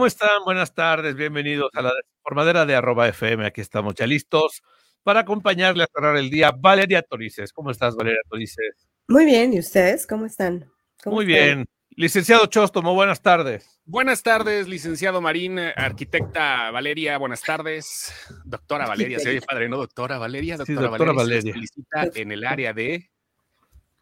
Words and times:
¿Cómo 0.00 0.06
están? 0.06 0.44
Buenas 0.46 0.72
tardes, 0.72 1.14
bienvenidos 1.14 1.68
a 1.74 1.82
la 1.82 1.92
formadera 2.22 2.64
de 2.64 2.74
arroba 2.74 3.06
FM. 3.06 3.44
Aquí 3.44 3.60
estamos 3.60 3.94
ya 3.94 4.06
listos 4.06 4.62
para 5.02 5.20
acompañarle 5.20 5.82
a 5.82 5.88
cerrar 5.94 6.16
el 6.16 6.30
día. 6.30 6.52
Valeria 6.52 7.02
Torices, 7.02 7.52
¿cómo 7.52 7.70
estás, 7.70 7.96
Valeria 7.96 8.22
Torices? 8.26 8.88
Muy 9.08 9.26
bien, 9.26 9.52
¿y 9.52 9.58
ustedes 9.58 10.06
cómo 10.06 10.24
están? 10.24 10.72
Muy 11.04 11.26
bien. 11.26 11.66
Licenciado 11.90 12.46
Chóstomo, 12.46 12.94
buenas 12.94 13.20
tardes. 13.20 13.78
Buenas 13.84 14.22
tardes, 14.22 14.68
licenciado 14.68 15.20
Marín, 15.20 15.58
arquitecta 15.58 16.70
Valeria, 16.70 17.18
buenas 17.18 17.42
tardes. 17.42 18.10
Doctora 18.46 18.86
Valeria, 18.86 19.18
se 19.18 19.28
oye 19.28 19.42
padre, 19.42 19.68
¿no? 19.68 19.76
Doctora 19.76 20.16
Valeria, 20.16 20.56
doctora, 20.56 20.80
doctora 20.80 21.12
Valeria. 21.12 21.52
felicita 21.52 22.08
en 22.14 22.32
el 22.32 22.46
área 22.46 22.72
de 22.72 23.10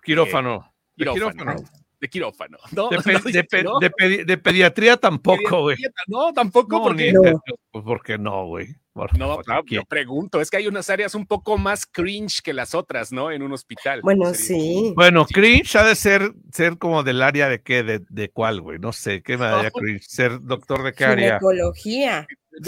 quirófano. 0.05 0.73
Eh, 0.97 1.07
quirófano. 1.13 1.57
De 2.01 2.09
quirófano. 2.09 2.59
No, 2.73 2.91
de, 2.91 4.39
pediatría 4.39 4.97
tampoco, 4.97 5.63
güey. 5.63 5.77
No, 6.07 6.33
tampoco, 6.33 6.83
porque. 6.83 7.13
No. 7.13 7.43
Pues 7.71 7.85
porque 7.85 8.19
no, 8.19 8.47
güey. 8.47 8.69
No, 9.17 9.39
claro, 9.39 9.63
yo 9.67 9.85
pregunto, 9.85 10.41
es 10.41 10.51
que 10.51 10.57
hay 10.57 10.67
unas 10.67 10.91
áreas 10.91 11.15
un 11.15 11.27
poco 11.27 11.57
más 11.57 11.87
cringe 11.87 12.41
que 12.43 12.53
las 12.53 12.75
otras, 12.75 13.13
¿no? 13.13 13.31
En 13.31 13.43
un 13.43 13.53
hospital. 13.53 14.01
Bueno, 14.03 14.35
sí. 14.35 14.93
Bueno, 14.97 15.25
cringe 15.25 15.77
ha 15.77 15.85
de 15.85 15.95
ser, 15.95 16.33
ser 16.53 16.79
como 16.79 17.05
del 17.05 17.23
área 17.23 17.49
de 17.49 17.63
qué, 17.63 17.83
de, 17.83 18.03
de 18.09 18.29
cuál, 18.31 18.61
güey. 18.61 18.79
No 18.79 18.93
sé, 18.93 19.23
¿qué 19.23 19.37
me 19.37 19.47
daría 19.47 19.71
cringe? 19.71 20.03
Ser 20.03 20.41
doctor 20.43 20.83
de 20.83 20.93
qué 20.93 21.05
área. 21.05 21.39
Ginecología. 21.39 22.27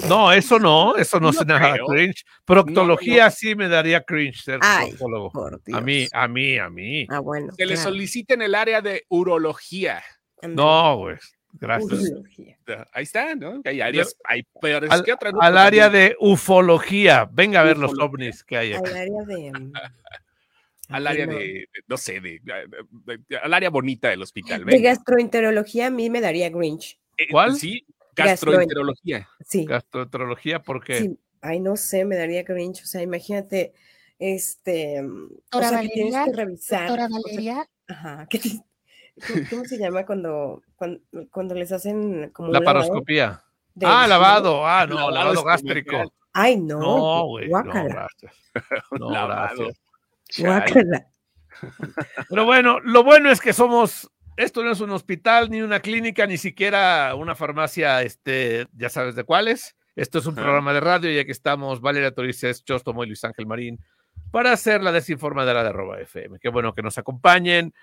No, 0.08 0.32
eso 0.32 0.58
no, 0.58 0.96
eso 0.96 1.18
no, 1.18 1.30
es 1.30 1.46
nada 1.46 1.76
cringe. 1.86 2.24
Proctología 2.44 3.30
sí 3.30 3.54
me 3.54 3.68
daría 3.68 4.02
cringe 4.02 4.42
ser 4.42 4.60
proctólogo. 4.60 5.32
A 5.72 5.80
mí, 5.80 6.06
a 6.12 6.28
mí, 6.28 6.58
a 6.58 6.68
mí. 6.68 7.06
Ah, 7.08 7.20
bueno. 7.20 7.52
Que 7.56 7.66
le 7.66 7.76
soliciten 7.76 8.42
el 8.42 8.54
área 8.54 8.80
de 8.80 9.04
urología. 9.08 10.02
No, 10.42 10.96
güey. 10.96 11.16
Gracias. 11.52 12.12
Ahí 12.92 13.02
está, 13.02 13.34
¿no? 13.34 13.60
Hay 13.64 13.80
áreas, 13.80 14.16
hay 14.24 14.44
peores 14.60 14.90
al, 14.90 15.02
que 15.02 15.12
otras. 15.12 15.34
Al 15.40 15.58
área 15.58 15.90
de 15.90 16.16
ufología. 16.20 17.28
Venga 17.32 17.60
a 17.60 17.64
ver 17.64 17.76
los 17.76 17.92
ovnis 17.98 18.44
que 18.44 18.56
hay 18.56 18.72
aquí. 18.74 18.90
Al 18.90 18.96
área 18.96 19.22
de. 19.26 19.52
Al 20.88 21.06
área 21.06 21.26
de, 21.26 21.68
no 21.86 21.96
sé, 21.96 22.20
de, 22.20 22.40
al 23.40 23.54
área 23.54 23.70
bonita 23.70 24.08
del 24.08 24.22
hospital. 24.22 24.64
De 24.64 24.80
gastroenterología 24.80 25.86
a 25.86 25.90
mí 25.90 26.10
me 26.10 26.20
daría 26.20 26.50
Grinch. 26.50 26.98
Eh, 27.16 27.28
¿Cuál? 27.30 27.54
Sí, 27.54 27.86
gastroenterología. 28.24 29.28
Sí. 29.46 29.64
Gastroenterología, 29.64 30.62
¿por 30.62 30.82
qué? 30.84 30.98
Sí. 30.98 31.18
Ay, 31.42 31.60
no 31.60 31.76
sé, 31.76 32.04
me 32.04 32.16
daría 32.16 32.42
Grinch. 32.42 32.82
O 32.82 32.86
sea, 32.86 33.02
imagínate, 33.02 33.72
este. 34.18 35.02
o 35.52 35.62
sea, 35.62 35.80
que 35.80 35.88
tienes 35.88 36.14
que 36.24 36.32
revisar. 36.32 36.98
Valeria. 37.08 37.68
ajá. 37.88 38.26
¿Qué 38.28 38.40
¿Cómo 39.50 39.64
se 39.64 39.78
llama 39.78 40.06
cuando, 40.06 40.62
cuando, 41.30 41.54
les 41.54 41.72
hacen 41.72 42.30
como. 42.30 42.50
La 42.50 42.60
paroscopía. 42.60 43.42
Ah, 43.82 44.06
lavado. 44.06 44.66
Ah, 44.66 44.86
no, 44.86 45.10
lavado, 45.10 45.44
gástrico. 45.44 46.12
Ay, 46.32 46.56
no. 46.56 46.78
No, 46.78 47.26
güey. 47.26 47.48
No, 47.48 47.62
gracias. 47.62 48.32
No, 48.98 49.08
gracias. 49.08 49.78
Pero 52.28 52.44
bueno, 52.46 52.80
lo 52.80 53.04
bueno 53.04 53.30
es 53.30 53.40
que 53.40 53.52
somos. 53.52 54.10
Esto 54.40 54.64
no 54.64 54.72
es 54.72 54.80
un 54.80 54.88
hospital, 54.88 55.50
ni 55.50 55.60
una 55.60 55.80
clínica, 55.80 56.26
ni 56.26 56.38
siquiera 56.38 57.14
una 57.14 57.34
farmacia, 57.34 58.00
este, 58.00 58.66
ya 58.72 58.88
sabes 58.88 59.14
de 59.14 59.24
cuáles. 59.24 59.76
Esto 59.96 60.18
es 60.18 60.24
un 60.24 60.34
programa 60.34 60.72
de 60.72 60.80
radio, 60.80 61.10
ya 61.10 61.26
que 61.26 61.32
estamos 61.32 61.82
Valeria 61.82 62.14
Torices, 62.14 62.64
Chostomo 62.64 63.04
y 63.04 63.08
Luis 63.08 63.22
Ángel 63.22 63.46
Marín 63.46 63.78
para 64.30 64.52
hacer 64.52 64.82
la 64.82 64.92
desinformadera 64.92 65.62
de 65.62 65.68
arroba 65.68 66.00
FM. 66.00 66.38
Qué 66.38 66.48
bueno 66.48 66.72
que 66.72 66.80
nos 66.80 66.96
acompañen. 66.96 67.74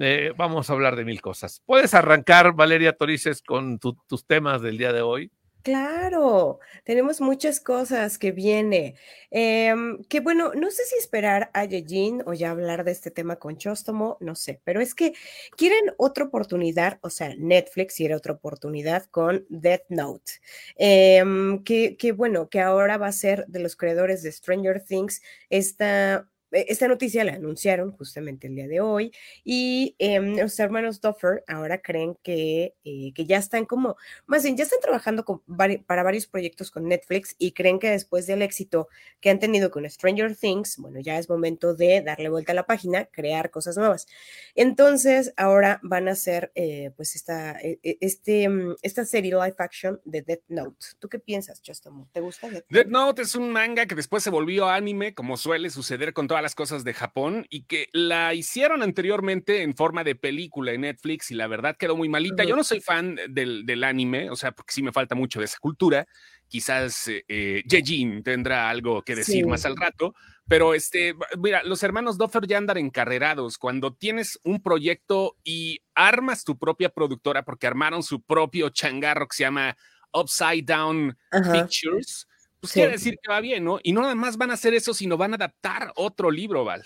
Eh, 0.00 0.32
vamos 0.36 0.68
a 0.68 0.72
hablar 0.72 0.96
de 0.96 1.04
mil 1.04 1.20
cosas. 1.20 1.62
¿Puedes 1.64 1.94
arrancar, 1.94 2.54
Valeria 2.54 2.92
Torices, 2.92 3.40
con 3.40 3.78
tus 3.78 4.26
temas 4.26 4.62
del 4.62 4.78
día 4.78 4.92
de 4.92 5.02
hoy? 5.02 5.30
Claro, 5.64 6.58
tenemos 6.84 7.20
muchas 7.20 7.60
cosas 7.60 8.16
que 8.18 8.32
viene. 8.32 8.94
Em, 9.30 10.02
que 10.04 10.20
bueno, 10.20 10.52
no 10.54 10.70
sé 10.70 10.84
si 10.86 10.96
esperar 10.96 11.50
a 11.52 11.66
Yejin 11.66 12.22
o 12.24 12.32
ya 12.32 12.50
hablar 12.50 12.82
de 12.82 12.92
este 12.92 13.10
tema 13.10 13.36
con 13.36 13.58
Chostomo, 13.58 14.16
no 14.20 14.34
sé, 14.36 14.62
pero 14.64 14.80
es 14.80 14.94
que 14.94 15.12
quieren 15.58 15.92
otra 15.98 16.24
oportunidad, 16.24 16.98
o 17.02 17.10
sea, 17.10 17.34
Netflix 17.36 17.96
quiere 17.96 18.14
otra 18.14 18.32
oportunidad 18.32 19.04
con 19.10 19.44
Death 19.50 19.84
Note, 19.90 20.32
em, 20.76 21.62
que, 21.62 21.96
que 21.98 22.12
bueno, 22.12 22.48
que 22.48 22.60
ahora 22.60 22.96
va 22.96 23.08
a 23.08 23.12
ser 23.12 23.44
de 23.46 23.60
los 23.60 23.76
creadores 23.76 24.22
de 24.22 24.32
Stranger 24.32 24.82
Things 24.82 25.20
esta 25.50 26.26
esta 26.50 26.88
noticia 26.88 27.24
la 27.24 27.32
anunciaron 27.32 27.92
justamente 27.92 28.46
el 28.46 28.54
día 28.54 28.68
de 28.68 28.80
hoy 28.80 29.12
y 29.44 29.94
em, 29.98 30.36
los 30.36 30.58
hermanos 30.58 31.00
Duffer 31.00 31.44
ahora 31.46 31.80
creen 31.80 32.16
que, 32.22 32.74
eh, 32.84 33.12
que 33.14 33.26
ya 33.26 33.38
están 33.38 33.64
como, 33.64 33.96
más 34.26 34.42
bien, 34.42 34.56
ya 34.56 34.64
están 34.64 34.80
trabajando 34.80 35.24
con 35.24 35.42
para 35.86 36.02
varios 36.02 36.26
proyectos 36.26 36.70
con 36.70 36.88
Netflix 36.88 37.34
y 37.38 37.52
creen 37.52 37.78
que 37.78 37.90
después 37.90 38.26
del 38.26 38.42
éxito 38.42 38.88
que 39.20 39.30
han 39.30 39.38
tenido 39.38 39.70
con 39.70 39.88
Stranger 39.88 40.36
Things, 40.36 40.76
bueno, 40.78 41.00
ya 41.00 41.18
es 41.18 41.28
momento 41.28 41.74
de 41.74 42.02
darle 42.02 42.28
vuelta 42.28 42.52
a 42.52 42.54
la 42.54 42.66
página, 42.66 43.06
crear 43.06 43.50
cosas 43.50 43.76
nuevas. 43.76 44.06
Entonces, 44.54 45.32
ahora 45.36 45.80
van 45.82 46.08
a 46.08 46.12
hacer 46.12 46.52
eh, 46.54 46.92
pues 46.96 47.16
esta, 47.16 47.58
e, 47.60 47.78
e, 47.82 47.98
este, 48.00 48.48
mm, 48.48 48.76
esta 48.82 49.04
serie 49.04 49.32
live 49.32 49.54
action 49.58 50.00
de 50.04 50.22
Death 50.22 50.44
Note. 50.48 50.86
¿Tú 50.98 51.08
qué 51.08 51.18
piensas, 51.18 51.62
Chostomo? 51.62 52.08
¿Te 52.12 52.20
gusta 52.20 52.48
Death 52.48 52.64
Note? 52.68 52.74
Death 52.78 52.88
Note 52.88 53.22
es 53.22 53.34
un 53.34 53.52
manga 53.52 53.86
que 53.86 53.94
después 53.94 54.22
se 54.22 54.30
volvió 54.30 54.68
anime, 54.68 55.14
como 55.14 55.36
suele 55.36 55.70
suceder 55.70 56.12
con 56.12 56.28
todas 56.40 56.42
las 56.42 56.54
cosas 56.54 56.84
de 56.84 56.94
Japón 56.94 57.46
y 57.50 57.64
que 57.64 57.88
la 57.92 58.32
hicieron 58.32 58.82
anteriormente 58.82 59.62
en 59.62 59.74
forma 59.74 60.04
de 60.04 60.14
película 60.14 60.72
en 60.72 60.82
Netflix 60.82 61.30
y 61.30 61.34
la 61.34 61.46
verdad 61.46 61.76
quedó 61.76 61.96
muy 61.96 62.08
malita. 62.08 62.44
Yo 62.44 62.56
no 62.56 62.64
soy 62.64 62.80
fan 62.80 63.18
del, 63.28 63.66
del 63.66 63.84
anime, 63.84 64.30
o 64.30 64.36
sea, 64.36 64.52
porque 64.52 64.72
sí 64.72 64.82
me 64.82 64.90
falta 64.90 65.14
mucho 65.14 65.38
de 65.38 65.44
esa 65.44 65.58
cultura. 65.58 66.06
Quizás 66.48 67.10
eh, 67.28 67.62
Jejin 67.68 68.22
tendrá 68.22 68.70
algo 68.70 69.02
que 69.02 69.16
decir 69.16 69.46
más 69.46 69.66
al 69.66 69.76
rato, 69.76 70.14
pero 70.48 70.72
este, 70.72 71.14
mira, 71.38 71.62
los 71.62 71.82
hermanos 71.82 72.16
Doffer 72.16 72.46
ya 72.46 72.56
andan 72.56 72.78
encarrerados. 72.78 73.58
Cuando 73.58 73.92
tienes 73.92 74.40
un 74.42 74.62
proyecto 74.62 75.36
y 75.44 75.80
armas 75.94 76.44
tu 76.44 76.58
propia 76.58 76.88
productora, 76.88 77.44
porque 77.44 77.66
armaron 77.66 78.02
su 78.02 78.22
propio 78.22 78.70
changarro 78.70 79.28
que 79.28 79.36
se 79.36 79.42
llama 79.42 79.76
Upside 80.12 80.62
Down 80.62 81.18
Pictures, 81.52 82.26
pues 82.60 82.72
quiere 82.72 82.92
decir 82.92 83.18
que 83.22 83.30
va 83.30 83.40
bien, 83.40 83.64
¿no? 83.64 83.78
Y 83.82 83.92
no 83.92 84.02
nada 84.02 84.14
más 84.14 84.36
van 84.36 84.50
a 84.50 84.54
hacer 84.54 84.74
eso, 84.74 84.94
sino 84.94 85.16
van 85.16 85.32
a 85.32 85.36
adaptar 85.36 85.92
otro 85.96 86.30
libro, 86.30 86.64
Val. 86.64 86.84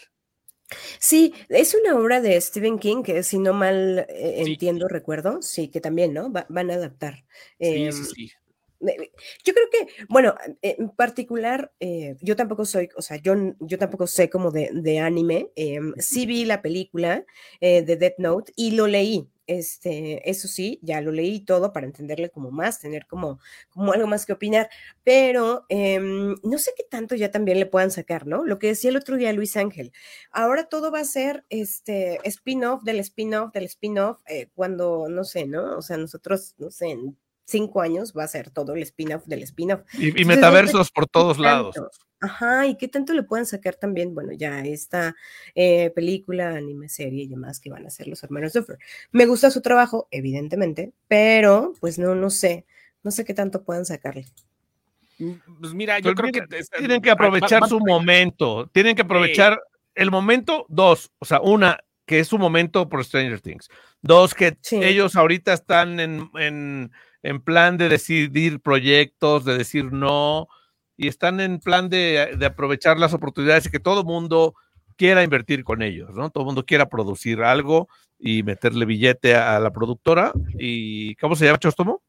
Sí, 0.99 1.35
es 1.49 1.75
una 1.75 1.97
obra 1.97 2.21
de 2.21 2.41
Stephen 2.41 2.79
King 2.79 3.03
que 3.03 3.23
si 3.23 3.39
no 3.39 3.53
mal 3.53 4.07
eh, 4.09 4.43
entiendo, 4.47 4.89
recuerdo, 4.89 5.43
sí, 5.43 5.69
que 5.69 5.81
también, 5.81 6.15
¿no? 6.15 6.31
van 6.31 6.71
a 6.71 6.75
adaptar. 6.75 7.25
sí, 7.59 7.67
sí, 7.75 7.85
em, 7.85 7.93
sí. 7.93 8.33
Yo 9.45 9.55
creo 9.55 9.71
que, 9.71 10.05
bueno, 10.09 10.35
en 10.61 10.91
particular, 10.91 11.73
eh, 11.81 12.17
yo 12.21 12.37
tampoco 12.37 12.65
soy, 12.65 12.89
o 12.97 13.03
sea, 13.03 13.17
yo, 13.17 13.35
yo 13.61 13.79
tampoco 13.79 14.07
sé 14.07 14.29
como 14.29 14.51
de, 14.51 14.71
de 14.73 14.99
anime. 14.99 15.51
Em, 15.57 15.95
sí 15.99 16.27
vi 16.27 16.45
la 16.45 16.61
película 16.61 17.25
eh, 17.61 17.83
de 17.83 17.97
Death 17.97 18.19
Note 18.19 18.53
y 18.57 18.73
lo 18.73 18.87
leí. 18.87 19.27
Este, 19.47 20.29
eso 20.31 20.49
sí, 20.49 20.79
ya 20.83 21.01
lo 21.01 21.13
leí 21.13 21.41
todo 21.45 21.73
para 21.73 21.87
entenderle 21.87 22.31
como 22.31 22.51
más, 22.51 22.81
tener 22.81 23.07
como, 23.07 23.39
como 23.71 23.93
algo 23.93 24.07
más 24.07 24.25
que 24.27 24.33
opinar, 24.33 24.71
pero 25.05 25.67
em, 25.69 26.35
no 26.43 26.59
sé 26.59 26.73
qué 26.77 26.85
tanto 26.89 27.15
ya 27.15 27.31
también 27.31 27.59
le 27.59 27.67
puedan 27.67 27.91
sacar, 27.91 28.27
¿no? 28.27 28.45
Lo 28.45 28.59
que 28.59 28.69
decía 28.69 28.91
el 28.91 28.97
otro 28.97 29.17
día 29.17 29.33
Luis 29.35 29.57
Ángel, 29.57 29.93
ahora 30.31 30.65
todo 30.69 30.91
va 30.91 31.01
a 31.01 31.05
ser 31.05 31.45
este 31.51 32.21
spin-off 32.29 32.83
del 32.85 33.01
spin-off 33.01 33.53
del 33.53 33.65
spin-off, 33.65 34.21
eh, 34.29 34.49
cuando, 34.55 35.09
no 35.09 35.25
sé, 35.25 35.47
¿no? 35.47 35.77
O 35.79 35.83
sea, 35.83 35.97
nosotros, 35.99 36.55
no 36.59 36.71
sé, 36.71 36.97
cinco 37.45 37.81
años 37.81 38.13
va 38.17 38.25
a 38.25 38.29
ser 38.29 38.51
todo 38.51 38.75
el 38.75 38.83
spin-off 38.83 39.25
del 39.27 39.43
spin-off. 39.43 39.83
Y, 39.99 40.25
metaversos 40.25 40.91
por 40.91 41.07
todos 41.07 41.39
lados. 41.39 41.77
Ajá, 42.21 42.67
y 42.67 42.77
qué 42.77 42.89
tanto 42.89 43.13
le 43.13 43.23
pueden 43.23 43.45
sacar 43.45 43.75
también, 43.75 44.15
bueno, 44.15 44.33
ya 44.33 44.61
esta 44.61 45.15
eh, 45.55 45.91
película, 45.91 46.51
anime, 46.57 46.89
serie 46.89 47.25
y 47.25 47.29
demás 47.29 47.61
que 47.61 47.69
van 47.69 47.85
a 47.85 47.89
hacer 47.89 48.09
los 48.09 48.23
hermanos 48.25 48.55
Duffer. 48.55 48.79
Me 49.13 49.27
gusta 49.27 49.51
su 49.51 49.61
trabajo, 49.61 50.09
evidentemente, 50.11 50.93
pero 51.07 51.75
pues 51.81 51.99
no, 51.99 52.15
no 52.15 52.31
sé, 52.31 52.65
no 53.03 53.11
sé 53.11 53.25
qué 53.27 53.35
tanto 53.35 53.63
puedan 53.63 53.85
sacarle. 53.85 54.25
Mm, 55.19 55.33
pues 55.61 55.75
mira, 55.75 55.99
yo 55.99 56.15
pues 56.15 56.33
creo 56.33 56.47
que 56.49 56.65
tienen 56.79 57.03
que 57.03 57.11
aprovechar 57.11 57.69
su 57.69 57.79
momento, 57.79 58.69
tienen 58.73 58.97
que 58.97 59.03
aprovechar 59.03 59.61
el 59.95 60.11
momento, 60.11 60.65
dos, 60.71 61.13
o 61.19 61.27
sea, 61.27 61.41
una, 61.41 61.79
que 62.07 62.21
es 62.21 62.29
su 62.29 62.39
momento 62.39 62.89
por 62.89 63.05
Stranger 63.05 63.41
Things, 63.41 63.69
dos, 64.01 64.35
que 64.35 64.57
ellos 64.73 65.15
ahorita 65.15 65.53
están 65.53 66.01
en 66.01 66.31
en 66.37 66.91
plan 67.43 67.79
de 67.79 67.89
decidir 67.89 68.61
proyectos, 68.61 69.45
de 69.45 69.57
decir 69.57 69.93
no, 69.93 70.49
y 70.97 71.09
están 71.09 71.41
en 71.41 71.59
plan 71.59 71.89
de, 71.89 72.39
aprovechar 72.45 72.99
las 72.99 73.15
oportunidades 73.15 73.67
y 73.67 73.71
que 73.71 73.81
todo 73.81 74.05
mundo 74.05 74.55
quiera 74.97 75.23
invertir 75.23 75.65
con 75.65 75.83
ellos, 75.83 76.11
¿no? 76.15 76.31
Todo 76.31 76.45
el 76.45 76.47
mundo 76.47 76.65
quiera 76.65 76.89
producir 76.89 77.43
algo 77.43 77.89
y 78.19 78.43
meterle 78.43 78.85
billete 78.85 79.35
a, 79.35 79.59
la 79.59 79.73
productora. 79.73 80.33
¿Y 80.59 81.17
cómo 81.17 81.35
se 81.35 81.47
llama, 81.47 81.59
Chostomo? 81.59 82.03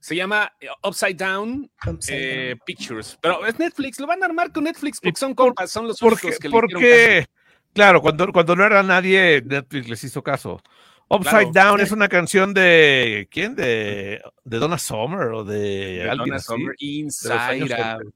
Se 0.00 0.16
llama 0.16 0.52
eh, 0.60 0.66
Upside 0.82 1.14
Down, 1.14 1.70
eh, 2.08 2.56
Pictures. 2.66 3.18
Pero 3.22 3.46
es 3.46 3.58
Netflix, 3.58 3.98
lo 4.00 4.06
van 4.06 4.22
a 4.22 4.26
armar 4.26 4.52
con 4.52 4.64
Netflix 4.64 5.00
porque 5.00 5.18
son 5.18 5.34
compas, 5.34 5.70
son 5.70 5.86
los 5.86 6.02
únicos 6.02 6.38
que 6.38 6.50
¿Por 6.50 6.68
qué? 6.68 7.26
Claro, 7.72 8.02
cuando, 8.02 8.30
cuando 8.32 8.54
no 8.54 8.64
era 8.64 8.82
nadie, 8.82 9.42
Netflix 9.44 9.88
les 9.88 10.04
hizo 10.04 10.22
caso. 10.22 10.60
Upside 11.08 11.52
Down 11.52 11.80
es 11.80 11.92
una 11.92 12.08
canción 12.08 12.54
de 12.54 13.28
¿quién? 13.30 13.54
De, 13.54 14.22
de 14.44 14.58
Donna 14.58 14.78
Summer 14.78 15.28
o 15.28 15.44
de, 15.44 16.04
Donna 16.16 16.38
Summer 16.38 16.74
Inside 16.78 17.74
Out. 17.74 18.14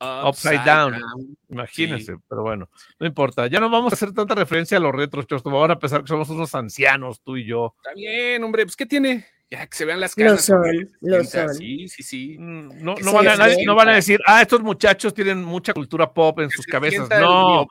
Upside, 0.00 0.64
down. 0.64 1.00
Imagínense, 1.48 2.16
pero 2.28 2.42
bueno, 2.42 2.68
no 2.98 3.06
importa. 3.06 3.46
Ya 3.46 3.60
no 3.60 3.70
vamos 3.70 3.92
a 3.92 3.94
hacer 3.94 4.12
tanta 4.12 4.34
referencia 4.34 4.76
a 4.76 4.80
los 4.80 4.94
retros, 4.94 5.26
Vamos 5.44 5.70
a 5.70 5.78
pensar 5.78 6.02
que 6.02 6.08
somos 6.08 6.28
unos 6.30 6.54
ancianos, 6.54 7.20
tú 7.22 7.36
y 7.36 7.46
yo. 7.46 7.74
Está 7.78 7.94
bien, 7.94 8.42
hombre, 8.44 8.64
pues 8.64 8.76
¿qué 8.76 8.86
tiene? 8.86 9.26
Ya 9.50 9.66
que 9.66 9.76
se 9.76 9.84
vean 9.84 10.00
las 10.00 10.14
caras. 10.14 10.32
Lo 10.32 10.38
son, 10.38 10.90
lo 11.00 11.24
son. 11.24 11.54
Sí, 11.54 11.88
sí, 11.88 12.02
sí. 12.02 12.36
Mm, 12.38 12.82
no, 12.82 12.94
no, 12.96 13.12
van 13.12 13.28
a, 13.28 13.48
no, 13.64 13.74
van 13.74 13.88
a, 13.88 13.94
decir, 13.94 14.20
ah, 14.26 14.42
estos 14.42 14.60
muchachos 14.62 15.14
tienen 15.14 15.42
mucha 15.42 15.72
cultura 15.72 16.12
pop 16.12 16.40
en 16.40 16.50
sus 16.50 16.66
cabezas. 16.66 17.08
No. 17.20 17.66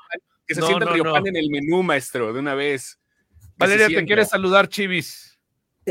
que 0.48 0.56
se 0.56 0.62
sienta 0.62 0.86
el 0.86 0.94
Riopan 0.94 1.28
en 1.28 1.36
el 1.36 1.50
menú, 1.50 1.84
maestro, 1.84 2.34
de 2.34 2.40
una 2.40 2.56
vez. 2.56 3.00
Valeria, 3.63 3.88
te 3.88 4.06
quieres 4.06 4.30
saludar, 4.30 4.68
Chivis. 4.68 5.33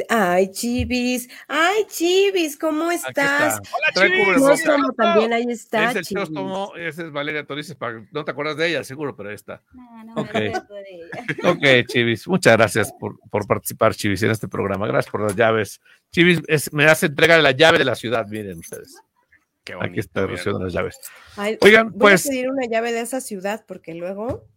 Ay, 0.08 0.50
Chivis, 0.50 1.28
ay, 1.48 1.84
Chivis, 1.86 2.56
¿cómo 2.56 2.90
estás? 2.90 3.60
Hola, 3.70 4.08
Chivis. 4.08 4.64
también 4.96 5.32
ahí 5.34 5.44
está. 5.50 5.90
Es 5.90 5.96
el 5.96 6.04
Chóstomo, 6.04 6.72
ese 6.76 7.02
es 7.02 7.12
Valeria 7.12 7.44
Torices, 7.44 7.76
no 8.10 8.24
te 8.24 8.30
acuerdas 8.30 8.56
de 8.56 8.68
ella, 8.68 8.84
seguro, 8.84 9.14
pero 9.14 9.28
ahí 9.28 9.34
está. 9.34 9.62
No, 9.72 10.04
no 10.04 10.14
okay. 10.22 10.50
me 10.50 10.56
acuerdo 10.56 10.74
de 10.76 10.94
ella. 10.94 11.82
Ok, 11.84 11.86
Chivis, 11.88 12.26
muchas 12.26 12.56
gracias 12.56 12.92
por, 12.98 13.18
por, 13.28 13.46
participar, 13.46 13.94
Chivis, 13.94 14.22
en 14.22 14.30
este 14.30 14.48
programa. 14.48 14.86
Gracias 14.86 15.12
por 15.12 15.20
las 15.20 15.36
llaves. 15.36 15.80
Chivis 16.10 16.40
me 16.72 16.86
hace 16.86 17.06
entrega 17.06 17.36
la 17.38 17.50
llave 17.50 17.76
de 17.76 17.84
la 17.84 17.94
ciudad, 17.94 18.26
miren 18.28 18.58
ustedes. 18.58 18.96
Qué 19.64 19.74
bonito, 19.74 19.90
Aquí 19.90 20.00
está 20.00 20.26
recibiendo 20.26 20.64
las 20.64 20.72
llaves. 20.72 20.98
Oigan, 21.60 21.92
pues. 21.92 22.24
Voy 22.24 22.30
a 22.30 22.32
pedir 22.32 22.50
una 22.50 22.66
llave 22.66 22.92
de 22.92 23.00
esa 23.00 23.20
ciudad 23.20 23.64
porque 23.66 23.94
luego. 23.94 24.48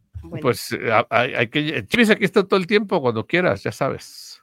Pues 0.42 0.72
eh, 0.72 0.92
hay, 1.10 1.34
hay 1.34 1.48
que. 1.48 1.86
Chivis, 1.88 2.10
aquí 2.10 2.26
está 2.26 2.44
todo 2.44 2.60
el 2.60 2.68
tiempo, 2.68 3.02
cuando 3.02 3.26
quieras, 3.26 3.64
ya 3.64 3.72
sabes. 3.72 4.42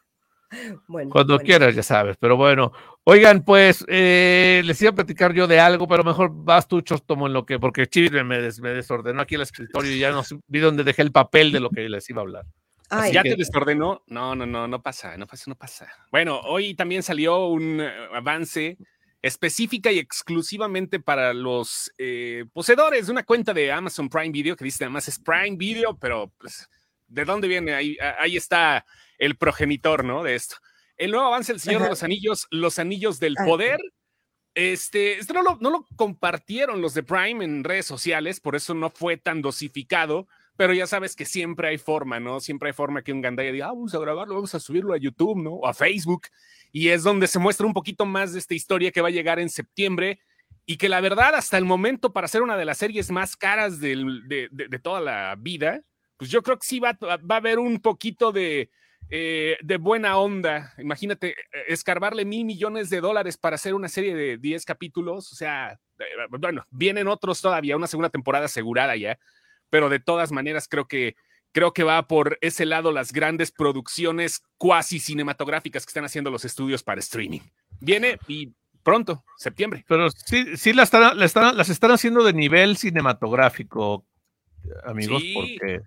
Cuando 1.10 1.38
quieras, 1.38 1.74
ya 1.74 1.82
sabes. 1.82 2.16
Pero 2.18 2.36
bueno, 2.36 2.72
oigan, 3.04 3.42
pues 3.42 3.84
eh, 3.88 4.62
les 4.64 4.80
iba 4.82 4.90
a 4.90 4.94
platicar 4.94 5.32
yo 5.32 5.46
de 5.46 5.58
algo, 5.58 5.88
pero 5.88 6.04
mejor 6.04 6.30
vas 6.32 6.68
tú, 6.68 6.80
Chostomo, 6.82 7.26
en 7.26 7.32
lo 7.32 7.46
que, 7.46 7.58
porque 7.58 7.86
Chile 7.86 8.22
me, 8.24 8.40
desordenó 8.40 9.22
aquí 9.22 9.36
el 9.36 9.42
escritorio 9.42 9.92
y 9.92 9.98
ya 9.98 10.10
no 10.10 10.22
vi 10.46 10.60
dónde 10.60 10.84
dejé 10.84 11.02
el 11.02 11.12
papel 11.12 11.52
de 11.52 11.60
lo 11.60 11.70
que 11.70 11.88
les 11.88 12.08
iba 12.10 12.20
a 12.20 12.24
hablar. 12.24 12.46
¿Ya 13.10 13.22
te 13.22 13.36
desordenó? 13.36 14.02
No, 14.06 14.34
no, 14.34 14.44
no, 14.44 14.68
no 14.68 14.82
pasa, 14.82 15.16
no 15.16 15.26
pasa, 15.26 15.44
no 15.46 15.54
pasa. 15.54 15.88
Bueno, 16.10 16.40
hoy 16.40 16.74
también 16.74 17.02
salió 17.02 17.46
un 17.46 17.80
eh, 17.80 17.90
avance 18.12 18.76
específica 19.22 19.92
y 19.92 20.00
exclusivamente 20.00 20.98
para 20.98 21.32
los 21.32 21.92
eh, 21.96 22.44
poseedores 22.52 23.06
de 23.06 23.12
una 23.12 23.22
cuenta 23.22 23.54
de 23.54 23.70
Amazon 23.70 24.08
Prime 24.08 24.30
Video, 24.30 24.56
que 24.56 24.64
dice 24.64 24.84
además 24.84 25.06
es 25.06 25.20
Prime 25.20 25.56
Video, 25.56 25.96
pero 25.96 26.32
pues, 26.38 26.68
¿de 27.06 27.24
dónde 27.24 27.46
viene? 27.46 27.72
Ahí, 27.72 27.96
ahí 28.18 28.36
está 28.36 28.84
el 29.18 29.36
progenitor, 29.36 30.04
¿no? 30.04 30.24
De 30.24 30.34
esto. 30.34 30.56
El 30.96 31.12
nuevo 31.12 31.26
avance 31.26 31.52
del 31.52 31.60
Señor 31.60 31.82
de 31.82 31.88
los 31.88 32.02
Anillos, 32.02 32.46
Los 32.50 32.78
Anillos 32.78 33.20
del 33.20 33.36
Poder. 33.36 33.80
Este, 34.54 35.18
esto 35.18 35.32
no 35.32 35.42
lo, 35.42 35.56
no 35.60 35.70
lo 35.70 35.86
compartieron 35.96 36.82
los 36.82 36.92
de 36.92 37.02
Prime 37.02 37.42
en 37.44 37.64
redes 37.64 37.86
sociales, 37.86 38.40
por 38.40 38.54
eso 38.54 38.74
no 38.74 38.90
fue 38.90 39.16
tan 39.16 39.40
dosificado, 39.40 40.28
pero 40.56 40.74
ya 40.74 40.86
sabes 40.86 41.16
que 41.16 41.24
siempre 41.24 41.68
hay 41.68 41.78
forma, 41.78 42.20
¿no? 42.20 42.40
Siempre 42.40 42.68
hay 42.68 42.72
forma 42.74 43.02
que 43.02 43.12
un 43.12 43.22
gandaya 43.22 43.50
diga, 43.50 43.66
ah, 43.66 43.72
vamos 43.72 43.94
a 43.94 43.98
grabarlo, 43.98 44.34
vamos 44.34 44.54
a 44.54 44.60
subirlo 44.60 44.92
a 44.92 44.98
YouTube, 44.98 45.42
¿no? 45.42 45.52
O 45.52 45.66
a 45.66 45.72
Facebook. 45.72 46.26
Y 46.72 46.88
es 46.88 47.02
donde 47.02 47.26
se 47.26 47.38
muestra 47.38 47.66
un 47.66 47.74
poquito 47.74 48.06
más 48.06 48.32
de 48.32 48.38
esta 48.38 48.54
historia 48.54 48.90
que 48.90 49.00
va 49.00 49.08
a 49.08 49.12
llegar 49.12 49.38
en 49.38 49.50
septiembre 49.50 50.20
y 50.64 50.76
que 50.76 50.88
la 50.88 51.00
verdad, 51.00 51.34
hasta 51.34 51.58
el 51.58 51.64
momento, 51.64 52.12
para 52.12 52.28
ser 52.28 52.42
una 52.42 52.56
de 52.56 52.64
las 52.64 52.78
series 52.78 53.10
más 53.10 53.36
caras 53.36 53.78
de, 53.78 54.80
toda 54.82 55.00
la 55.00 55.36
vida, 55.38 55.82
pues 56.16 56.30
yo 56.30 56.42
creo 56.42 56.58
que 56.58 56.66
sí 56.66 56.80
va, 56.80 56.96
va 57.00 57.34
a 57.34 57.38
haber 57.38 57.58
un 57.58 57.80
poquito 57.80 58.32
de, 58.32 58.70
eh, 59.10 59.58
de 59.62 59.76
buena 59.76 60.16
onda. 60.16 60.72
Imagínate, 60.78 61.30
eh, 61.30 61.34
escarbarle 61.68 62.24
mil 62.24 62.44
millones 62.44 62.88
de 62.88 63.00
dólares 63.00 63.36
para 63.36 63.56
hacer 63.56 63.74
una 63.74 63.88
serie 63.88 64.14
de 64.14 64.38
10 64.38 64.64
capítulos. 64.64 65.30
O 65.32 65.34
sea, 65.34 65.78
eh, 65.98 66.04
bueno, 66.30 66.64
vienen 66.70 67.08
otros 67.08 67.40
todavía, 67.42 67.76
una 67.76 67.86
segunda 67.86 68.08
temporada 68.08 68.46
asegurada 68.46 68.96
ya, 68.96 69.18
pero 69.68 69.88
de 69.88 70.00
todas 70.00 70.32
maneras 70.32 70.66
creo 70.68 70.86
que 70.86 71.14
creo 71.52 71.72
que 71.72 71.84
va 71.84 72.08
por 72.08 72.38
ese 72.40 72.66
lado 72.66 72.92
las 72.92 73.12
grandes 73.12 73.52
producciones 73.52 74.42
cuasi 74.58 74.98
cinematográficas 74.98 75.84
que 75.84 75.90
están 75.90 76.04
haciendo 76.04 76.30
los 76.30 76.44
estudios 76.44 76.82
para 76.82 77.00
streaming. 77.00 77.40
Viene 77.80 78.18
y 78.26 78.52
pronto, 78.82 79.24
septiembre. 79.36 79.84
Pero 79.86 80.10
sí, 80.10 80.56
sí 80.56 80.72
las 80.72 80.92
están, 80.92 81.56
las 81.56 81.68
están 81.68 81.90
haciendo 81.90 82.24
de 82.24 82.32
nivel 82.32 82.76
cinematográfico, 82.76 84.04
amigos, 84.84 85.22
porque 85.34 85.82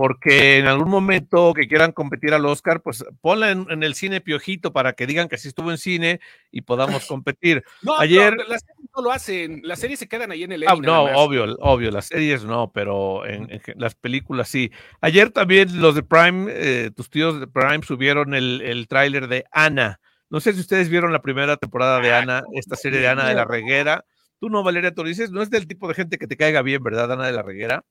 porque 0.00 0.56
en 0.56 0.66
algún 0.66 0.88
momento 0.88 1.52
que 1.52 1.68
quieran 1.68 1.92
competir 1.92 2.32
al 2.32 2.46
Oscar, 2.46 2.80
pues 2.80 3.04
ponla 3.20 3.50
en, 3.50 3.82
el 3.82 3.94
cine 3.94 4.22
piojito 4.22 4.72
para 4.72 4.94
que 4.94 5.06
digan 5.06 5.28
que 5.28 5.36
sí 5.36 5.48
estuvo 5.48 5.70
en 5.70 5.76
cine 5.76 6.20
y 6.50 6.62
podamos 6.62 7.04
competir. 7.06 7.62
No, 7.82 7.98
Ayer 7.98 8.34
las 8.48 8.62
series 8.62 8.90
no 8.96 9.02
lo 9.02 9.12
hacen, 9.12 9.60
las 9.62 9.78
series 9.78 9.98
se 9.98 10.08
quedan 10.08 10.32
ahí 10.32 10.44
en 10.44 10.52
el 10.52 10.66
ah, 10.66 10.74
No, 10.80 11.02
obvio, 11.02 11.54
obvio, 11.60 11.90
las 11.90 12.06
series 12.06 12.44
no, 12.44 12.72
pero 12.72 13.26
en, 13.26 13.60
las 13.76 13.94
películas 13.94 14.48
sí. 14.48 14.72
Ayer 15.02 15.32
también 15.32 15.82
los 15.82 15.94
de 15.94 16.02
Prime, 16.02 16.50
eh, 16.50 16.90
tus 16.96 17.10
tíos 17.10 17.38
de 17.38 17.46
Prime 17.46 17.82
subieron 17.82 18.32
el, 18.32 18.62
el 18.62 18.88
tráiler 18.88 19.28
de 19.28 19.44
Ana. 19.52 20.00
No 20.30 20.40
sé 20.40 20.54
si 20.54 20.60
ustedes 20.60 20.88
vieron 20.88 21.12
la 21.12 21.20
primera 21.20 21.58
temporada 21.58 22.00
de 22.00 22.10
ah, 22.10 22.20
Ana, 22.20 22.42
esta 22.54 22.74
serie 22.74 23.00
de 23.00 23.08
Ana 23.08 23.28
de 23.28 23.34
la 23.34 23.44
Reguera. 23.44 24.06
Tú 24.38 24.48
no, 24.48 24.62
Valeria, 24.62 24.94
tú 24.94 25.04
dices, 25.04 25.30
no 25.30 25.42
es 25.42 25.50
del 25.50 25.66
tipo 25.66 25.88
de 25.88 25.92
gente 25.92 26.16
que 26.16 26.26
te 26.26 26.38
caiga 26.38 26.62
bien, 26.62 26.82
¿verdad, 26.82 27.12
Ana 27.12 27.26
de 27.26 27.32
la 27.32 27.42
Reguera? 27.42 27.84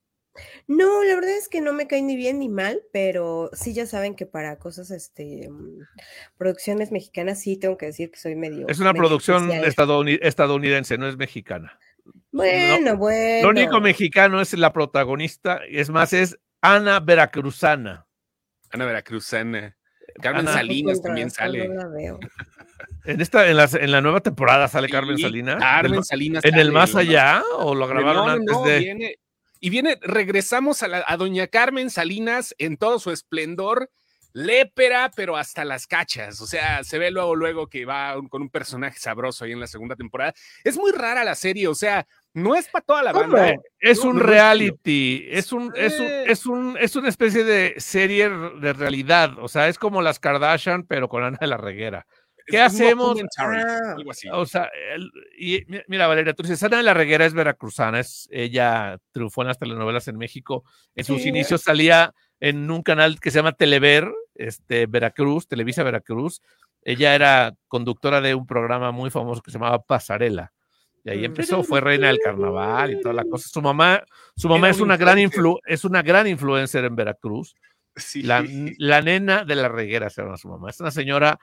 No, 0.67 1.03
la 1.03 1.15
verdad 1.15 1.35
es 1.35 1.49
que 1.49 1.61
no 1.61 1.73
me 1.73 1.87
cae 1.87 2.01
ni 2.01 2.15
bien 2.15 2.39
ni 2.39 2.49
mal, 2.49 2.81
pero 2.93 3.49
sí 3.53 3.73
ya 3.73 3.85
saben 3.85 4.15
que 4.15 4.25
para 4.25 4.57
cosas, 4.57 4.91
este, 4.91 5.49
mm, 5.49 5.81
producciones 6.37 6.91
mexicanas 6.91 7.41
sí 7.41 7.57
tengo 7.57 7.77
que 7.77 7.87
decir 7.87 8.11
que 8.11 8.19
soy 8.19 8.35
medio. 8.35 8.67
Es 8.67 8.79
una 8.79 8.93
producción 8.93 9.49
estadounidense, 9.51 10.97
no 10.97 11.07
es 11.07 11.17
mexicana. 11.17 11.79
Bueno, 12.31 12.97
bueno. 12.97 13.43
Lo 13.43 13.49
único 13.49 13.81
mexicano 13.81 14.41
es 14.41 14.53
la 14.53 14.71
protagonista, 14.71 15.61
es 15.67 15.89
más, 15.89 16.13
es 16.13 16.37
Ana 16.61 16.99
Veracruzana. 16.99 18.07
Ana 18.71 18.85
Veracruzana. 18.85 19.75
Carmen 20.21 20.47
Salinas 20.47 21.01
también 21.01 21.29
sale. 21.29 21.69
En 23.05 23.21
esta, 23.21 23.47
en 23.49 23.57
la, 23.57 23.69
en 23.71 23.91
la 23.91 24.01
nueva 24.01 24.19
temporada 24.19 24.67
sale 24.67 24.89
Carmen 24.89 25.17
Salinas. 25.17 25.57
Carmen 25.57 26.03
Salinas. 26.03 26.43
¿En 26.43 26.55
el 26.55 26.71
más 26.71 26.95
allá? 26.95 27.41
¿O 27.57 27.73
lo 27.73 27.87
grabaron 27.87 28.29
antes 28.29 28.63
de.? 28.63 29.17
Y 29.59 29.69
viene, 29.69 29.97
regresamos 30.01 30.83
a, 30.83 31.17
doña 31.17 31.47
Carmen 31.47 31.89
Salinas 31.89 32.55
en 32.57 32.77
todo 32.77 32.99
su 32.99 33.11
esplendor, 33.11 33.89
lépera, 34.31 35.11
pero 35.15 35.35
hasta 35.35 35.65
las 35.65 35.85
cachas. 35.85 36.39
O 36.39 36.47
sea, 36.47 36.83
se 36.83 36.97
ve 36.97 37.11
luego, 37.11 37.35
luego 37.35 37.67
que 37.67 37.85
va 37.85 38.15
con 38.29 38.43
un 38.43 38.49
personaje 38.49 38.99
sabroso 38.99 39.43
ahí 39.43 39.51
en 39.51 39.59
la 39.59 39.67
segunda 39.67 39.95
temporada. 39.95 40.33
Es 40.63 40.77
muy 40.77 40.91
rara 40.91 41.23
la 41.23 41.35
serie, 41.35 41.67
o 41.67 41.75
sea, 41.75 42.07
no 42.33 42.55
es 42.55 42.69
para 42.69 42.85
toda 42.85 43.03
la 43.03 43.11
banda. 43.11 43.55
Es 43.79 43.99
un 43.99 44.19
reality, 44.19 45.25
es 45.29 45.51
un, 45.51 45.73
es 45.75 45.99
un, 45.99 46.05
es 46.05 46.45
un, 46.45 46.77
es 46.79 46.95
una 46.95 47.09
especie 47.09 47.43
de 47.43 47.75
serie 47.77 48.29
de 48.29 48.73
realidad. 48.73 49.37
O 49.39 49.47
sea, 49.47 49.67
es 49.67 49.77
como 49.77 50.01
las 50.01 50.19
Kardashian, 50.19 50.83
pero 50.83 51.09
con 51.09 51.23
Ana 51.23 51.37
de 51.41 51.47
la 51.47 51.57
Reguera. 51.57 52.05
¿Qué 52.49 52.59
hacemos? 52.59 53.17
Ah, 53.37 53.95
o 54.33 54.45
sea, 54.45 54.69
y, 55.37 55.63
mira, 55.87 56.07
Valeria, 56.07 56.33
tú 56.33 56.43
dices, 56.43 56.61
Ana 56.63 56.77
de 56.77 56.83
la 56.83 56.93
Reguera 56.93 57.25
es 57.25 57.33
veracruzana, 57.33 57.99
es, 57.99 58.27
ella 58.31 58.97
triunfó 59.11 59.41
en 59.41 59.49
las 59.49 59.59
telenovelas 59.59 60.07
en 60.07 60.17
México. 60.17 60.63
En 60.95 61.05
sus 61.05 61.25
inicios 61.25 61.61
salía 61.61 62.13
en 62.39 62.69
un 62.71 62.81
canal 62.81 63.19
que 63.19 63.31
se 63.31 63.39
llama 63.39 63.51
Telever, 63.51 64.11
este, 64.35 64.85
Veracruz, 64.87 65.47
Televisa 65.47 65.83
Veracruz. 65.83 66.41
Ella 66.81 67.13
era 67.13 67.53
conductora 67.67 68.21
de 68.21 68.35
un 68.35 68.47
programa 68.47 68.91
muy 68.91 69.09
famoso 69.09 69.41
que 69.41 69.51
se 69.51 69.57
llamaba 69.57 69.81
Pasarela. 69.81 70.53
Y 71.03 71.09
ahí 71.11 71.25
empezó, 71.25 71.63
fue 71.63 71.81
reina 71.81 72.07
del 72.07 72.19
carnaval 72.19 72.91
y 72.91 73.01
toda 73.01 73.13
la 73.13 73.23
cosa. 73.23 73.47
Su 73.49 73.61
mamá, 73.61 74.03
su 74.35 74.49
mamá 74.49 74.69
es 74.69 74.79
una, 74.79 74.97
gran 74.97 75.17
influ, 75.19 75.59
es 75.65 75.85
una 75.85 76.01
gran 76.01 76.27
influencer 76.27 76.83
en 76.85 76.95
Veracruz. 76.95 77.55
La, 78.15 78.43
la, 78.77 79.01
nena 79.01 79.45
de 79.45 79.55
la 79.55 79.69
reguera 79.69 80.09
se 80.09 80.21
llama 80.21 80.37
su 80.37 80.49
mamá. 80.49 80.69
Es 80.69 80.79
una 80.79 80.91
señora 80.91 81.39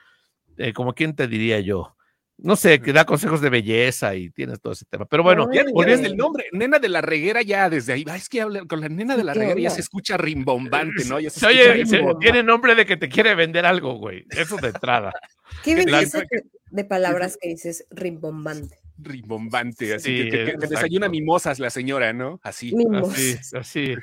eh, 0.57 0.73
como 0.73 0.93
quien 0.93 1.15
te 1.15 1.27
diría 1.27 1.59
yo, 1.59 1.97
no 2.39 2.55
sé, 2.55 2.79
que 2.79 2.93
da 2.93 3.05
consejos 3.05 3.41
de 3.41 3.49
belleza 3.49 4.15
y 4.15 4.29
tienes 4.29 4.61
todo 4.61 4.73
ese 4.73 4.85
tema. 4.85 5.05
Pero 5.05 5.23
bueno, 5.23 5.49
ya, 5.51 5.61
el 5.61 6.15
nombre, 6.15 6.45
nena 6.51 6.77
de 6.77 6.87
la 6.87 7.01
reguera 7.01 7.41
ya 7.41 7.69
desde 7.69 7.93
ahí, 7.93 8.05
es 8.15 8.29
que 8.29 8.41
habla, 8.41 8.63
con 8.65 8.79
la 8.79 8.89
nena 8.89 9.17
de 9.17 9.23
la 9.23 9.33
reguera 9.33 9.59
ya 9.59 9.69
se 9.71 9.81
escucha 9.81 10.17
rimbombante, 10.17 11.05
¿no? 11.05 11.19
Ya 11.19 11.29
se 11.31 11.45
Oye, 11.47 11.83
tiene 12.19 12.43
nombre 12.43 12.75
de 12.75 12.85
que 12.85 12.97
te 12.97 13.09
quiere 13.09 13.33
vender 13.33 13.65
algo, 13.65 13.95
güey. 13.95 14.25
Eso 14.29 14.57
de 14.57 14.67
entrada. 14.67 15.11
¿Qué 15.63 15.75
belleza 15.75 16.21
de 16.69 16.83
palabras 16.85 17.37
que 17.41 17.49
dices 17.49 17.87
rimbombante? 17.89 18.77
Rimbombante, 18.99 19.95
así 19.95 20.29
que, 20.29 20.55
desayuna 20.59 21.07
mimosas 21.07 21.59
la 21.59 21.69
señora, 21.69 22.13
¿no? 22.13 22.39
Así. 22.43 22.73
Así, 22.93 23.37
así. 23.55 23.95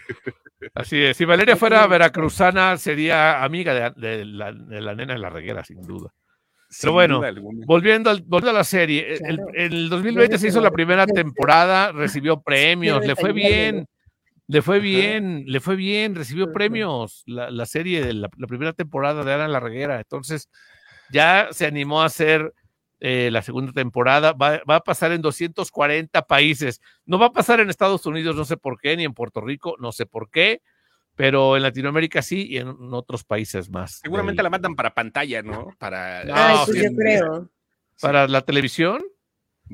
Así 0.72 1.02
es. 1.02 1.16
Si 1.16 1.24
Valeria 1.24 1.56
fuera 1.56 1.86
veracruzana, 1.86 2.76
sería 2.78 3.44
amiga 3.44 3.90
de 3.90 4.24
la 4.24 4.94
nena 4.94 5.14
de 5.14 5.18
la 5.18 5.30
reguera, 5.30 5.64
sin 5.64 5.82
duda. 5.82 6.12
Pero 6.80 6.92
bueno, 6.92 7.20
volviendo, 7.66 8.10
al, 8.10 8.22
volviendo, 8.22 8.50
a 8.50 8.52
la 8.52 8.64
serie, 8.64 9.16
en 9.16 9.38
el, 9.54 9.88
2020 9.88 10.38
se 10.38 10.48
hizo 10.48 10.60
la 10.60 10.70
primera 10.70 11.06
temporada, 11.06 11.92
recibió 11.92 12.40
premios, 12.40 13.04
le 13.06 13.16
fue 13.16 13.32
bien, 13.32 13.86
Le 14.46 14.62
fue 14.62 14.80
bien, 14.80 15.44
le 15.46 15.60
fue 15.60 15.76
bien, 15.76 16.14
recibió 16.14 16.52
premios 16.52 17.22
la, 17.26 17.66
serie 17.66 18.04
de 18.04 18.14
la, 18.14 18.28
primera 18.28 18.72
temporada 18.72 19.24
de 19.24 19.32
Ana 19.32 19.48
la 19.48 19.60
Reguera. 19.60 19.98
Entonces, 19.98 20.48
ya 21.10 21.48
se 21.50 21.66
animó 21.66 22.02
a 22.02 22.06
hacer 22.06 22.52
eh, 23.00 23.30
la 23.30 23.42
segunda 23.42 23.72
temporada. 23.72 24.32
Va, 24.32 24.60
va, 24.68 24.76
a 24.76 24.80
pasar 24.80 25.12
en 25.12 25.22
240 25.22 26.22
países. 26.26 26.80
No 27.06 27.18
va 27.18 27.26
a 27.26 27.32
pasar 27.32 27.60
en 27.60 27.70
Estados 27.70 28.04
Unidos, 28.06 28.36
no 28.36 28.44
sé 28.44 28.56
por 28.56 28.80
qué, 28.80 28.96
ni 28.96 29.04
en 29.04 29.14
Puerto 29.14 29.40
Rico, 29.40 29.76
no 29.78 29.92
sé 29.92 30.06
por 30.06 30.30
qué 30.30 30.60
pero 31.16 31.56
en 31.56 31.62
Latinoamérica 31.62 32.22
sí 32.22 32.46
y 32.48 32.58
en 32.58 32.68
otros 32.92 33.24
países 33.24 33.70
más. 33.70 34.00
Seguramente 34.02 34.42
la 34.42 34.50
mandan 34.50 34.74
para 34.74 34.94
pantalla, 34.94 35.42
¿no? 35.42 35.68
Para, 35.78 36.22
pues 36.66 36.82
yo 36.82 36.94
creo. 36.96 37.50
¿Para 38.00 38.26
la 38.26 38.40
televisión? 38.40 39.02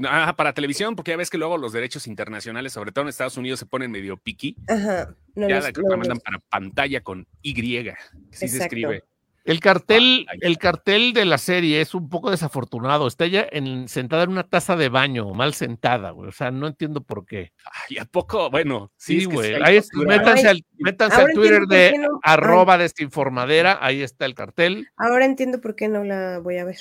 Ah, 0.05 0.35
para 0.37 0.55
televisión, 0.55 0.95
porque 0.95 1.11
ya 1.11 1.17
ves 1.17 1.31
que 1.31 1.39
luego 1.39 1.59
los 1.59 1.73
derechos 1.73 2.07
internacionales, 2.07 2.73
sobre 2.73 2.93
todo 2.93 3.03
en 3.03 3.09
Estados 3.09 3.37
Unidos, 3.37 3.59
se 3.59 3.67
ponen 3.67 3.91
medio 3.91 4.17
piqui. 4.17 4.57
Ajá. 4.69 5.17
ya 5.35 5.61
la, 5.61 5.73
mandan 5.97 6.21
para 6.21 6.39
pantalla 6.39 7.01
con 7.03 7.27
Y, 7.43 7.55
que 7.55 7.95
sí 8.31 8.49
se 8.49 8.59
escribe. 8.59 9.05
El 9.45 9.61
cartel, 9.61 10.27
el 10.41 10.59
cartel 10.59 11.15
de 11.15 11.25
la 11.25 11.39
serie 11.39 11.81
es 11.81 11.95
un 11.95 12.09
poco 12.09 12.31
desafortunado. 12.31 13.07
Está 13.07 13.25
ella 13.25 13.47
en, 13.51 13.89
sentada 13.89 14.25
en 14.25 14.31
una 14.31 14.45
taza 14.45 14.77
de 14.77 14.91
baño, 14.91 15.33
mal 15.33 15.55
sentada, 15.55 16.11
güey. 16.11 16.29
O 16.29 16.33
sea, 16.33 16.51
no 16.51 16.67
entiendo 16.67 17.03
por 17.03 17.25
qué. 17.25 17.53
Ay, 17.65 17.99
¿a 17.99 18.05
poco? 18.05 18.51
Bueno, 18.51 18.93
sí, 18.97 19.25
güey. 19.25 19.55
ahí 19.63 19.81
métanse 19.95 20.49
al, 20.49 20.65
métanse 20.79 21.23
al 21.23 21.33
Twitter 21.33 21.63
de 21.63 22.07
arroba 22.23 22.77
desinformadera. 22.77 23.79
Ahí 23.81 24.03
está 24.03 24.27
el 24.27 24.35
cartel. 24.35 24.89
Ahora 24.97 25.25
entiendo 25.25 25.61
por 25.61 25.75
qué 25.75 25.89
no 25.89 26.05
la 26.05 26.39
voy 26.39 26.59
a 26.59 26.65
ver. 26.65 26.79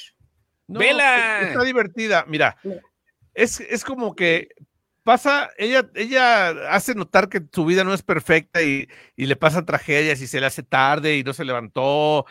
¡Vela! 0.67 1.41
Está 1.41 1.63
divertida. 1.63 2.25
Mira, 2.27 2.57
es, 3.33 3.61
es 3.61 3.85
como 3.85 4.15
que 4.15 4.49
pasa, 5.03 5.49
ella, 5.57 5.89
ella 5.95 6.73
hace 6.73 6.95
notar 6.95 7.29
que 7.29 7.41
su 7.51 7.65
vida 7.65 7.83
no 7.83 7.93
es 7.93 8.03
perfecta 8.03 8.61
y, 8.61 8.87
y, 9.15 9.25
le 9.25 9.35
pasan 9.35 9.65
tragedias 9.65 10.21
y 10.21 10.27
se 10.27 10.39
le 10.39 10.45
hace 10.45 10.63
tarde 10.63 11.17
y 11.17 11.23
no 11.23 11.33
se 11.33 11.45
levantó. 11.45 12.25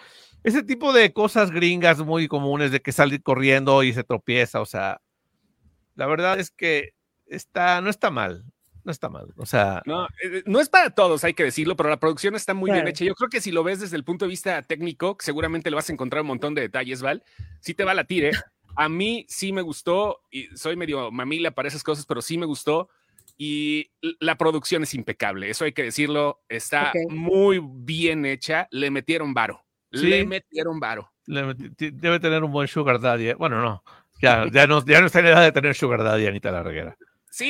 Ese 0.45 0.63
tipo 0.63 0.93
de 0.93 1.13
cosas 1.13 1.51
gringas 1.51 1.99
muy 1.99 2.29
comunes 2.29 2.71
de 2.71 2.81
que 2.81 2.93
sale 2.93 3.21
corriendo 3.21 3.83
y 3.83 3.93
se 3.93 4.05
tropieza. 4.05 4.61
O 4.61 4.67
sea, 4.67 5.01
la 5.95 6.07
verdad 6.07 6.39
es 6.39 6.51
que 6.51 6.95
está, 7.27 7.81
no 7.81 7.91
está 7.91 8.11
mal. 8.11 8.45
No 8.85 8.93
está 8.93 9.11
mal. 9.11 9.27
O 9.37 9.45
sea. 9.45 9.83
No, 9.85 10.07
eh, 10.23 10.43
no 10.47 10.61
es 10.61 10.71
para 10.71 10.91
todos, 10.91 11.23
hay 11.25 11.35
que 11.35 11.45
decirlo, 11.45 11.77
pero 11.77 11.91
la 11.91 11.99
producción 11.99 12.35
está 12.35 12.55
muy 12.55 12.71
bien 12.71 12.89
hecha. 12.89 13.05
Yo 13.05 13.15
creo 13.15 13.29
que 13.29 13.41
si 13.41 13.51
lo 13.51 13.63
ves 13.63 13.81
desde 13.81 13.97
el 13.97 14.05
punto 14.05 14.25
de 14.25 14.31
vista 14.31 14.63
técnico, 14.63 15.17
seguramente 15.21 15.69
le 15.69 15.77
vas 15.77 15.91
a 15.91 15.93
encontrar 15.93 16.23
un 16.23 16.29
montón 16.29 16.55
de 16.55 16.63
detalles, 16.63 17.03
Val. 17.03 17.23
Si 17.61 17.75
te 17.75 17.85
va 17.85 17.93
la 17.93 18.05
tire. 18.05 18.31
A 18.79 18.89
mí 18.89 19.27
sí 19.29 19.53
me 19.53 19.61
gustó, 19.61 20.21
y 20.31 20.47
soy 20.57 20.77
medio 20.77 21.11
mamila 21.11 21.51
para 21.51 21.67
esas 21.67 21.83
cosas, 21.83 22.07
pero 22.07 22.23
sí 22.23 22.39
me 22.39 22.47
gustó. 22.47 22.89
Y 23.37 23.91
la 24.21 24.39
producción 24.39 24.85
es 24.85 24.95
impecable, 24.95 25.51
eso 25.51 25.65
hay 25.65 25.73
que 25.73 25.83
decirlo. 25.83 26.43
Está 26.49 26.93
muy 27.09 27.61
bien 27.61 28.25
hecha. 28.25 28.69
Le 28.71 28.93
metieron 28.93 29.35
varo. 29.35 29.65
Le 29.91 30.25
metieron 30.25 30.79
varo. 30.79 31.13
debe 31.27 32.21
tener 32.21 32.45
un 32.45 32.53
buen 32.53 32.69
Sugar 32.69 33.01
Daddy. 33.01 33.31
¿eh? 33.31 33.35
Bueno, 33.35 33.61
no. 33.61 33.83
Ya, 34.23 34.47
ya, 34.51 34.69
no, 34.69 34.85
ya 34.85 35.01
no 35.01 35.07
está 35.07 35.21
en 35.21 35.27
edad 35.27 35.43
de 35.43 35.53
tener 35.53 35.75
Sugar 35.75 36.05
Daddy, 36.05 36.27
Anita 36.27 36.53
la 36.53 36.63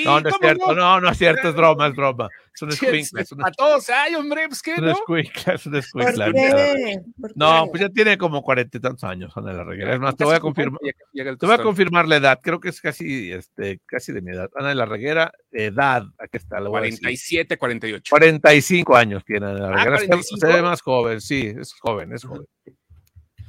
no, 0.04 0.21
no 0.21 0.28
es 0.28 0.35
cierto, 0.40 0.75
no? 0.75 1.00
no, 1.00 1.11
es 1.11 1.18
cierto, 1.18 1.49
es 1.49 1.54
broma, 1.54 1.87
es 1.87 1.95
broma. 1.95 2.28
Es 2.54 2.62
un 2.62 2.73
squinkle. 2.73 3.25
A 3.45 3.50
todos 3.52 3.88
hay, 3.90 4.14
hombre, 4.14 4.49
pues 4.49 4.62
qué, 4.62 4.76
¿no? 4.76 4.90
Es 4.90 4.99
un 5.07 5.18
es 5.18 5.66
un 5.66 5.83
squinkle. 5.83 7.02
No, 7.35 7.66
pues 7.71 7.83
ya 7.83 7.88
tiene 7.88 8.18
como 8.18 8.42
cuarenta 8.42 8.76
y 8.78 8.80
tantos 8.80 9.04
años, 9.04 9.33
Ana 9.37 9.52
la 9.52 9.64
Reguera. 9.64 9.95
Es 9.95 10.00
más, 10.00 10.16
te 10.16 10.25
voy 10.25 10.35
a 10.35 10.40
confirmar, 10.40 10.80
te 11.12 11.47
voy 11.47 11.54
a 11.54 11.62
confirmar 11.62 12.09
la 12.09 12.16
edad, 12.16 12.40
creo 12.42 12.61
que 12.61 12.68
es 12.68 12.80
casi, 12.80 13.33
este, 13.33 13.80
casi 13.87 14.12
de 14.12 14.23
mi 14.23 14.33
edad. 14.33 14.50
Ana 14.54 14.71
de 14.71 14.75
la 14.75 14.87
Reguera, 14.87 15.33
edad, 15.52 16.04
aquí 16.18 16.37
está. 16.37 16.59
47, 16.59 17.57
48. 17.57 18.11
45 18.11 18.97
años 18.97 19.25
tiene 19.25 19.47
Ana 19.47 19.54
de 19.54 19.61
la 19.61 19.68
ah, 19.68 19.85
Reguera. 19.85 20.23
se, 20.23 20.47
ve 20.47 20.62
más 20.62 20.80
joven, 20.83 21.21
sí, 21.21 21.54
es 21.59 21.73
joven, 21.75 22.12
es 22.12 22.25
joven. 22.25 22.47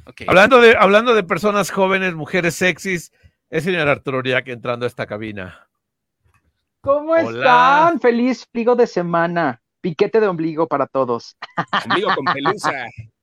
Okay. 0.05 0.25
Hablando, 0.27 0.60
de, 0.60 0.75
hablando 0.77 1.13
de 1.13 1.24
personas 1.24 1.69
jóvenes, 1.69 2.15
mujeres 2.15 2.55
sexys, 2.55 3.12
es 3.50 3.63
señor 3.63 3.88
Arturo 3.88 4.19
Uriac 4.19 4.48
entrando 4.48 4.86
a 4.86 4.88
esta 4.88 5.05
cabina. 5.08 5.68
¿Cómo 6.81 7.15
están? 7.15 8.00
Feliz 8.00 8.48
fligo 8.51 8.75
de 8.75 8.88
semana. 8.88 9.62
Piquete 9.81 10.19
de 10.19 10.27
ombligo 10.27 10.67
para 10.67 10.88
todos. 10.88 11.38
Ombligo 11.86 12.09
con 12.15 12.25
pelusa. 12.25 12.86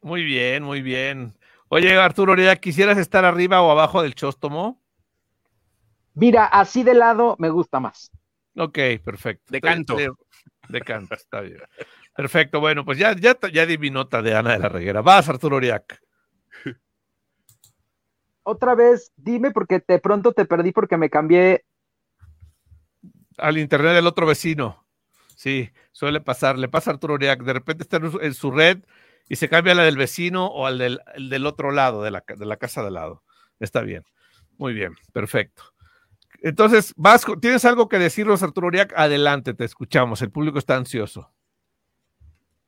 Muy 0.00 0.22
bien, 0.22 0.62
muy 0.62 0.80
bien. 0.80 1.34
Oye, 1.68 1.98
Arturo 1.98 2.36
¿quisieras 2.60 2.98
estar 2.98 3.24
arriba 3.24 3.62
o 3.62 3.70
abajo 3.72 4.00
del 4.00 4.14
chóstomo? 4.14 4.80
Mira, 6.14 6.46
así 6.46 6.84
de 6.84 6.94
lado 6.94 7.34
me 7.40 7.50
gusta 7.50 7.80
más. 7.80 8.12
Ok, 8.56 8.78
perfecto. 9.04 9.52
De 9.52 9.60
canto. 9.60 9.96
De, 10.68 10.80
canto, 10.82 11.16
está 11.16 11.40
bien. 11.40 11.58
Perfecto, 12.14 12.60
bueno, 12.60 12.84
pues 12.84 12.96
ya, 12.96 13.14
ya, 13.16 13.36
ya 13.52 13.66
di 13.66 13.76
mi 13.76 13.90
nota 13.90 14.22
de 14.22 14.36
Ana 14.36 14.52
de 14.52 14.60
la 14.60 14.68
Reguera. 14.68 15.02
Vas, 15.02 15.28
Arturo 15.28 15.56
Oriac. 15.56 16.00
Otra 18.44 18.74
vez, 18.74 19.12
dime 19.16 19.50
porque 19.50 19.82
de 19.86 19.98
pronto 19.98 20.32
te 20.32 20.44
perdí 20.44 20.72
porque 20.72 20.96
me 20.96 21.10
cambié 21.10 21.64
al 23.38 23.58
internet 23.58 23.94
del 23.94 24.06
otro 24.06 24.26
vecino. 24.26 24.84
Sí, 25.36 25.70
suele 25.92 26.20
pasar. 26.20 26.58
Le 26.58 26.68
pasa 26.68 26.90
a 26.90 26.94
Arturo 26.94 27.14
Uriac. 27.14 27.42
De 27.42 27.52
repente 27.52 27.84
está 27.84 27.98
en 27.98 28.34
su 28.34 28.50
red 28.50 28.84
y 29.28 29.36
se 29.36 29.48
cambia 29.48 29.74
la 29.74 29.84
del 29.84 29.96
vecino 29.96 30.46
o 30.46 30.66
al 30.66 30.78
del, 30.78 31.00
del 31.16 31.46
otro 31.46 31.70
lado, 31.70 32.02
de 32.02 32.10
la, 32.10 32.24
de 32.26 32.46
la, 32.46 32.56
casa 32.56 32.82
de 32.82 32.90
lado. 32.90 33.22
Está 33.60 33.82
bien. 33.82 34.02
Muy 34.56 34.72
bien, 34.72 34.96
perfecto. 35.12 35.62
Entonces, 36.40 36.92
Vasco, 36.96 37.38
¿tienes 37.38 37.64
algo 37.64 37.88
que 37.88 37.98
decirnos, 37.98 38.42
Arturo 38.42 38.68
Uriac? 38.68 38.92
Adelante, 38.96 39.54
te 39.54 39.64
escuchamos. 39.64 40.22
El 40.22 40.30
público 40.30 40.58
está 40.58 40.76
ansioso. 40.76 41.30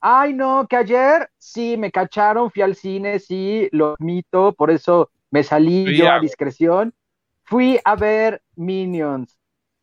Ay, 0.00 0.32
no, 0.32 0.66
que 0.68 0.76
ayer 0.76 1.28
sí 1.38 1.76
me 1.76 1.90
cacharon, 1.90 2.50
fui 2.50 2.62
al 2.62 2.74
cine, 2.74 3.18
sí, 3.18 3.68
lo 3.72 3.94
admito, 3.94 4.54
por 4.54 4.70
eso 4.70 5.10
me 5.30 5.42
salí 5.42 5.96
yo 5.96 6.10
a 6.10 6.20
discreción. 6.20 6.94
Fui 7.42 7.80
a 7.84 7.96
ver 7.96 8.42
Minions 8.54 9.39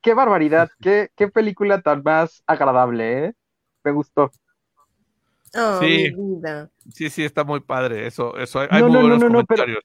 qué 0.08 0.14
barbaridad, 0.14 0.70
qué, 0.80 1.10
qué 1.18 1.28
película 1.28 1.82
tan 1.82 2.02
más 2.02 2.42
agradable, 2.48 3.26
¿eh? 3.26 3.34
Me 3.84 3.92
gustó. 3.92 4.32
Oh, 5.54 5.80
sí, 5.82 6.14
sí, 6.94 7.10
sí, 7.10 7.26
está 7.26 7.44
muy 7.44 7.60
padre. 7.60 8.08
Eso, 8.08 8.38
eso 8.38 8.62
hay, 8.70 8.84
muy 8.84 9.02
buenos 9.02 9.22
comentarios. 9.22 9.84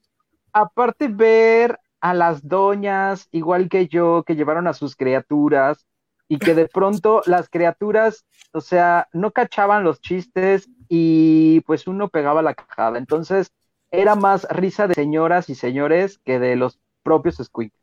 aparte 0.52 1.09
ver 1.09 1.76
a 2.00 2.14
las 2.14 2.47
doñas, 2.47 3.26
igual 3.33 3.69
que 3.69 3.88
yo, 3.88 4.23
que 4.25 4.37
llevaron 4.37 4.69
a 4.69 4.75
sus 4.75 4.95
criaturas 4.95 5.87
y 6.29 6.38
que 6.38 6.55
de 6.55 6.69
pronto 6.69 7.23
las 7.26 7.49
criaturas, 7.49 8.25
o 8.52 8.61
sea, 8.61 9.09
no 9.12 9.33
cachaban 9.33 9.83
los 9.83 10.00
chistes 10.00 10.69
y 10.88 11.62
pues 11.62 11.88
uno 11.88 12.11
pegaba 12.11 12.43
la 12.43 12.55
cajada. 12.55 12.97
Entonces 12.97 13.50
era 13.91 14.14
más 14.14 14.47
risa 14.50 14.87
de 14.87 14.95
señoras 14.95 15.50
y 15.50 15.57
señores 15.57 16.21
que 16.25 16.38
de 16.38 16.55
los 16.55 16.79
propios 17.02 17.38
squeaks. 17.43 17.82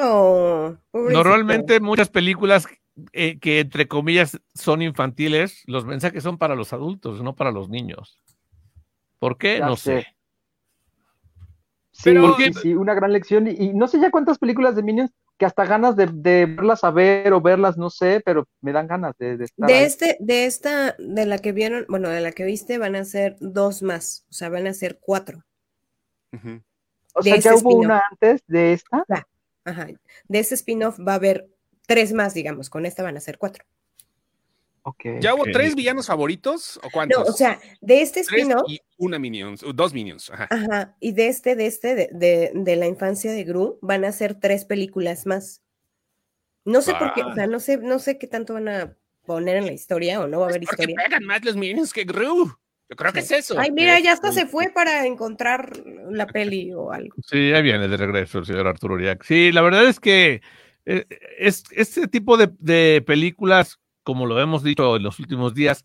Oh, 0.00 0.76
Normalmente 0.92 1.80
muchas 1.80 2.08
películas 2.08 2.68
eh, 3.12 3.38
que 3.38 3.60
entre 3.60 3.88
comillas 3.88 4.40
son 4.54 4.82
infantiles, 4.82 5.62
los 5.66 5.84
mensajes 5.84 6.22
son 6.22 6.38
para 6.38 6.54
los 6.54 6.72
adultos, 6.72 7.22
no 7.22 7.34
para 7.34 7.50
los 7.50 7.68
niños. 7.68 8.22
¿Por 9.18 9.36
qué? 9.38 9.58
no 9.60 9.76
sé. 9.76 10.06
Sí, 11.90 12.12
sí, 12.62 12.74
una 12.74 12.94
gran 12.94 13.12
lección. 13.12 13.48
Y, 13.48 13.72
no 13.74 13.88
sé 13.88 14.00
ya 14.00 14.12
cuántas 14.12 14.38
películas 14.38 14.76
de 14.76 14.84
Minions 14.84 15.10
que 15.36 15.46
hasta 15.46 15.64
ganas 15.64 15.96
de, 15.96 16.06
verlas 16.06 16.84
a 16.84 16.92
ver 16.92 17.32
o 17.32 17.40
verlas, 17.40 17.76
no 17.76 17.90
sé, 17.90 18.22
pero 18.24 18.46
me 18.60 18.72
dan 18.72 18.86
ganas 18.86 19.16
de, 19.18 19.36
de 19.36 19.44
estar. 19.44 19.68
De, 19.68 19.84
este, 19.84 20.16
de 20.20 20.46
esta, 20.46 20.94
de 20.98 21.26
la 21.26 21.38
que 21.38 21.50
vieron, 21.50 21.86
bueno, 21.88 22.08
de 22.08 22.20
la 22.20 22.32
que 22.32 22.44
viste, 22.44 22.78
van 22.78 22.94
a 22.94 23.04
ser 23.04 23.36
dos 23.40 23.82
más, 23.82 24.26
o 24.30 24.32
sea, 24.32 24.48
van 24.48 24.68
a 24.68 24.74
ser 24.74 24.98
cuatro. 25.00 25.44
O 27.14 27.22
sea, 27.22 27.36
ya 27.36 27.54
hubo 27.56 27.74
una 27.74 28.00
antes 28.10 28.42
de 28.46 28.74
esta. 28.74 29.04
Ajá. 29.68 29.88
De 30.28 30.38
ese 30.38 30.54
spin-off 30.54 30.98
va 31.00 31.12
a 31.12 31.16
haber 31.16 31.48
tres 31.86 32.12
más, 32.12 32.34
digamos. 32.34 32.70
Con 32.70 32.86
esta 32.86 33.02
van 33.02 33.16
a 33.16 33.20
ser 33.20 33.38
cuatro. 33.38 33.64
Okay. 34.82 35.18
¿Ya 35.20 35.34
hubo 35.34 35.44
tres 35.44 35.74
villanos 35.74 36.06
favoritos 36.06 36.80
o 36.82 36.88
cuántos? 36.90 37.18
No, 37.18 37.30
o 37.30 37.32
sea, 37.32 37.60
de 37.80 38.00
este 38.00 38.20
spin-off. 38.20 38.64
Y 38.68 38.80
una 38.96 39.18
Minions, 39.18 39.62
dos 39.74 39.92
Minions. 39.92 40.30
Ajá. 40.30 40.48
Ajá. 40.50 40.96
Y 40.98 41.12
de 41.12 41.28
este, 41.28 41.56
de 41.56 41.66
este, 41.66 41.94
de, 41.94 42.52
de, 42.54 42.76
la 42.76 42.86
infancia 42.86 43.30
de 43.32 43.44
Gru, 43.44 43.78
van 43.82 44.04
a 44.04 44.12
ser 44.12 44.34
tres 44.34 44.64
películas 44.64 45.26
más. 45.26 45.62
No 46.64 46.80
sé 46.80 46.94
por 46.94 47.12
qué, 47.14 47.22
o 47.22 47.34
sea, 47.34 47.46
no 47.46 47.60
sé, 47.60 47.78
no 47.78 47.98
sé 47.98 48.18
qué 48.18 48.26
tanto 48.26 48.54
van 48.54 48.68
a 48.68 48.96
poner 49.26 49.56
en 49.56 49.66
la 49.66 49.72
historia 49.72 50.20
o 50.20 50.26
no 50.26 50.40
va 50.40 50.46
a 50.46 50.48
haber 50.48 50.62
porque 50.62 50.82
historia. 50.82 50.96
pegan 51.04 51.24
más 51.24 51.44
los 51.44 51.56
Minions 51.56 51.92
que 51.92 52.04
Gru. 52.04 52.58
Yo 52.88 52.96
creo 52.96 53.12
que 53.12 53.20
es 53.20 53.30
eso. 53.30 53.58
Ay, 53.58 53.70
mira, 53.70 54.00
ya 54.00 54.12
hasta 54.12 54.32
se 54.32 54.46
fue 54.46 54.70
para 54.74 55.04
encontrar 55.04 55.72
la 56.10 56.26
peli 56.26 56.72
o 56.72 56.90
algo. 56.90 57.14
Sí, 57.26 57.50
ya 57.50 57.60
viene 57.60 57.86
de 57.86 57.96
regreso 57.96 58.38
el 58.38 58.46
señor 58.46 58.66
Arturo 58.66 58.94
Uriac. 58.94 59.22
Sí, 59.24 59.52
la 59.52 59.60
verdad 59.60 59.86
es 59.86 60.00
que 60.00 60.40
eh, 60.86 61.04
es, 61.38 61.64
este 61.72 62.08
tipo 62.08 62.38
de, 62.38 63.02
películas, 63.02 63.78
como 64.02 64.24
lo 64.24 64.40
hemos 64.40 64.62
dicho 64.62 64.96
en 64.96 65.02
los 65.02 65.18
últimos 65.18 65.54
días, 65.54 65.84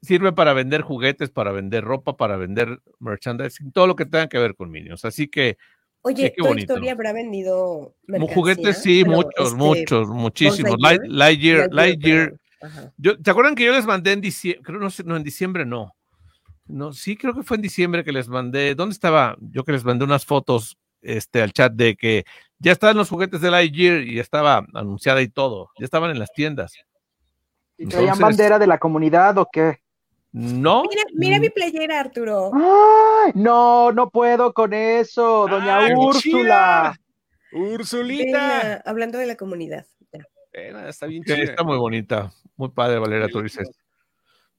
sirve 0.00 0.32
para 0.32 0.54
vender 0.54 0.80
juguetes, 0.80 1.28
para 1.28 1.52
vender 1.52 1.84
ropa, 1.84 2.16
para 2.16 2.38
vender 2.38 2.80
merchandising, 3.00 3.70
todo 3.72 3.86
lo 3.86 3.94
que 3.94 4.06
tenga 4.06 4.28
que 4.30 4.38
ver 4.38 4.54
con 4.54 4.72
niños. 4.72 5.04
Así 5.04 5.28
que. 5.28 5.58
Oye, 6.00 6.32
¿tu 6.34 6.54
historia 6.54 6.92
habrá 6.92 7.12
vendido 7.12 7.94
Juguetes, 8.32 8.80
sí, 8.80 9.04
muchos, 9.04 9.48
este, 9.48 9.56
muchos, 9.56 10.08
muchísimos. 10.08 10.78
Lightyear, 11.06 11.68
Lightyear 11.70 12.32
Yo, 12.96 13.12
¿Se 13.22 13.30
acuerdan 13.30 13.54
que 13.54 13.66
yo 13.66 13.72
les 13.72 13.84
mandé 13.84 14.12
en 14.12 14.22
diciembre? 14.22 14.62
Creo, 14.64 14.80
no, 14.80 14.88
sé, 14.88 15.04
no, 15.04 15.18
en 15.18 15.22
diciembre 15.22 15.66
no. 15.66 15.94
No, 16.70 16.92
sí, 16.92 17.16
creo 17.16 17.34
que 17.34 17.42
fue 17.42 17.56
en 17.56 17.62
diciembre 17.62 18.04
que 18.04 18.12
les 18.12 18.28
mandé. 18.28 18.74
¿Dónde 18.74 18.92
estaba? 18.92 19.36
Yo 19.40 19.64
que 19.64 19.72
les 19.72 19.84
mandé 19.84 20.04
unas 20.04 20.24
fotos 20.24 20.78
este, 21.02 21.42
al 21.42 21.52
chat 21.52 21.72
de 21.72 21.96
que 21.96 22.24
ya 22.58 22.72
estaban 22.72 22.96
los 22.96 23.08
juguetes 23.08 23.40
de 23.40 23.50
Lightyear 23.50 24.02
y 24.02 24.18
estaba 24.18 24.66
anunciada 24.74 25.22
y 25.22 25.28
todo. 25.28 25.70
Ya 25.78 25.84
estaban 25.84 26.10
en 26.10 26.18
las 26.18 26.32
tiendas. 26.32 26.74
¿Y 27.78 27.86
traían 27.86 28.18
bandera 28.18 28.58
de 28.58 28.66
la 28.66 28.78
comunidad 28.78 29.38
o 29.38 29.48
qué? 29.50 29.78
No. 30.32 30.84
Mira, 31.14 31.40
mi 31.40 31.50
playera, 31.50 31.98
Arturo. 31.98 32.52
¡Ay! 32.54 33.32
No, 33.34 33.90
no 33.90 34.10
puedo 34.10 34.52
con 34.52 34.72
eso, 34.72 35.46
doña 35.48 35.88
Úrsula. 35.96 36.94
Ursulita. 37.52 38.82
hablando 38.84 39.18
de 39.18 39.26
la 39.26 39.36
comunidad. 39.36 39.86
está 40.52 41.06
bien 41.06 41.24
chida. 41.24 41.36
Está 41.36 41.64
muy 41.64 41.78
bonita. 41.78 42.32
Muy 42.56 42.68
padre, 42.68 42.98
Valeria, 42.98 43.28
tú 43.28 43.42
dices. 43.42 43.68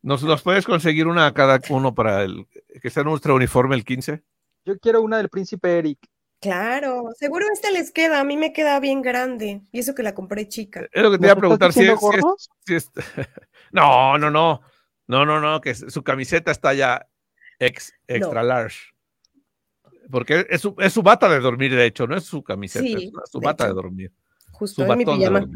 ¿Nos, 0.02 0.24
¿Nos 0.24 0.42
puedes 0.42 0.66
conseguir 0.66 1.08
una 1.08 1.28
a 1.28 1.34
cada 1.34 1.60
uno 1.70 1.94
para 1.94 2.24
el 2.24 2.48
que 2.82 2.90
sea 2.90 3.04
nuestro 3.04 3.36
uniforme 3.36 3.76
el 3.76 3.86
15? 3.86 4.24
Yo 4.66 4.80
quiero 4.80 5.02
una 5.02 5.18
del 5.18 5.30
príncipe 5.30 5.78
Eric. 5.78 6.00
Claro, 6.40 7.10
seguro 7.16 7.46
esta 7.54 7.70
les 7.70 7.92
queda, 7.92 8.20
a 8.20 8.24
mí 8.24 8.36
me 8.36 8.52
queda 8.52 8.80
bien 8.80 9.04
grande, 9.04 9.62
y 9.72 9.80
eso 9.80 9.94
que 9.94 10.02
la 10.02 10.16
compré 10.16 10.48
chica. 10.48 10.88
Es 10.92 11.04
lo 11.04 11.12
que 11.12 11.20
te 11.20 11.26
iba 11.28 11.34
a 11.34 11.36
preguntar, 11.36 11.72
si 11.72 11.82
es, 11.82 12.90
No, 13.72 14.18
no, 14.18 14.32
no, 14.32 14.62
no, 15.06 15.26
no, 15.26 15.40
no, 15.40 15.62
que 15.62 15.76
su 15.76 16.04
camiseta 16.04 16.50
está 16.50 16.74
ya 16.74 17.08
ex, 17.60 17.94
extra 18.08 18.42
large. 18.42 18.90
Porque 20.10 20.48
es 20.50 20.62
su, 20.62 20.76
es 20.80 20.92
su, 20.92 21.04
bata 21.04 21.30
de 21.30 21.40
dormir, 21.40 21.76
de 21.76 21.86
hecho, 21.86 22.08
no 22.08 22.18
es 22.18 22.24
su 22.24 22.44
camiseta, 22.44 22.88
es 22.88 23.12
su 23.32 23.40
bata 23.40 23.68
de 23.68 23.74
dormir. 23.74 24.12
Justo, 24.52 24.84
su 24.84 24.96
mi 24.96 25.06
pijama. 25.06 25.48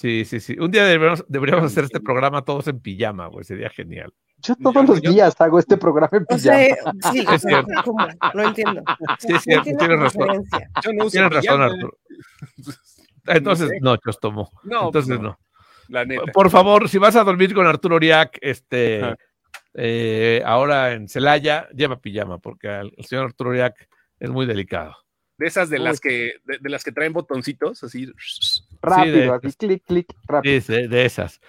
Sí, 0.00 0.24
sí, 0.24 0.40
sí. 0.40 0.56
Un 0.58 0.70
día 0.70 0.86
deberíamos, 0.86 1.26
deberíamos 1.28 1.66
hacer 1.66 1.84
este 1.84 2.00
programa 2.00 2.42
todos 2.42 2.66
en 2.68 2.80
pijama, 2.80 3.30
pues 3.30 3.48
sería 3.48 3.68
genial. 3.68 4.10
Yo 4.38 4.56
todos 4.56 4.88
los 4.88 5.02
días 5.02 5.38
hago 5.38 5.58
este 5.58 5.76
programa 5.76 6.08
en 6.12 6.24
pijama. 6.24 7.12
sí, 7.12 7.26
es 7.34 7.42
cierto. 7.42 7.70
No 8.34 8.42
entiendo. 8.42 8.82
Sí, 9.18 9.34
es 9.34 9.42
cierto, 9.42 9.64
tienes 9.64 10.00
razón. 10.00 10.46
tienes 11.10 11.30
razón, 11.30 11.62
Arturo. 11.62 11.98
Entonces, 13.26 13.70
no, 13.82 13.98
Chostomo. 13.98 14.50
No, 14.64 14.86
Entonces, 14.86 15.20
no. 15.20 15.38
La 15.88 16.06
neta. 16.06 16.32
Por 16.32 16.48
favor, 16.48 16.88
si 16.88 16.96
vas 16.96 17.16
a 17.16 17.24
dormir 17.24 17.52
con 17.52 17.66
Arturo 17.66 17.96
Oriac, 17.96 18.38
este, 18.40 19.02
eh, 19.74 20.42
ahora 20.46 20.92
en 20.92 21.10
Celaya, 21.10 21.68
lleva 21.74 22.00
pijama, 22.00 22.38
porque 22.38 22.68
el 22.68 23.04
señor 23.04 23.26
Arturo 23.26 23.50
Oriac 23.50 23.86
es 24.18 24.30
muy 24.30 24.46
delicado. 24.46 24.96
De 25.40 25.46
esas 25.46 25.70
de 25.70 25.78
las 25.78 26.00
que, 26.00 26.34
de, 26.44 26.68
las 26.68 26.84
que 26.84 26.92
traen 26.92 27.14
botoncitos, 27.14 27.82
así. 27.82 28.12
Rápido, 28.82 29.32
así, 29.32 29.56
clic, 29.56 29.82
clic, 29.86 30.14
rápido. 30.26 30.60
Sí, 30.60 30.86
de, 30.86 31.06
esas. 31.06 31.40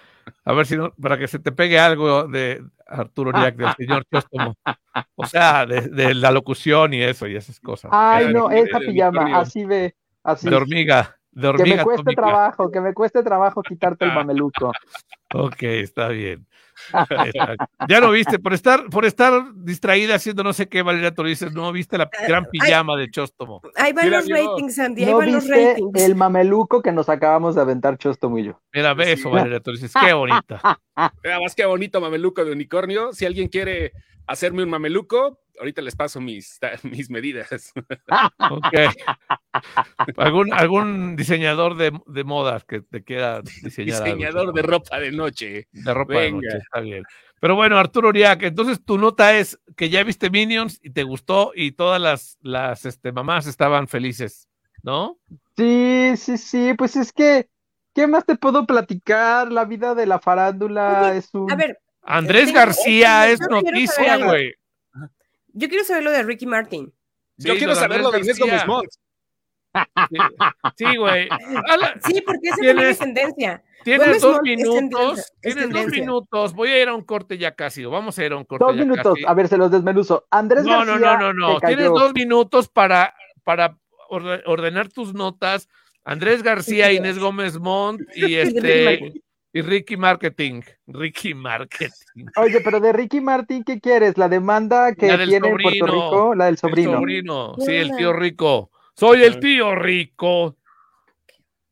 A 0.46 0.54
ver 0.54 0.64
si 0.64 0.78
no, 0.78 0.94
para 0.94 1.18
que 1.18 1.28
se 1.28 1.38
te 1.38 1.52
pegue 1.52 1.78
algo 1.78 2.26
de 2.26 2.64
Arturo 2.86 3.32
Riak, 3.32 3.56
del 3.56 3.74
señor 3.74 4.06
Chóstomo. 4.10 4.56
O 5.14 5.26
sea, 5.26 5.66
de, 5.66 6.14
la 6.14 6.30
locución 6.30 6.94
y 6.94 7.02
eso, 7.02 7.26
y 7.26 7.36
esas 7.36 7.60
cosas. 7.60 7.90
Ay, 7.92 8.32
no, 8.32 8.50
esa 8.50 8.78
pillama, 8.78 9.38
así 9.38 9.66
ve. 9.66 9.94
Así. 10.22 10.48
De 10.48 10.56
hormiga. 10.56 11.18
De 11.32 11.52
que 11.54 11.76
me 11.76 11.82
cueste 11.82 12.14
trabajo, 12.14 12.70
que 12.70 12.80
me 12.80 12.92
cueste 12.92 13.22
trabajo 13.22 13.62
quitarte 13.62 14.04
el 14.04 14.12
mameluco. 14.12 14.70
ok, 15.34 15.62
está 15.62 16.08
bien. 16.08 16.46
ya 17.88 18.00
lo 18.00 18.10
viste, 18.10 18.38
por 18.38 18.52
estar, 18.52 18.88
por 18.90 19.04
estar 19.04 19.54
distraída 19.54 20.16
haciendo 20.16 20.42
no 20.42 20.52
sé 20.52 20.68
qué, 20.68 20.82
Valeria 20.82 21.14
tú 21.14 21.22
dices, 21.22 21.52
no 21.52 21.70
viste 21.72 21.96
la 21.96 22.04
eh, 22.04 22.26
gran 22.28 22.44
pijama 22.46 22.96
de 22.96 23.10
Chóstomo. 23.10 23.62
Ahí 23.76 23.92
van 23.92 24.10
los 24.10 24.28
ratings, 24.28 24.74
Sandy, 24.74 25.04
ahí 25.04 25.12
van 25.12 25.32
los 25.32 25.48
ratings. 25.48 26.02
El 26.02 26.16
mameluco 26.16 26.82
que 26.82 26.92
nos 26.92 27.08
acabamos 27.08 27.54
de 27.54 27.62
aventar 27.62 27.96
Chóstomo 27.98 28.38
y 28.38 28.44
yo. 28.44 28.60
Mira, 28.74 28.94
ve 28.94 29.12
eso, 29.12 29.30
Valeria 29.30 29.60
tú 29.60 29.72
dices, 29.72 29.92
qué 29.98 30.12
bonita. 30.12 30.60
Mira, 31.24 31.40
más 31.40 31.54
qué 31.54 31.64
bonito 31.64 32.00
mameluco 32.00 32.44
de 32.44 32.52
unicornio. 32.52 33.12
Si 33.12 33.24
alguien 33.24 33.48
quiere 33.48 33.92
hacerme 34.26 34.62
un 34.62 34.70
mameluco, 34.70 35.38
ahorita 35.58 35.82
les 35.82 35.96
paso 35.96 36.20
mis, 36.20 36.58
mis 36.82 37.10
medidas. 37.10 37.72
ok. 38.50 38.74
¿Algún, 40.16 40.52
algún 40.52 41.16
diseñador 41.16 41.76
de, 41.76 41.92
de 42.06 42.24
modas 42.24 42.64
que 42.64 42.80
te 42.80 43.02
quiera 43.02 43.42
diseñar. 43.62 44.04
Diseñador 44.04 44.52
de 44.52 44.62
ropa 44.62 44.98
de 44.98 45.12
noche. 45.12 45.68
De 45.72 45.94
ropa 45.94 46.20
de 46.20 46.32
noche, 46.32 46.58
está 46.58 46.80
bien. 46.80 47.04
Pero 47.40 47.56
bueno, 47.56 47.76
Arturo 47.76 48.10
Uriac, 48.10 48.42
entonces 48.44 48.84
tu 48.84 48.98
nota 48.98 49.36
es 49.36 49.58
que 49.76 49.90
ya 49.90 50.04
viste 50.04 50.30
Minions 50.30 50.78
y 50.80 50.90
te 50.90 51.02
gustó 51.02 51.50
y 51.56 51.72
todas 51.72 52.00
las, 52.00 52.38
las 52.40 52.84
este, 52.84 53.10
mamás 53.10 53.48
estaban 53.48 53.88
felices, 53.88 54.48
¿no? 54.84 55.18
Sí, 55.56 56.12
sí, 56.16 56.38
sí, 56.38 56.74
pues 56.74 56.94
es 56.94 57.12
que, 57.12 57.48
¿qué 57.94 58.06
más 58.06 58.24
te 58.26 58.36
puedo 58.36 58.64
platicar? 58.64 59.50
La 59.50 59.64
vida 59.64 59.96
de 59.96 60.06
la 60.06 60.20
farándula 60.20 61.16
es 61.16 61.34
un... 61.34 61.50
A 61.50 61.56
ver, 61.56 61.80
Andrés 62.02 62.52
García 62.52 63.28
es 63.28 63.40
noticia, 63.40 64.18
güey. 64.18 64.54
Yo 65.48 65.68
quiero 65.68 65.84
saber 65.84 66.04
lo 66.04 66.10
de 66.12 66.22
Ricky 66.22 66.46
Martin. 66.46 66.92
Yo 67.36 67.56
quiero 67.56 67.74
saber 67.74 68.02
lo 68.02 68.10
de 68.10 68.20
Inés 68.20 68.38
Gómez 68.38 68.66
Mons. 68.66 69.00
Sí, 70.76 70.96
güey. 70.96 71.28
Sí, 72.06 72.22
porque 72.22 72.48
esa 72.48 72.70
es 72.70 72.78
es 72.78 72.98
tendencia. 72.98 73.62
Tienes 73.84 74.22
dos 74.22 74.42
minutos. 74.42 75.32
Tienes 75.40 75.70
dos 75.70 75.86
minutos. 75.88 76.54
Voy 76.54 76.70
a 76.70 76.82
ir 76.82 76.88
a 76.88 76.94
un 76.94 77.02
corte 77.02 77.38
ya 77.38 77.54
casi. 77.54 77.84
Vamos 77.84 78.18
a 78.18 78.24
ir 78.24 78.32
a 78.32 78.36
un 78.36 78.44
corte. 78.44 78.64
Dos 78.64 78.76
minutos. 78.76 79.18
A 79.26 79.34
ver, 79.34 79.48
se 79.48 79.56
los 79.56 79.70
desmenuzo. 79.70 80.26
Andrés 80.30 80.64
no, 80.64 80.70
García. 80.70 80.94
No, 80.94 81.18
no, 81.18 81.32
no, 81.32 81.54
no. 81.54 81.60
Tienes 81.60 81.86
dos 81.86 82.12
minutos 82.14 82.68
para, 82.68 83.14
para 83.44 83.78
ordenar 84.08 84.88
tus 84.88 85.14
notas. 85.14 85.68
Andrés 86.04 86.42
García, 86.42 86.92
Inés 86.92 87.18
Gómez 87.18 87.58
Montt 87.58 88.00
y 88.14 88.34
este. 88.36 89.12
Y 89.54 89.60
Ricky 89.60 89.98
Marketing. 89.98 90.62
Ricky 90.86 91.34
Marketing. 91.34 92.24
Oye, 92.36 92.60
pero 92.64 92.80
de 92.80 92.90
Ricky 92.90 93.20
Martin, 93.20 93.62
¿qué 93.64 93.80
quieres? 93.80 94.16
¿La 94.16 94.30
demanda 94.30 94.94
que 94.94 95.14
tiene 95.26 95.46
en 95.48 95.56
Puerto 95.58 95.86
Rico? 95.86 96.34
La 96.34 96.46
del 96.46 96.56
sobrino. 96.56 96.92
El 96.92 96.96
sobrino, 96.96 97.54
sí, 97.58 97.74
el 97.74 97.94
tío 97.94 98.14
rico. 98.14 98.70
Soy 98.94 99.22
el 99.22 99.40
tío 99.40 99.74
rico. 99.74 100.56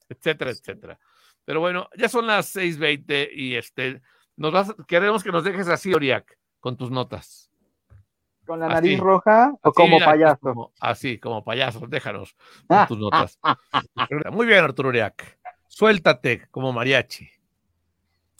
Etcétera, 0.08 0.50
etcétera. 0.50 0.98
Pero 1.44 1.60
bueno, 1.60 1.88
ya 1.96 2.08
son 2.08 2.26
las 2.26 2.54
6:20 2.54 3.30
y 3.32 3.56
este, 3.56 4.02
nos 4.36 4.52
vas, 4.52 4.74
queremos 4.86 5.22
que 5.22 5.32
nos 5.32 5.44
dejes 5.44 5.68
así, 5.68 5.92
Oriac, 5.94 6.38
con 6.60 6.76
tus 6.76 6.90
notas. 6.90 7.50
¿Con 8.46 8.60
la 8.60 8.68
nariz 8.68 8.98
roja 8.98 9.52
o 9.62 9.72
como 9.72 9.98
payaso? 9.98 10.72
así, 10.80 11.18
como 11.18 11.44
payaso, 11.44 11.86
déjanos 11.86 12.36
con 12.66 12.86
tus 12.86 12.98
notas. 12.98 13.38
Muy 14.32 14.46
bien, 14.46 14.64
Arturo 14.64 14.88
Oriac. 14.88 15.38
Suéltate 15.68 16.48
como 16.50 16.72
mariachi. 16.72 17.28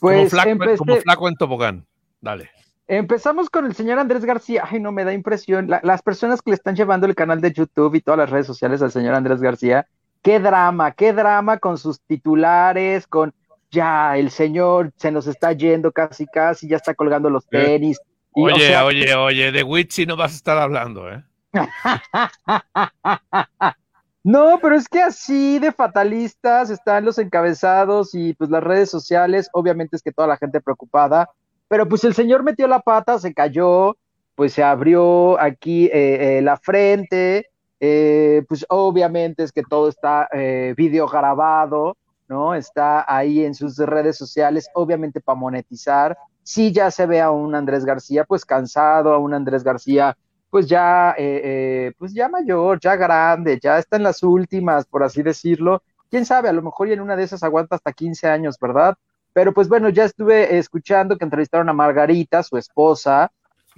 Pues 0.01 0.33
como, 0.79 0.97
flaco, 0.97 1.29
en 1.29 1.37
tobogán. 1.37 1.87
Dale. 2.21 2.51
Empezamos 2.91 3.49
con 3.51 3.67
el 3.67 3.77
señor 3.77 4.01
Andrés 4.01 4.25
García. 4.25 4.65
Ay, 4.69 4.81
no 4.81 4.91
me 4.91 5.05
da 5.05 5.13
impresión. 5.13 5.69
las 5.69 6.03
personas 6.03 6.43
que 6.43 6.51
le 6.51 6.57
están 6.57 6.75
llevando 6.75 7.07
el 7.07 7.15
canal 7.15 7.41
de 7.41 7.53
YouTube 7.53 7.95
y 7.95 8.01
todas 8.01 8.19
las 8.19 8.31
redes 8.31 8.49
sociales 8.49 8.83
al 8.83 8.91
señor 8.91 9.15
Andrés 9.15 9.41
García, 9.41 9.87
qué 10.23 10.41
drama, 10.41 10.91
qué 10.91 11.13
drama 11.13 11.59
con 11.59 11.79
sus 11.79 12.01
titulares, 12.01 13.07
con 13.07 13.33
ya 13.71 14.17
el 14.17 14.33
señor 14.33 14.91
se 14.97 15.13
nos 15.13 15.29
está 15.29 15.53
yendo 15.53 15.93
casi, 15.93 16.27
casi, 16.27 16.67
ya 16.67 16.79
está 16.79 16.95
colgando 16.95 17.31
los 17.31 17.45
eh, 17.45 17.49
tenis. 17.53 18.01
oye, 18.33 18.77
oye, 18.79 19.15
oye, 19.15 19.53
de 19.53 19.63
Witchy 19.63 20.05
no 20.05 20.17
vas 20.17 20.33
a 20.33 20.37
estar 20.37 20.59
hablando, 20.59 21.09
¿eh? 21.13 21.23
No, 24.23 24.59
pero 24.61 24.75
es 24.75 24.87
que 24.87 25.01
así 25.01 25.59
de 25.61 25.73
fatalistas 25.73 26.69
están 26.69 27.07
los 27.07 27.19
encabezados 27.19 28.15
y 28.15 28.35
pues 28.35 28.51
las 28.51 28.63
redes 28.63 28.91
sociales, 28.91 29.49
obviamente 29.53 29.97
es 29.97 30.03
que 30.03 30.13
toda 30.13 30.29
la 30.29 30.37
gente 30.37 30.61
preocupada, 30.61 31.31
pero 31.71 31.89
pues 31.89 32.03
el 32.03 32.15
señor 32.15 32.43
metió 32.43 32.67
la 32.67 32.81
pata, 32.81 33.21
se 33.21 33.33
cayó, 33.33 33.97
pues 34.35 34.55
se 34.55 34.65
abrió 34.65 35.41
aquí 35.41 35.87
eh, 35.87 36.39
eh, 36.39 36.43
la 36.43 36.57
frente, 36.57 37.47
eh, 37.79 38.43
pues 38.49 38.67
obviamente 38.69 39.45
es 39.45 39.53
que 39.53 39.63
todo 39.63 39.89
está 39.89 40.29
video 40.77 41.07
grabado, 41.07 41.97
¿no? 42.27 42.57
Está 42.57 43.05
ahí 43.07 43.45
en 43.45 43.55
sus 43.55 43.77
redes 43.79 44.19
sociales, 44.19 44.69
obviamente 44.75 45.21
para 45.21 45.39
monetizar. 45.39 46.19
Sí 46.43 46.73
ya 46.73 46.91
se 46.91 47.07
ve 47.07 47.21
a 47.21 47.31
un 47.31 47.55
Andrés 47.55 47.85
García 47.85 48.25
pues 48.25 48.45
cansado, 48.45 49.15
a 49.15 49.19
un 49.19 49.33
Andrés 49.33 49.63
García 49.63 50.17
pues 50.51 50.67
ya, 50.67 51.15
eh, 51.17 51.41
eh, 51.45 51.93
pues 51.97 52.13
ya 52.13 52.29
mayor, 52.29 52.81
ya 52.81 52.97
grande, 52.97 53.59
ya 53.63 53.79
está 53.79 53.97
en 53.97 54.03
las 54.03 54.23
últimas, 54.25 54.85
por 54.85 55.05
así 55.05 55.23
decirlo. 55.23 55.83
Quién 56.11 56.27
sabe, 56.27 56.49
a 56.49 56.53
lo 56.53 56.61
mejor 56.61 56.89
y 56.89 56.93
en 56.93 57.01
una 57.01 57.15
de 57.15 57.23
esas 57.23 57.45
aguanta 57.45 57.77
hasta 57.77 57.93
15 57.93 58.27
años, 58.29 58.59
¿verdad? 58.61 58.97
Pero 59.33 59.53
pues 59.53 59.69
bueno, 59.69 59.89
ya 59.89 60.05
estuve 60.05 60.59
escuchando 60.59 61.17
que 61.17 61.25
entrevistaron 61.25 61.69
a 61.69 61.73
Margarita, 61.73 62.43
su 62.43 62.57
esposa, 62.57 63.31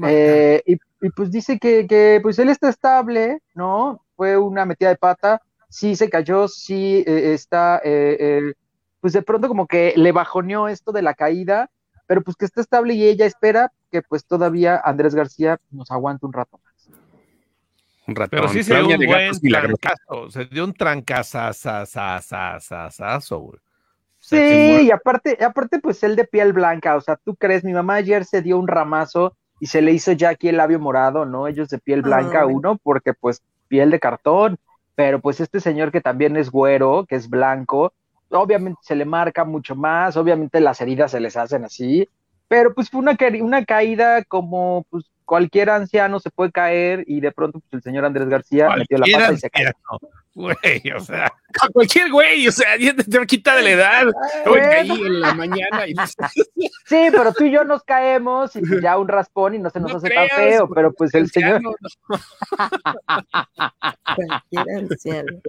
eh, 0.06 0.62
y, 0.66 0.76
pues 1.10 1.30
dice 1.30 1.58
que, 1.58 1.86
que, 1.86 2.20
pues 2.22 2.38
él 2.38 2.48
está 2.48 2.68
estable, 2.68 3.40
¿no? 3.54 4.04
Fue 4.16 4.36
una 4.36 4.64
metida 4.64 4.88
de 4.88 4.96
pata, 4.96 5.42
sí 5.68 5.96
se 5.96 6.08
cayó, 6.08 6.48
sí 6.48 7.04
está, 7.06 7.80
pues 9.00 9.12
de 9.12 9.22
pronto 9.22 9.48
como 9.48 9.66
que 9.66 9.94
le 9.96 10.12
bajoneó 10.12 10.68
esto 10.68 10.92
de 10.92 11.02
la 11.02 11.14
caída, 11.14 11.70
pero 12.06 12.22
pues 12.22 12.36
que 12.36 12.44
está 12.44 12.60
estable 12.60 12.94
y 12.94 13.04
ella 13.04 13.26
espera 13.26 13.72
que 13.90 14.02
pues 14.02 14.24
todavía 14.24 14.80
Andrés 14.84 15.14
García 15.14 15.58
nos 15.70 15.90
aguante 15.90 16.26
un 16.26 16.32
rato 16.32 16.60
más. 16.62 16.72
Un 18.06 18.16
rato. 18.16 18.30
Pero 18.30 18.48
sí 18.48 18.62
se 18.62 18.74
dio 18.74 18.98
un 18.98 19.06
buen 19.06 19.40
trancazo, 19.40 20.30
se 20.30 20.44
dio 20.46 20.64
un 20.64 20.74
trancazazazazazazo, 20.74 23.38
güey. 23.38 23.58
Sí, 24.22 24.86
y 24.86 24.90
aparte, 24.92 25.36
aparte, 25.44 25.80
pues 25.80 26.02
él 26.04 26.14
de 26.14 26.24
piel 26.24 26.52
blanca, 26.52 26.94
o 26.94 27.00
sea, 27.00 27.16
tú 27.16 27.34
crees, 27.34 27.64
mi 27.64 27.72
mamá 27.72 27.94
ayer 27.96 28.24
se 28.24 28.40
dio 28.40 28.56
un 28.56 28.68
ramazo 28.68 29.36
y 29.58 29.66
se 29.66 29.82
le 29.82 29.90
hizo 29.92 30.12
ya 30.12 30.28
aquí 30.28 30.48
el 30.48 30.58
labio 30.58 30.78
morado, 30.78 31.26
¿no? 31.26 31.48
Ellos 31.48 31.68
de 31.68 31.78
piel 31.78 32.02
blanca, 32.02 32.46
uno, 32.46 32.78
porque 32.82 33.14
pues 33.14 33.42
piel 33.66 33.90
de 33.90 33.98
cartón, 33.98 34.58
pero 34.94 35.20
pues 35.20 35.40
este 35.40 35.58
señor 35.58 35.90
que 35.90 36.00
también 36.00 36.36
es 36.36 36.50
güero, 36.50 37.04
que 37.08 37.16
es 37.16 37.28
blanco, 37.28 37.92
obviamente 38.30 38.78
se 38.82 38.94
le 38.94 39.04
marca 39.04 39.44
mucho 39.44 39.74
más, 39.74 40.16
obviamente 40.16 40.60
las 40.60 40.80
heridas 40.80 41.10
se 41.10 41.20
les 41.20 41.36
hacen 41.36 41.64
así, 41.64 42.08
pero 42.46 42.74
pues 42.74 42.90
fue 42.90 43.00
una, 43.00 43.16
una 43.40 43.64
caída 43.64 44.22
como 44.24 44.86
pues 44.88 45.04
cualquier 45.24 45.70
anciano 45.70 46.20
se 46.20 46.30
puede 46.30 46.52
caer 46.52 47.04
y 47.08 47.20
de 47.20 47.32
pronto 47.32 47.58
pues, 47.58 47.72
el 47.72 47.82
señor 47.82 48.04
Andrés 48.04 48.28
García 48.28 48.68
metió 48.76 48.98
la 48.98 49.06
pata 49.12 49.32
y 49.32 49.38
se 49.38 49.50
cayó. 49.50 49.70
Güey, 50.34 50.82
o 50.96 51.00
sea, 51.00 51.30
a 51.60 51.68
cualquier 51.68 52.10
güey, 52.10 52.48
o 52.48 52.52
sea, 52.52 52.76
te 52.76 53.26
quita 53.26 53.56
de 53.56 53.62
la 53.62 53.70
edad. 53.70 54.06
caí 54.44 54.90
en 54.90 55.20
la 55.20 55.34
mañana. 55.34 55.86
Y... 55.86 55.94
Sí, 56.86 57.08
pero 57.10 57.32
tú 57.32 57.44
y 57.44 57.50
yo 57.52 57.64
nos 57.64 57.82
caemos 57.82 58.54
y 58.56 58.62
ya 58.80 58.98
un 58.98 59.08
raspón 59.08 59.54
y 59.54 59.58
no 59.58 59.70
se 59.70 59.80
nos 59.80 59.94
hace 59.94 60.10
tan 60.10 60.28
feo, 60.28 60.68
pero 60.68 60.92
pues 60.92 61.14
el 61.14 61.30
señor. 61.30 61.60
anciano. 64.52 65.40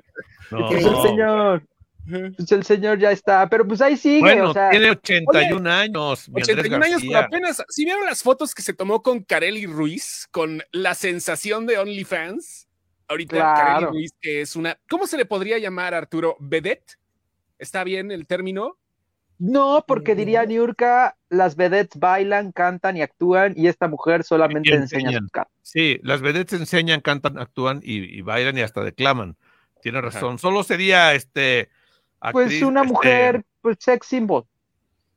No. 0.51 0.71
El 0.71 1.01
señor. 1.01 1.63
Pues 2.05 2.51
el 2.51 2.65
señor 2.65 2.99
ya 2.99 3.11
está, 3.11 3.47
pero 3.47 3.65
pues 3.65 3.81
ahí 3.81 3.95
sigue. 3.95 4.19
Bueno, 4.19 4.49
o 4.49 4.53
sea, 4.53 4.69
tiene 4.71 4.91
81 4.91 5.71
años. 5.71 6.29
81 6.33 6.85
años, 6.85 7.01
pero 7.01 7.19
apenas. 7.19 7.63
Si 7.69 7.85
vieron 7.85 8.05
las 8.05 8.21
fotos 8.21 8.53
que 8.53 8.61
se 8.61 8.73
tomó 8.73 9.01
con 9.01 9.23
Kareli 9.23 9.65
Ruiz, 9.65 10.27
con 10.31 10.63
la 10.71 10.95
sensación 10.95 11.65
de 11.65 11.77
OnlyFans, 11.77 12.67
ahorita 13.13 13.53
Kareli 13.53 13.85
Ruiz, 13.85 14.11
que 14.19 14.41
es 14.41 14.55
una. 14.55 14.77
¿Cómo 14.89 15.07
se 15.07 15.17
le 15.17 15.25
podría 15.25 15.57
llamar, 15.57 15.93
Arturo? 15.93 16.35
¿Vedette? 16.39 16.97
¿Está 17.57 17.83
bien 17.83 18.11
el 18.11 18.27
término? 18.27 18.77
No, 19.39 19.83
porque 19.87 20.15
diría 20.15 20.45
Niurka, 20.45 21.17
las 21.29 21.55
vedettes 21.55 21.99
bailan, 21.99 22.51
cantan 22.51 22.95
y 22.97 23.01
actúan, 23.01 23.53
y 23.57 23.67
esta 23.67 23.87
mujer 23.87 24.23
solamente 24.23 24.73
enseña 24.73 25.19
su 25.19 25.27
cara. 25.29 25.49
Sí, 25.61 25.99
las 26.03 26.21
vedettes 26.21 26.59
enseñan, 26.59 27.01
cantan, 27.01 27.37
actúan 27.37 27.81
y, 27.83 28.21
bailan 28.21 28.57
y 28.57 28.61
hasta 28.61 28.83
declaman. 28.83 29.35
Tiene 29.81 29.99
razón. 30.01 30.39
Solo 30.39 30.63
sería 30.63 31.13
este 31.13 31.69
pues 32.31 32.61
una 32.61 32.81
este, 32.81 32.93
mujer, 32.93 33.43
pues 33.61 33.77
sex 33.79 34.07
symbol. 34.07 34.45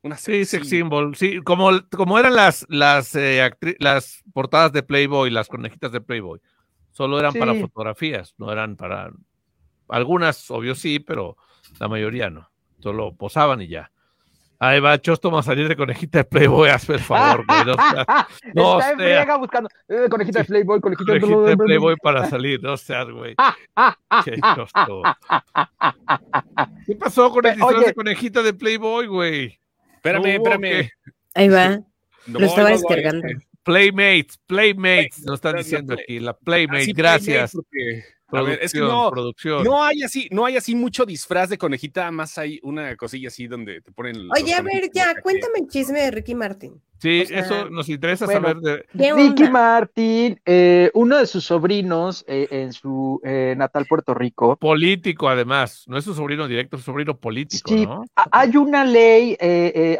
Una 0.02 0.16
sí, 0.16 0.44
sex 0.44 0.68
symbol. 0.68 1.14
Sí, 1.14 1.40
como, 1.42 1.70
como 1.90 2.18
eran 2.18 2.34
las, 2.34 2.66
las, 2.68 3.14
eh, 3.14 3.48
las 3.78 4.24
portadas 4.32 4.72
de 4.72 4.82
Playboy, 4.82 5.30
las 5.30 5.48
conejitas 5.48 5.92
de 5.92 6.00
Playboy. 6.00 6.40
Solo 6.96 7.20
eran 7.20 7.34
para 7.34 7.54
fotografías, 7.54 8.34
no 8.38 8.50
eran 8.50 8.74
para. 8.74 9.10
Algunas, 9.86 10.50
obvio, 10.50 10.74
sí, 10.74 10.98
pero 10.98 11.36
la 11.78 11.88
mayoría 11.88 12.30
no. 12.30 12.50
Solo 12.78 13.14
posaban 13.14 13.60
y 13.60 13.68
ya. 13.68 13.92
Ahí 14.58 14.80
va 14.80 14.98
Chosto 14.98 15.36
a 15.36 15.42
salir 15.42 15.68
de 15.68 15.76
conejita 15.76 16.20
de 16.20 16.24
Playboy, 16.24 16.70
hazme 16.70 16.94
el 16.94 17.02
favor, 17.02 17.44
güey. 17.46 17.64
No, 18.54 18.80
Está 18.80 19.22
en 19.22 19.40
buscando 19.40 19.68
eh, 19.88 20.06
conejita 20.08 20.38
de 20.38 20.44
Playboy, 20.46 20.80
conejita, 20.80 21.20
conejita 21.20 21.40
de, 21.42 21.56
Playboy 21.58 21.96
para 22.02 22.30
salir, 22.30 22.62
no 22.62 22.78
seas, 22.78 23.10
güey. 23.10 23.36
Qué 24.24 24.40
Chosto. 24.54 25.02
¿Qué 26.86 26.96
pasó 26.96 27.30
con 27.30 27.44
el 27.44 27.56
disfraz 27.56 27.84
de 27.84 27.94
conejita 27.94 28.42
de 28.42 28.54
Playboy, 28.54 29.06
güey? 29.06 29.60
Espérame, 29.96 30.36
espérame. 30.36 30.90
Ahí 31.34 31.50
va. 31.50 31.78
Lo 32.26 32.40
estaba 32.40 32.70
descargando. 32.70 33.28
Playmates, 33.66 34.38
Playmates, 34.46 35.24
nos 35.24 35.34
están 35.34 35.56
diciendo 35.56 35.94
aquí, 35.94 36.20
la 36.20 36.38
Playmate, 36.38 36.92
gracias 36.94 37.52
es 38.60 38.72
que 38.72 38.80
no, 38.80 39.10
no 39.62 39.82
hay 39.82 40.02
así, 40.02 40.28
no 40.30 40.44
hay 40.44 40.56
así 40.56 40.74
mucho 40.74 41.06
disfraz 41.06 41.48
de 41.48 41.58
conejita, 41.58 42.10
más 42.10 42.36
hay 42.38 42.58
una 42.62 42.96
cosilla 42.96 43.28
así 43.28 43.46
donde 43.46 43.80
te 43.80 43.92
ponen. 43.92 44.28
Oye, 44.30 44.54
a 44.54 44.62
ver, 44.62 44.90
ya, 44.92 45.14
cuéntame 45.22 45.60
el 45.60 45.68
chisme 45.68 46.00
de 46.00 46.10
Ricky 46.10 46.34
Martin. 46.34 46.80
Sí, 46.98 47.24
eso 47.28 47.68
nos 47.68 47.88
interesa 47.88 48.26
saber 48.26 48.56
de. 48.56 48.84
Ricky 48.94 49.50
Martin, 49.50 50.40
eh, 50.46 50.90
uno 50.94 51.18
de 51.18 51.26
sus 51.26 51.44
sobrinos 51.44 52.24
eh, 52.26 52.48
en 52.50 52.72
su 52.72 53.20
eh, 53.22 53.54
natal 53.56 53.86
Puerto 53.86 54.14
Rico. 54.14 54.56
Político, 54.56 55.28
además, 55.28 55.84
no 55.86 55.98
es 55.98 56.04
su 56.04 56.14
sobrino 56.14 56.48
directo, 56.48 56.76
es 56.76 56.82
su 56.82 56.86
sobrino 56.90 57.16
político, 57.18 57.68
sí, 57.68 57.84
¿no? 57.84 58.04
Hay 58.32 58.56
una 58.56 58.84
ley, 58.84 59.36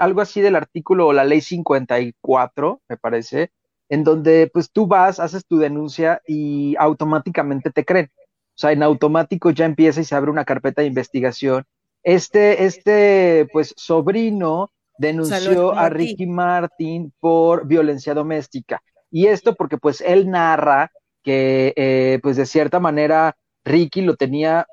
algo 0.01 0.23
así 0.23 0.41
del 0.41 0.57
artículo, 0.57 1.12
la 1.12 1.25
ley 1.25 1.43
54, 1.43 2.81
me 2.89 2.97
parece, 2.97 3.51
en 3.88 4.05
donde 4.05 4.51
pues 4.53 4.70
tú 4.70 4.87
vas, 4.87 5.20
haces 5.20 5.46
tu 5.46 5.59
denuncia 5.59 6.20
y 6.27 6.75
automáticamente 6.79 7.70
te 7.70 7.85
creen. 7.85 8.11
O 8.57 8.59
sea, 8.59 8.72
en 8.72 8.83
automático 8.83 9.51
ya 9.51 9.66
empieza 9.66 10.01
y 10.01 10.05
se 10.05 10.14
abre 10.14 10.31
una 10.31 10.46
carpeta 10.46 10.81
de 10.81 10.88
investigación. 10.88 11.64
Este, 12.03 12.64
este, 12.64 13.49
pues, 13.53 13.75
sobrino 13.77 14.70
denunció 14.96 15.72
a 15.72 15.90
Ricky 15.90 16.27
Martin 16.27 17.12
por 17.20 17.66
violencia 17.66 18.14
doméstica. 18.14 18.81
Y 19.11 19.27
esto 19.27 19.55
porque, 19.55 19.77
pues, 19.77 20.01
él 20.01 20.31
narra 20.31 20.90
que, 21.22 21.75
eh, 21.77 22.18
pues, 22.22 22.37
de 22.37 22.46
cierta 22.46 22.81
manera, 22.81 23.37
Ricky 23.64 24.01
lo 24.01 24.16
tenía 24.16 24.66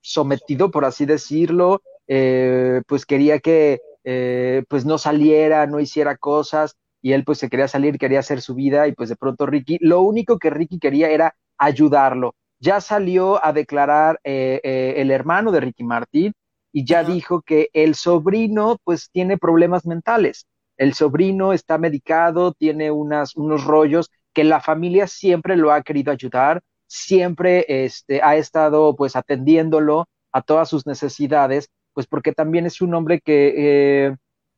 sometido, 0.00 0.70
por 0.72 0.84
así 0.84 1.06
decirlo, 1.06 1.82
eh, 2.08 2.82
pues 2.88 3.06
quería 3.06 3.38
que, 3.38 3.80
eh, 4.02 4.64
pues, 4.68 4.84
no 4.84 4.98
saliera, 4.98 5.66
no 5.66 5.78
hiciera 5.78 6.16
cosas, 6.16 6.76
y 7.04 7.12
él 7.12 7.22
pues 7.22 7.36
se 7.36 7.50
quería 7.50 7.68
salir, 7.68 7.98
quería 7.98 8.20
hacer 8.20 8.40
su 8.40 8.54
vida 8.54 8.88
y 8.88 8.92
pues 8.92 9.10
de 9.10 9.16
pronto 9.16 9.44
Ricky, 9.44 9.76
lo 9.82 10.00
único 10.00 10.38
que 10.38 10.48
Ricky 10.48 10.78
quería 10.78 11.10
era 11.10 11.34
ayudarlo. 11.58 12.34
Ya 12.60 12.80
salió 12.80 13.44
a 13.44 13.52
declarar 13.52 14.18
eh, 14.24 14.58
eh, 14.64 14.94
el 14.96 15.10
hermano 15.10 15.52
de 15.52 15.60
Ricky 15.60 15.84
Martin 15.84 16.32
y 16.72 16.86
ya 16.86 17.04
dijo 17.04 17.42
que 17.42 17.68
el 17.74 17.94
sobrino 17.94 18.78
pues 18.84 19.10
tiene 19.12 19.36
problemas 19.36 19.84
mentales. 19.84 20.46
El 20.78 20.94
sobrino 20.94 21.52
está 21.52 21.76
medicado, 21.76 22.54
tiene 22.54 22.90
unas, 22.90 23.36
unos 23.36 23.64
rollos 23.64 24.10
que 24.32 24.42
la 24.42 24.62
familia 24.62 25.06
siempre 25.06 25.58
lo 25.58 25.72
ha 25.72 25.82
querido 25.82 26.10
ayudar, 26.10 26.62
siempre 26.86 27.66
este, 27.68 28.22
ha 28.22 28.36
estado 28.36 28.96
pues 28.96 29.14
atendiéndolo 29.14 30.06
a 30.32 30.40
todas 30.40 30.70
sus 30.70 30.86
necesidades, 30.86 31.68
pues 31.92 32.06
porque 32.06 32.32
también 32.32 32.64
es 32.64 32.80
un 32.80 32.94
hombre 32.94 33.20
que 33.20 34.06
eh, 34.06 34.16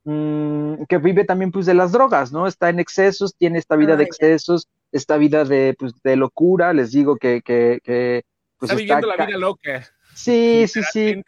Mm, 0.09 0.85
que 0.87 0.99
vive 0.99 1.25
también 1.25 1.51
pues 1.51 1.65
de 1.65 1.73
las 1.73 1.91
drogas, 1.91 2.31
¿no? 2.31 2.47
Está 2.47 2.69
en 2.69 2.79
excesos, 2.79 3.35
tiene 3.35 3.59
esta 3.59 3.75
vida 3.75 3.97
de 3.97 4.05
excesos, 4.05 4.69
esta 4.93 5.17
vida 5.17 5.43
de, 5.43 5.75
pues, 5.77 6.01
de 6.01 6.15
locura, 6.15 6.71
les 6.71 6.91
digo 6.93 7.17
que... 7.17 7.41
que, 7.41 7.81
que 7.83 8.23
pues, 8.57 8.71
está 8.71 8.79
viviendo 8.79 9.05
la 9.05 9.25
vida 9.25 9.37
loca. 9.37 9.85
Sí, 10.15 10.65
sí, 10.69 10.81
sí. 10.93 11.21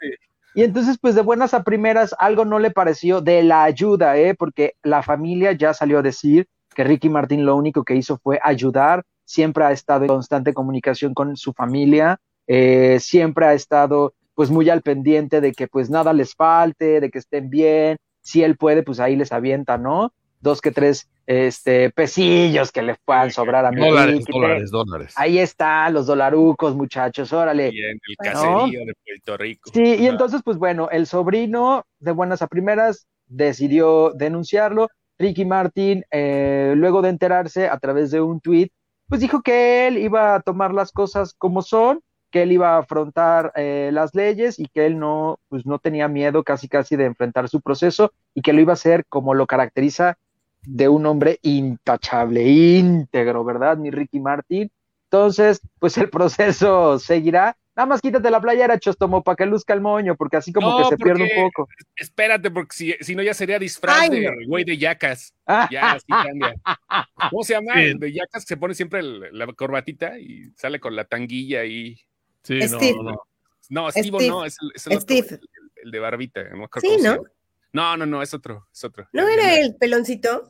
Y 0.55 0.63
entonces, 0.63 0.97
pues 0.97 1.13
de 1.13 1.23
buenas 1.23 1.53
a 1.53 1.65
primeras, 1.65 2.15
algo 2.19 2.45
no 2.45 2.57
le 2.57 2.71
pareció 2.71 3.19
de 3.19 3.43
la 3.43 3.65
ayuda, 3.65 4.17
¿eh? 4.17 4.33
Porque 4.33 4.75
la 4.81 5.03
familia 5.03 5.51
ya 5.51 5.73
salió 5.73 5.99
a 5.99 6.01
decir 6.01 6.47
que 6.73 6.85
Ricky 6.85 7.09
Martín 7.09 7.45
lo 7.45 7.57
único 7.57 7.83
que 7.83 7.95
hizo 7.95 8.17
fue 8.23 8.39
ayudar, 8.41 9.03
siempre 9.25 9.65
ha 9.65 9.73
estado 9.73 10.05
en 10.05 10.07
constante 10.07 10.53
comunicación 10.53 11.13
con 11.13 11.35
su 11.35 11.51
familia, 11.51 12.17
eh, 12.47 12.97
siempre 13.01 13.45
ha 13.45 13.53
estado 13.53 14.13
pues 14.35 14.49
muy 14.49 14.69
al 14.69 14.81
pendiente 14.83 15.41
de 15.41 15.51
que 15.51 15.67
pues 15.67 15.89
nada 15.89 16.13
les 16.13 16.33
falte, 16.33 17.01
de 17.01 17.11
que 17.11 17.19
estén 17.19 17.49
bien, 17.49 17.97
si 18.21 18.43
él 18.43 18.57
puede, 18.57 18.83
pues 18.83 18.99
ahí 18.99 19.15
les 19.15 19.31
avienta, 19.31 19.77
¿no? 19.77 20.13
Dos 20.41 20.61
que 20.61 20.71
tres 20.71 21.09
este, 21.25 21.91
pesillos 21.91 22.71
que 22.71 22.81
le 22.81 22.95
puedan 23.05 23.31
sobrar 23.31 23.65
a 23.65 23.71
mí. 23.71 23.81
Dólares, 23.81 24.25
dólares, 24.27 24.71
dólares. 24.71 25.13
Ahí 25.15 25.37
está, 25.37 25.89
los 25.89 26.07
dolarucos, 26.07 26.75
muchachos, 26.75 27.31
órale. 27.33 27.69
Y 27.71 27.83
en 27.83 27.99
el 28.07 28.15
caserío 28.17 28.85
de 28.85 28.93
Puerto 29.05 29.37
Rico. 29.37 29.69
Sí, 29.73 29.95
y 29.99 30.07
entonces, 30.07 30.41
pues 30.43 30.57
bueno, 30.57 30.89
el 30.91 31.05
sobrino, 31.05 31.85
de 31.99 32.11
buenas 32.13 32.41
a 32.41 32.47
primeras, 32.47 33.07
decidió 33.27 34.11
denunciarlo. 34.15 34.89
Ricky 35.19 35.45
Martin, 35.45 36.03
eh, 36.09 36.73
luego 36.75 37.01
de 37.01 37.09
enterarse 37.09 37.67
a 37.67 37.77
través 37.77 38.09
de 38.09 38.21
un 38.21 38.39
tweet, 38.39 38.69
pues 39.07 39.21
dijo 39.21 39.41
que 39.41 39.87
él 39.87 39.97
iba 39.97 40.33
a 40.33 40.41
tomar 40.41 40.73
las 40.73 40.91
cosas 40.91 41.33
como 41.33 41.61
son 41.61 42.01
que 42.29 42.43
él 42.43 42.51
iba 42.51 42.75
a 42.75 42.79
afrontar 42.79 43.51
eh, 43.55 43.89
las 43.93 44.13
leyes 44.15 44.59
y 44.59 44.67
que 44.67 44.85
él 44.85 44.99
no, 44.99 45.39
pues 45.49 45.65
no 45.65 45.79
tenía 45.79 46.07
miedo 46.07 46.43
casi 46.43 46.67
casi 46.67 46.95
de 46.95 47.05
enfrentar 47.05 47.49
su 47.49 47.61
proceso 47.61 48.13
y 48.33 48.41
que 48.41 48.53
lo 48.53 48.61
iba 48.61 48.73
a 48.73 48.73
hacer 48.73 49.05
como 49.07 49.33
lo 49.33 49.47
caracteriza 49.47 50.17
de 50.61 50.89
un 50.89 51.05
hombre 51.05 51.39
intachable, 51.41 52.43
íntegro, 52.47 53.43
¿verdad? 53.43 53.77
Mi 53.77 53.91
Ricky 53.91 54.19
Martin. 54.19 54.69
Entonces, 55.05 55.61
pues 55.79 55.97
el 55.97 56.09
proceso 56.09 56.99
seguirá. 56.99 57.55
Nada 57.75 57.87
más 57.87 58.01
quítate 58.01 58.29
la 58.29 58.41
playera, 58.41 58.77
Chostomo, 58.77 59.23
para 59.23 59.37
que 59.37 59.45
luzca 59.45 59.73
el 59.73 59.79
moño, 59.79 60.15
porque 60.17 60.35
así 60.35 60.51
como 60.51 60.77
que 60.77 60.89
se 60.89 60.97
pierde 60.97 61.23
un 61.23 61.43
poco. 61.43 61.69
Espérate, 61.95 62.51
porque 62.51 62.75
si, 62.75 62.93
si 62.99 63.15
no 63.15 63.23
ya 63.23 63.33
sería 63.33 63.57
disfraz 63.57 64.09
de 64.09 64.29
güey 64.47 64.65
de 64.65 64.77
yacas. 64.77 65.33
Ya, 65.71 65.93
así 65.93 66.05
cambia. 66.07 66.55
¿Cómo 67.31 67.41
se 67.43 67.53
llama? 67.53 67.81
El 67.81 67.97
de 67.97 68.11
yacas 68.11 68.43
se 68.43 68.57
pone 68.57 68.75
siempre 68.75 69.01
la 69.01 69.47
corbatita 69.53 70.19
y 70.19 70.51
sale 70.55 70.79
con 70.79 70.95
la 70.95 71.05
tanguilla 71.05 71.63
y 71.65 71.97
Sí, 72.49 72.67
Steve. 72.67 72.95
no, 72.97 73.03
no. 73.03 73.21
No, 73.69 73.91
Steve, 73.91 74.27
no, 74.27 74.45
es 74.45 74.57
el, 74.59 74.71
es 74.73 74.87
el, 74.87 75.01
Steve. 75.01 75.27
Otro, 75.35 75.37
el, 75.83 75.91
de 75.91 75.99
barbita. 75.99 76.43
No 76.55 76.67
sí, 76.81 76.97
¿no? 77.03 77.17
No, 77.71 77.95
no, 77.95 78.07
no, 78.07 78.23
es 78.23 78.33
otro, 78.33 78.67
es 78.73 78.83
otro. 78.83 79.07
¿No 79.13 79.27
era 79.27 79.59
el 79.59 79.75
peloncito? 79.75 80.49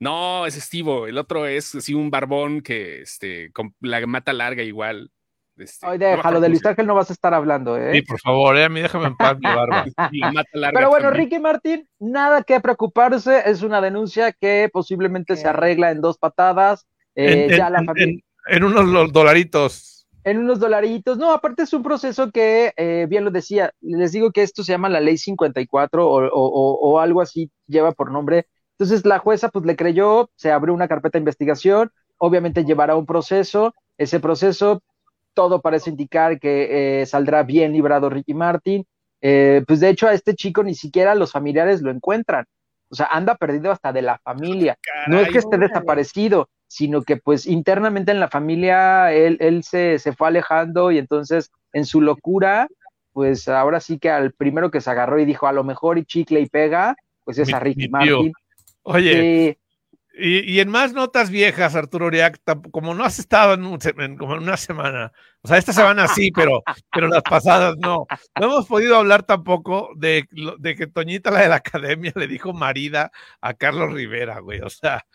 No, 0.00 0.44
es 0.44 0.54
Steve. 0.54 1.08
El 1.08 1.18
otro 1.18 1.46
es 1.46 1.76
así 1.76 1.94
un 1.94 2.10
barbón 2.10 2.62
que, 2.62 3.02
este, 3.02 3.52
con 3.52 3.76
la 3.80 4.04
mata 4.08 4.32
larga 4.32 4.64
igual. 4.64 5.12
Este, 5.56 5.86
Ay, 5.86 5.98
déjalo, 5.98 6.40
de 6.40 6.48
Luis 6.48 6.66
Ángel 6.66 6.86
no 6.86 6.96
vas 6.96 7.08
a 7.08 7.12
estar 7.12 7.32
hablando, 7.32 7.78
¿eh? 7.78 7.92
Sí, 7.92 8.02
por 8.02 8.20
favor, 8.20 8.58
¿eh? 8.58 8.64
a 8.64 8.68
mí 8.68 8.82
déjame 8.82 9.06
en 9.06 9.16
paz 9.16 9.38
mi 9.38 9.48
barba. 9.48 9.86
Pero 10.74 10.88
bueno, 10.90 11.10
Ricky 11.12 11.38
Martín, 11.38 11.88
nada 12.00 12.42
que 12.42 12.60
preocuparse, 12.60 13.42
es 13.46 13.62
una 13.62 13.80
denuncia 13.80 14.32
que 14.32 14.68
posiblemente 14.72 15.36
se 15.36 15.46
arregla 15.46 15.92
en 15.92 16.00
dos 16.00 16.18
patadas. 16.18 16.86
Eh, 17.14 17.46
en, 17.48 17.56
ya 17.56 17.70
la 17.70 17.84
familia... 17.84 18.20
en, 18.48 18.64
unos 18.64 19.12
dolaritos. 19.12 19.95
En 20.26 20.38
unos 20.38 20.58
dolaritos. 20.58 21.18
No, 21.18 21.30
aparte 21.32 21.62
es 21.62 21.72
un 21.72 21.84
proceso 21.84 22.32
que, 22.32 22.72
eh, 22.76 23.06
bien 23.08 23.24
lo 23.24 23.30
decía, 23.30 23.72
les 23.80 24.10
digo 24.10 24.32
que 24.32 24.42
esto 24.42 24.64
se 24.64 24.72
llama 24.72 24.88
la 24.88 25.00
ley 25.00 25.16
54 25.16 26.06
o, 26.06 26.26
o, 26.26 26.78
o 26.80 26.98
algo 26.98 27.20
así, 27.20 27.50
lleva 27.66 27.92
por 27.92 28.10
nombre. 28.10 28.46
Entonces 28.72 29.06
la 29.06 29.20
jueza 29.20 29.48
pues 29.50 29.64
le 29.64 29.76
creyó, 29.76 30.28
se 30.34 30.50
abrió 30.50 30.74
una 30.74 30.88
carpeta 30.88 31.16
de 31.16 31.20
investigación, 31.20 31.90
obviamente 32.18 32.64
llevará 32.64 32.96
un 32.96 33.06
proceso, 33.06 33.72
ese 33.98 34.20
proceso 34.20 34.82
todo 35.32 35.60
parece 35.60 35.90
indicar 35.90 36.40
que 36.40 37.02
eh, 37.02 37.06
saldrá 37.06 37.42
bien 37.44 37.72
librado 37.72 38.10
Ricky 38.10 38.34
Martin. 38.34 38.84
Eh, 39.20 39.62
pues 39.66 39.80
de 39.80 39.90
hecho 39.90 40.08
a 40.08 40.14
este 40.14 40.34
chico 40.34 40.64
ni 40.64 40.74
siquiera 40.74 41.14
los 41.14 41.30
familiares 41.30 41.82
lo 41.82 41.90
encuentran. 41.90 42.46
O 42.88 42.94
sea, 42.94 43.06
anda 43.06 43.34
perdido 43.36 43.70
hasta 43.70 43.92
de 43.92 44.02
la 44.02 44.18
familia. 44.18 44.78
no 45.08 45.20
es 45.20 45.28
que 45.28 45.38
esté 45.38 45.58
desaparecido, 45.58 46.48
sino 46.76 47.00
que 47.00 47.16
pues 47.16 47.46
internamente 47.46 48.12
en 48.12 48.20
la 48.20 48.28
familia 48.28 49.10
él, 49.10 49.38
él 49.40 49.64
se, 49.64 49.98
se, 49.98 50.12
fue 50.12 50.28
alejando 50.28 50.92
y 50.92 50.98
entonces 50.98 51.50
en 51.72 51.86
su 51.86 52.02
locura, 52.02 52.68
pues 53.14 53.48
ahora 53.48 53.80
sí 53.80 53.98
que 53.98 54.10
al 54.10 54.32
primero 54.32 54.70
que 54.70 54.82
se 54.82 54.90
agarró 54.90 55.18
y 55.18 55.24
dijo 55.24 55.46
a 55.46 55.54
lo 55.54 55.64
mejor 55.64 55.96
y 55.96 56.04
chicle 56.04 56.38
y 56.38 56.46
pega, 56.46 56.94
pues 57.24 57.38
es 57.38 57.50
a 57.54 57.60
Ricky 57.60 57.88
Martin. 57.88 58.30
Oye, 58.82 59.56
y, 60.18 60.60
en 60.60 60.68
más 60.68 60.92
notas 60.92 61.30
viejas, 61.30 61.74
Arturo 61.74 62.06
Uriac, 62.06 62.40
como 62.70 62.92
no 62.92 63.04
has 63.04 63.18
estado 63.18 63.54
en, 63.54 64.16
como 64.18 64.34
en 64.34 64.42
una 64.42 64.58
semana, 64.58 65.12
o 65.40 65.48
sea, 65.48 65.56
esta 65.56 65.72
semana 65.72 66.08
sí, 66.08 66.30
pero, 66.30 66.62
pero 66.92 67.08
las 67.08 67.22
pasadas 67.22 67.76
no. 67.78 68.06
No 68.38 68.46
hemos 68.46 68.66
podido 68.66 68.96
hablar 68.96 69.22
tampoco 69.22 69.90
de, 69.96 70.28
de 70.58 70.76
que 70.76 70.86
Toñita, 70.86 71.30
la 71.30 71.40
de 71.40 71.48
la 71.48 71.56
academia, 71.56 72.12
le 72.14 72.26
dijo 72.26 72.52
marida 72.52 73.12
a 73.40 73.54
Carlos 73.54 73.94
Rivera, 73.94 74.40
güey. 74.40 74.60
O 74.60 74.68
sea. 74.68 75.06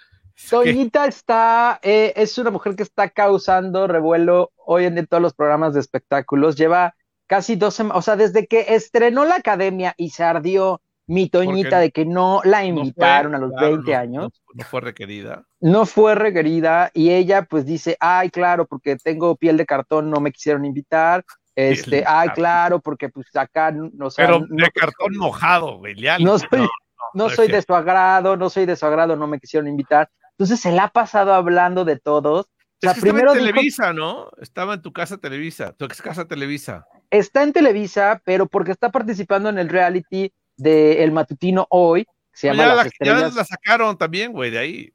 Toñita 0.50 1.06
está, 1.06 1.80
eh, 1.84 2.14
es 2.16 2.38
una 2.38 2.52
mujer 2.52 2.76
que 2.76 2.84
está 2.84 3.10
causando 3.10 3.88
revuelo 3.88 4.52
hoy 4.58 4.86
en 4.86 5.08
todos 5.08 5.22
los 5.22 5.34
programas 5.34 5.74
de 5.74 5.80
espectáculos. 5.80 6.56
Lleva 6.56 6.96
casi 7.28 7.56
dos 7.56 7.76
semanas, 7.76 8.00
o 8.00 8.02
sea, 8.02 8.16
desde 8.16 8.48
que 8.48 8.76
estrenó 8.76 9.26
la 9.26 9.36
academia 9.36 9.94
y 9.98 10.10
se 10.10 10.24
ardió 10.24 10.82
mi 11.08 11.30
Toñita 11.30 11.80
de 11.80 11.92
que 11.92 12.06
no 12.06 12.42
la 12.44 12.64
invitaron 12.64 13.36
a 13.36 13.38
los 13.38 13.52
20 13.54 13.96
años. 13.96 14.42
No, 14.54 14.64
fue 14.64 14.82
requerida. 14.82 15.46
No 15.60 15.86
fue 15.86 16.16
requerida 16.16 16.92
y 16.94 17.12
ella 17.12 17.44
pues 17.44 17.66
dice, 17.66 17.98
ay, 18.00 18.30
claro, 18.30 18.66
porque 18.66 18.96
tengo 18.96 19.36
piel 19.36 19.58
de 19.58 19.66
cartón, 19.66 20.10
no 20.10 20.22
me 20.22 20.32
quisieron 20.32 20.64
invitar. 20.66 21.26
Este, 21.54 22.04
ay, 22.08 22.30
claro, 22.30 22.80
porque 22.80 23.10
pues 23.10 23.28
acá, 23.36 23.72
no 23.72 24.10
sé. 24.10 24.22
Pero 24.22 24.40
de 24.48 24.72
cartón 24.72 25.18
mojado, 25.18 25.78
güey. 25.80 25.96
No 26.20 26.40
soy, 26.40 26.68
no, 27.14 27.30
soy 27.30 27.50
de 27.50 27.62
su 27.62 27.76
agrado, 27.76 28.38
no 28.38 28.50
soy 28.50 28.66
de 28.66 28.76
su 28.76 28.86
agrado, 28.86 29.16
no 29.16 29.28
me 29.28 29.40
quisieron 29.40 29.68
invitar. 29.68 30.10
Entonces 30.42 30.60
se 30.60 30.72
la 30.72 30.86
ha 30.86 30.88
pasado 30.88 31.36
hablando 31.36 31.86
de 31.86 32.00
todos. 32.00 32.48
O 32.84 32.94
primero 33.00 33.34
en 33.34 33.38
Televisa, 33.38 33.94
¿no? 33.94 34.32
Estaba 34.42 34.74
en 34.74 34.82
tu 34.82 34.92
casa 34.92 35.20
Televisa, 35.20 35.74
tu 35.74 35.86
ex 35.86 36.02
casa 36.02 36.26
Televisa. 36.26 36.88
Está 37.12 37.44
en 37.44 37.54
Televisa, 37.54 38.24
pero 38.26 38.48
porque 38.48 38.72
está 38.72 38.90
participando 38.90 39.50
en 39.50 39.60
el 39.60 39.70
reality 39.70 40.34
del 40.58 41.12
matutino 41.12 41.68
hoy, 41.70 42.08
se 42.34 42.48
llama 42.48 42.64
ya, 43.00 43.14
la, 43.14 43.30
la 43.30 43.46
sacaron 43.46 44.00
también, 44.00 44.32
güey, 44.32 44.50
de 44.50 44.58
ahí. 44.58 44.94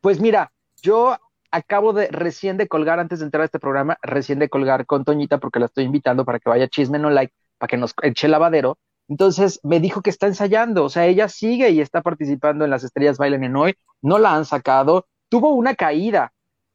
Pues 0.00 0.18
mira, 0.18 0.50
yo 0.80 1.18
acabo 1.50 1.92
de 1.92 2.06
recién 2.06 2.56
de 2.56 2.66
colgar, 2.66 3.00
antes 3.00 3.18
de 3.18 3.26
entrar 3.26 3.42
a 3.42 3.44
este 3.44 3.58
programa, 3.58 3.98
recién 4.00 4.38
de 4.38 4.48
colgar 4.48 4.86
con 4.86 5.04
Toñita, 5.04 5.36
porque 5.36 5.58
la 5.58 5.66
estoy 5.66 5.84
invitando 5.84 6.24
para 6.24 6.38
que 6.38 6.48
vaya 6.48 6.68
chisme 6.68 6.98
no 6.98 7.10
like, 7.10 7.34
para 7.58 7.68
que 7.68 7.76
nos 7.76 7.94
eche 8.00 8.28
lavadero. 8.28 8.78
Entonces 9.10 9.58
me 9.64 9.80
dijo 9.80 10.02
que 10.02 10.10
está 10.10 10.28
ensayando, 10.28 10.84
o 10.84 10.88
sea, 10.88 11.06
ella 11.06 11.28
sigue 11.28 11.70
y 11.70 11.80
está 11.80 12.00
participando 12.00 12.64
en 12.64 12.70
las 12.70 12.84
estrellas 12.84 13.18
bailan 13.18 13.42
en 13.42 13.56
hoy, 13.56 13.74
no 14.02 14.20
la 14.20 14.36
han 14.36 14.44
sacado, 14.44 15.08
tuvo 15.28 15.52
una 15.52 15.74
caída, 15.74 16.32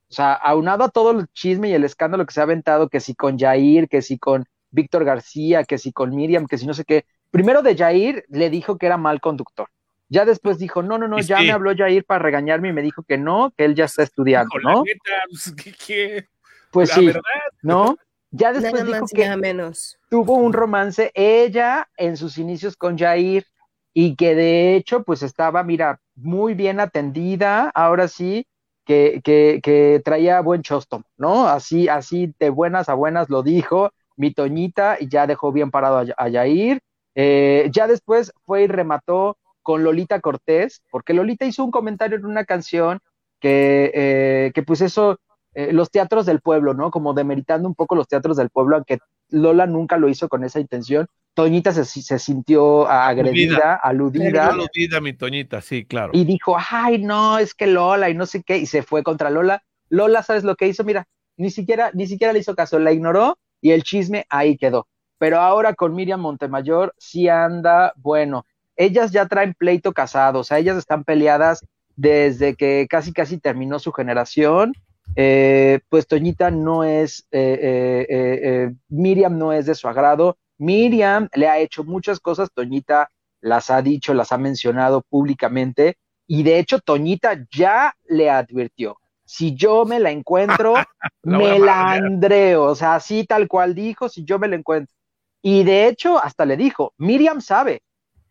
o 0.10 0.14
sea, 0.14 0.34
aunado 0.34 0.84
a 0.84 0.90
todo 0.90 1.12
el 1.12 1.28
chisme 1.30 1.70
y 1.70 1.74
el 1.74 1.86
escándalo 1.86 2.26
que 2.26 2.34
se 2.34 2.42
ha 2.42 2.44
aventado, 2.44 2.90
que 2.90 3.00
si 3.00 3.16
con 3.16 3.40
Jair, 3.40 3.88
que 3.88 4.02
si 4.02 4.20
con 4.20 4.44
Víctor 4.70 5.06
García, 5.06 5.64
que 5.64 5.78
si 5.78 5.94
con 5.94 6.14
Miriam, 6.14 6.46
que 6.46 6.58
si 6.58 6.68
no 6.68 6.74
sé 6.74 6.84
qué, 6.84 7.06
primero 7.32 7.62
de 7.62 7.78
Jair 7.78 8.26
le 8.28 8.50
dijo 8.50 8.78
que 8.78 8.88
era 8.88 8.98
mal 8.98 9.22
conductor. 9.22 9.70
Ya 10.10 10.26
después 10.26 10.60
dijo, 10.60 10.84
no, 10.84 10.98
no, 10.98 11.08
no, 11.08 11.20
ya 11.20 11.40
me 11.40 11.54
habló 11.54 11.74
Jair 11.74 12.04
para 12.04 12.22
regañarme 12.22 12.68
y 12.68 12.74
me 12.74 12.82
dijo 12.82 13.04
que 13.04 13.18
no, 13.18 13.54
que 13.58 13.64
él 13.64 13.76
ya 13.76 13.86
está 13.86 14.04
estudiando, 14.04 14.60
¿no? 14.62 14.84
Pues, 15.30 15.56
¿qué, 15.88 16.28
Pues 16.70 16.90
sí, 16.90 17.14
¿no? 17.62 17.98
Ya 18.38 18.52
después 18.54 18.86
dijo 18.86 19.06
que 19.08 19.36
menos. 19.38 19.98
tuvo 20.10 20.36
un 20.36 20.54
romance 20.54 21.12
ella 21.14 21.88
en 21.98 22.18
sus 22.18 22.38
inicios 22.38 22.76
con 22.76 22.98
Jair 22.98 23.46
y 23.94 24.16
que 24.16 24.36
de 24.36 24.76
hecho 24.76 25.04
pues 25.04 25.24
estaba, 25.24 25.64
mira, 25.64 26.00
muy 26.16 26.54
bien 26.54 26.80
atendida, 26.80 27.72
ahora 27.74 28.08
sí, 28.08 28.46
que, 28.86 29.22
que, 29.24 29.60
que 29.64 30.02
traía 30.04 30.42
buen 30.42 30.62
chosto, 30.62 31.04
¿no? 31.18 31.48
Así, 31.48 31.88
así 31.88 32.34
de 32.40 32.50
buenas 32.50 32.90
a 32.90 32.94
buenas 32.94 33.30
lo 33.30 33.42
dijo 33.44 33.92
mi 34.18 34.34
Toñita 34.34 34.98
y 35.00 35.08
ya 35.10 35.28
dejó 35.28 35.52
bien 35.52 35.72
parado 35.72 35.98
a, 36.00 36.06
a 36.18 36.32
Jair 36.32 36.82
eh, 37.16 37.70
ya 37.72 37.88
después 37.88 38.32
fue 38.46 38.64
y 38.64 38.68
remató 38.68 39.38
con 39.62 39.84
Lolita 39.84 40.20
Cortés, 40.20 40.84
porque 40.92 41.14
Lolita 41.14 41.46
hizo 41.46 41.64
un 41.64 41.72
comentario 41.72 42.18
en 42.18 42.26
una 42.26 42.46
canción 42.46 43.00
que, 43.40 43.92
eh, 43.94 44.52
que 44.54 44.64
pues 44.64 44.82
eso, 44.82 45.20
eh, 45.56 45.74
los 45.74 45.90
teatros 45.90 46.26
del 46.26 46.42
pueblo, 46.42 46.74
¿no? 46.74 46.92
Como 46.92 47.14
demeritando 47.14 47.68
un 47.68 47.74
poco 47.74 47.96
los 47.96 48.08
teatros 48.08 48.38
del 48.38 48.50
pueblo, 48.50 48.76
aunque 48.76 49.00
Lola 49.30 49.66
nunca 49.66 49.98
lo 49.98 50.08
hizo 50.08 50.30
con 50.30 50.44
esa 50.44 50.60
intención. 50.60 51.08
Toñita 51.34 51.72
se, 51.72 51.84
se 51.86 52.20
sintió 52.20 52.88
agredida, 52.88 53.76
aludida. 53.76 54.48
Aludida, 54.48 55.02
mi 55.02 55.14
Toñita, 55.14 55.62
sí, 55.62 55.86
claro. 55.86 56.12
Y 56.14 56.26
dijo, 56.26 56.56
ay, 56.70 57.00
no, 57.00 57.40
es 57.40 57.54
que 57.54 57.68
Lola 57.68 58.10
y 58.10 58.14
no 58.14 58.26
sé 58.26 58.44
qué, 58.44 58.58
y 58.58 58.68
se 58.68 58.84
fue 58.84 59.02
contra 59.02 59.32
Lola. 59.32 59.64
Lola, 59.90 60.22
¿sabes 60.22 60.44
lo 60.44 60.56
que 60.56 60.68
hizo? 60.68 60.84
Mira, 60.84 61.08
ni 61.38 61.50
siquiera, 61.50 61.90
ni 61.94 62.08
siquiera 62.08 62.32
le 62.32 62.40
hizo 62.40 62.56
caso, 62.56 62.78
la 62.78 62.92
ignoró 62.92 63.38
y 63.62 63.72
el 63.72 63.84
chisme 63.84 64.26
ahí 64.30 64.58
quedó 64.58 64.88
pero 65.18 65.40
ahora 65.40 65.74
con 65.74 65.96
Miriam 65.96 66.22
Montemayor 66.22 66.94
sí 66.98 67.30
anda 67.30 67.94
bueno. 67.98 68.46
Ellas 68.76 69.12
ya 69.12 69.28
traen 69.28 69.54
pleito 69.54 69.94
casado, 69.94 70.40
o 70.40 70.44
sea, 70.44 70.60
ellas 70.60 70.78
están 70.78 71.04
peleadas 71.04 71.66
desde 71.96 72.56
que 72.56 72.88
casi 72.90 73.14
casi 73.14 73.40
terminó 73.40 73.80
su 73.80 73.92
generación. 73.94 74.74
Eh, 75.16 75.80
pues 75.90 76.08
Toñita 76.08 76.52
no 76.52 76.84
es, 76.84 77.28
eh, 77.32 78.06
eh, 78.10 78.74
Miriam 78.90 79.38
no 79.38 79.54
es 79.54 79.66
de 79.66 79.76
su 79.76 79.88
agrado. 79.88 80.38
Miriam 80.58 81.30
le 81.34 81.48
ha 81.48 81.60
hecho 81.60 81.84
muchas 81.84 82.20
cosas, 82.20 82.50
Toñita 82.54 83.10
las 83.42 83.70
ha 83.70 83.82
dicho, 83.82 84.14
las 84.14 84.32
ha 84.32 84.38
mencionado 84.38 85.02
públicamente, 85.02 85.98
y 86.28 86.44
de 86.44 86.60
hecho 86.60 86.80
Toñita 86.80 87.46
ya 87.52 87.94
le 88.06 88.30
advirtió, 88.30 88.98
si 89.26 89.56
yo 89.56 89.86
me 89.86 90.00
la 90.00 90.12
encuentro, 90.12 90.74
me 91.24 91.60
la 91.60 91.92
andreo, 91.92 92.64
o 92.64 92.76
sea, 92.76 92.96
así 92.96 93.26
tal 93.26 93.48
cual 93.48 93.76
dijo, 93.76 94.08
si 94.10 94.24
yo 94.24 94.40
me 94.40 94.48
la 94.48 94.56
encuentro. 94.56 94.96
Y 95.42 95.64
de 95.64 95.88
hecho, 95.88 96.24
hasta 96.24 96.46
le 96.46 96.58
dijo, 96.58 96.94
Miriam 96.98 97.42
sabe 97.42 97.84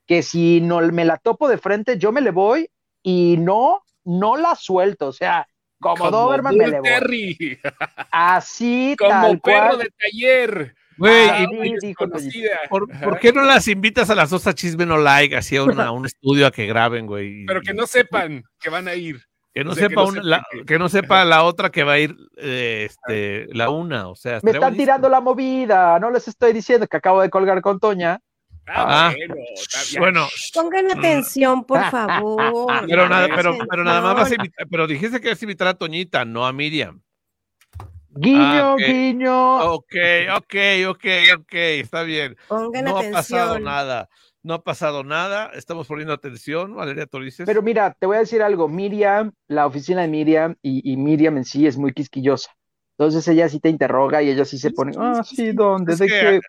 que 0.06 0.22
si 0.22 0.60
no 0.60 0.80
me 0.80 1.04
la 1.04 1.16
topo 1.16 1.48
de 1.48 1.58
frente, 1.58 1.98
yo 1.98 2.12
me 2.12 2.20
le 2.20 2.30
voy 2.30 2.68
y 3.02 3.36
no, 3.38 3.82
no 4.04 4.36
la 4.36 4.54
suelto. 4.56 5.08
O 5.08 5.12
sea, 5.12 5.46
como, 5.84 6.10
Doberman 6.10 6.56
me 6.56 6.68
le 6.68 6.80
voy. 6.80 7.58
Así, 8.10 8.96
como 8.98 9.10
tal 9.10 9.40
perro 9.40 9.76
de 9.76 9.90
taller. 9.98 10.74
Güey, 10.96 11.48
¿por, 12.68 13.18
qué 13.18 13.32
no 13.32 13.42
las 13.42 13.66
invitas 13.66 14.10
a 14.10 14.14
las 14.14 14.30
dos 14.30 14.46
a 14.46 14.54
Chisme 14.54 14.86
No 14.86 14.96
Like, 14.96 15.36
así 15.36 15.56
a, 15.56 15.64
un 15.64 16.06
estudio 16.06 16.46
a 16.46 16.52
que 16.52 16.66
graben, 16.66 17.06
güey? 17.06 17.44
Pero 17.46 17.60
que 17.62 17.74
no 17.74 17.86
sepan 17.86 18.44
que 18.60 18.70
van 18.70 18.88
a 18.88 18.94
ir. 18.94 19.20
Que 19.52 19.62
no, 19.62 19.74
sepa 19.74 20.04
la, 20.20 20.44
que 20.66 20.80
no 20.80 20.88
sepa 20.88 21.24
la 21.24 21.44
otra 21.44 21.70
que 21.70 21.84
va 21.84 21.92
a 21.92 21.98
ir 22.00 22.16
eh, 22.36 22.88
este, 22.90 23.46
la 23.54 23.70
una, 23.70 24.08
o 24.08 24.16
sea. 24.16 24.40
Me 24.42 24.50
están 24.50 24.76
tirando 24.76 25.08
la 25.08 25.20
movida, 25.20 25.98
no 26.00 26.10
les 26.10 26.26
estoy 26.26 26.52
diciendo 26.52 26.88
que 26.88 26.96
acabo 26.96 27.22
de 27.22 27.30
colgar 27.30 27.60
con 27.60 27.78
Toña. 27.78 28.20
Ah, 28.66 29.12
ah 29.12 29.14
bueno, 29.98 30.26
Pongan 30.52 30.86
mm. 30.86 30.98
atención, 30.98 31.64
por 31.64 31.80
favor. 31.90 32.86
Pero 32.88 33.08
nada, 33.08 33.28
pero, 33.34 33.56
pero 33.68 33.84
nada 33.84 34.00
más 34.00 34.14
vas 34.14 34.30
a 34.30 34.34
invitar, 34.34 34.66
pero 34.70 34.86
dijiste 34.86 35.20
que 35.20 35.28
vas 35.30 35.40
a 35.40 35.44
invitar 35.44 35.68
a 35.68 35.74
Toñita, 35.74 36.24
no 36.24 36.46
a 36.46 36.52
Miriam. 36.52 37.02
Guiño, 38.16 38.38
ah, 38.40 38.76
guiño. 38.78 39.72
Ok, 39.72 39.94
ok, 40.36 40.54
ok, 40.88 41.04
ok, 41.38 41.54
está 41.54 42.02
bien. 42.04 42.36
Pongan 42.48 42.84
no 42.84 42.98
atención. 42.98 43.14
ha 43.14 43.16
pasado 43.16 43.58
nada 43.58 44.08
no 44.44 44.54
ha 44.54 44.62
pasado 44.62 45.02
nada, 45.02 45.50
estamos 45.54 45.88
poniendo 45.88 46.12
atención, 46.12 46.76
Valeria 46.76 47.06
Torices. 47.06 47.46
Pero 47.46 47.62
mira, 47.62 47.96
te 47.98 48.06
voy 48.06 48.16
a 48.16 48.20
decir 48.20 48.42
algo, 48.42 48.68
Miriam, 48.68 49.32
la 49.48 49.66
oficina 49.66 50.02
de 50.02 50.08
Miriam 50.08 50.54
y, 50.62 50.96
Miriam 50.98 51.38
en 51.38 51.44
sí 51.46 51.66
es 51.66 51.78
muy 51.78 51.92
quisquillosa. 51.92 52.50
Entonces 52.96 53.26
ella 53.26 53.48
sí 53.48 53.58
te 53.58 53.68
interroga 53.68 54.22
y 54.22 54.30
ella 54.30 54.44
sí 54.44 54.56
se 54.56 54.70
pone, 54.70 54.92
ah, 54.96 55.22
sí, 55.24 55.52
¿dónde? 55.52 55.96
¿De 55.96 56.06
qué? 56.06 56.40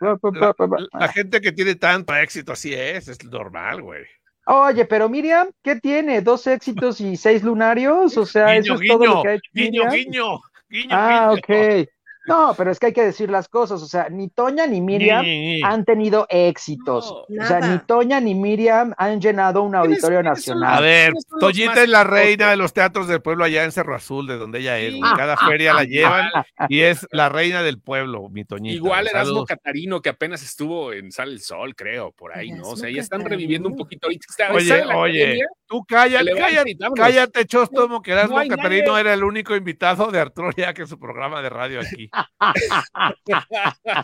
La, 0.93 1.08
gente 1.08 1.41
que 1.41 1.51
tiene 1.51 1.75
tanto 1.75 2.15
éxito 2.15 2.51
así 2.51 2.73
es, 2.73 3.08
es 3.08 3.23
normal, 3.23 3.81
güey. 3.81 4.03
Oye, 4.45 4.86
pero 4.86 5.10
Miriam, 5.10 5.49
¿qué 5.63 5.77
tiene? 5.77 6.21
¿Dos 6.21 6.45
éxitos 6.45 7.01
y 7.01 7.17
seis 7.17 7.43
lunarios? 7.43 8.15
O 8.17 8.25
sea, 8.27 8.55
eso 8.55 8.75
es 8.75 8.88
todo 8.88 9.05
lo 9.05 9.21
que 9.23 9.27
ha 9.29 9.34
hecho 9.34 9.49
Guiño, 9.53 9.89
guiño, 9.89 10.39
guiño. 10.69 10.89
Ah, 10.91 11.31
ok. 11.34 11.88
No, 12.27 12.53
pero 12.57 12.71
es 12.71 12.79
que 12.79 12.88
hay 12.88 12.93
que 12.93 13.03
decir 13.03 13.29
las 13.29 13.47
cosas, 13.47 13.81
o 13.81 13.85
sea, 13.85 14.09
ni 14.09 14.29
Toña 14.29 14.65
ni 14.65 14.81
Miriam 14.81 15.25
han 15.63 15.85
tenido 15.85 16.25
éxitos. 16.29 17.11
o 17.11 17.25
sea, 17.47 17.59
ni 17.59 17.77
Toña 17.79 18.19
ni 18.19 18.33
Miriam 18.33 18.93
han 18.97 19.21
llenado 19.21 19.61
un 19.61 19.75
auditorio 19.75 20.23
nacional. 20.23 20.77
A 20.77 20.81
ver, 20.81 21.13
Toñita 21.39 21.83
es 21.83 21.89
la 21.89 22.03
reina 22.03 22.49
de 22.49 22.57
los 22.57 22.73
teatros 22.73 23.07
del 23.07 23.21
pueblo 23.21 23.43
allá 23.43 23.63
en 23.63 23.71
Cerro 23.71 23.95
Azul, 23.95 24.27
de 24.27 24.38
donde 24.38 24.59
ella 24.59 24.79
es. 24.79 24.95
Cada 25.15 25.38
feria 25.38 25.73
la 25.73 25.83
llevan 25.83 26.29
y 26.69 26.81
es 26.81 27.07
la 27.11 27.29
reina 27.29 27.61
del 27.61 27.79
pueblo, 27.79 28.29
mi 28.29 28.45
Toñita. 28.45 28.75
Igual 28.75 29.07
Erasmo 29.07 29.45
Catarino, 29.45 30.01
que 30.01 30.09
apenas 30.09 30.41
estuvo 30.43 30.93
en 30.93 31.11
Sal 31.11 31.29
el 31.29 31.41
Sol, 31.41 31.75
creo, 31.75 32.11
por 32.11 32.38
ahí, 32.38 32.51
¿no? 32.51 32.69
O 32.69 32.77
sea, 32.77 32.89
ya 32.89 33.01
están 33.01 33.25
reviviendo 33.25 33.67
un 33.67 33.75
poquito 33.75 34.07
Oye, 34.51 34.83
oye, 34.93 35.39
tú 35.67 35.83
cállate, 35.85 36.31
cállate, 36.38 36.77
cállate, 36.95 37.45
Chostomo, 37.45 38.01
que 38.01 38.11
Erasmo 38.11 38.38
Catarino 38.47 38.97
era 38.97 39.13
el 39.13 39.23
único 39.23 39.55
invitado 39.55 40.11
de 40.11 40.19
Arturo 40.19 40.51
ya 40.55 40.73
que 40.73 40.85
su 40.85 40.99
programa 40.99 41.41
de 41.41 41.49
radio 41.49 41.79
aquí. 41.81 42.09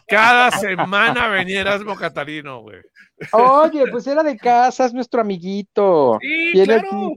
Cada 0.07 0.51
semana 0.51 1.27
venía 1.27 1.61
Erasmo 1.61 1.95
Catarino, 1.95 2.61
güey. 2.61 2.81
Oye, 3.31 3.85
pues 3.91 4.07
era 4.07 4.23
de 4.23 4.37
casa, 4.37 4.85
es 4.85 4.93
nuestro 4.93 5.21
amiguito. 5.21 6.17
Sí, 6.21 6.63
claro. 6.63 7.13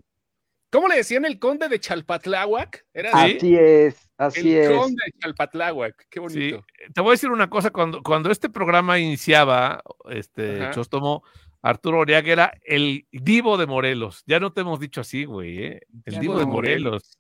¿Cómo 0.71 0.89
le 0.89 0.97
decían 0.97 1.25
el 1.25 1.39
conde 1.39 1.69
de 1.69 1.79
Chalpatláhuac? 1.79 2.85
así 3.13 3.57
es, 3.57 4.11
así 4.19 4.57
es. 4.57 4.71
El 4.71 4.77
conde 4.77 5.03
de 5.07 5.13
Chalpatláhuac, 5.21 6.07
qué 6.11 6.19
bonito. 6.19 6.65
Te 6.93 7.01
voy 7.01 7.11
a 7.11 7.13
decir 7.13 7.31
una 7.31 7.49
cosa, 7.49 7.71
cuando, 7.71 8.03
cuando 8.03 8.31
este 8.31 8.51
programa 8.51 8.99
iniciaba, 8.99 9.83
este 10.11 10.71
Chostomo, 10.73 11.23
Arturo 11.63 12.01
Oriaga 12.01 12.33
era 12.33 12.53
el 12.65 13.07
divo 13.13 13.57
de 13.57 13.67
Morelos. 13.67 14.25
Ya 14.27 14.41
no 14.41 14.53
te 14.53 14.63
hemos 14.63 14.81
dicho 14.81 15.01
así, 15.01 15.25
güey, 15.25 15.65
¿eh? 15.65 15.81
El 16.05 16.19
divo 16.19 16.39
de 16.39 16.45
Morelos. 16.45 17.19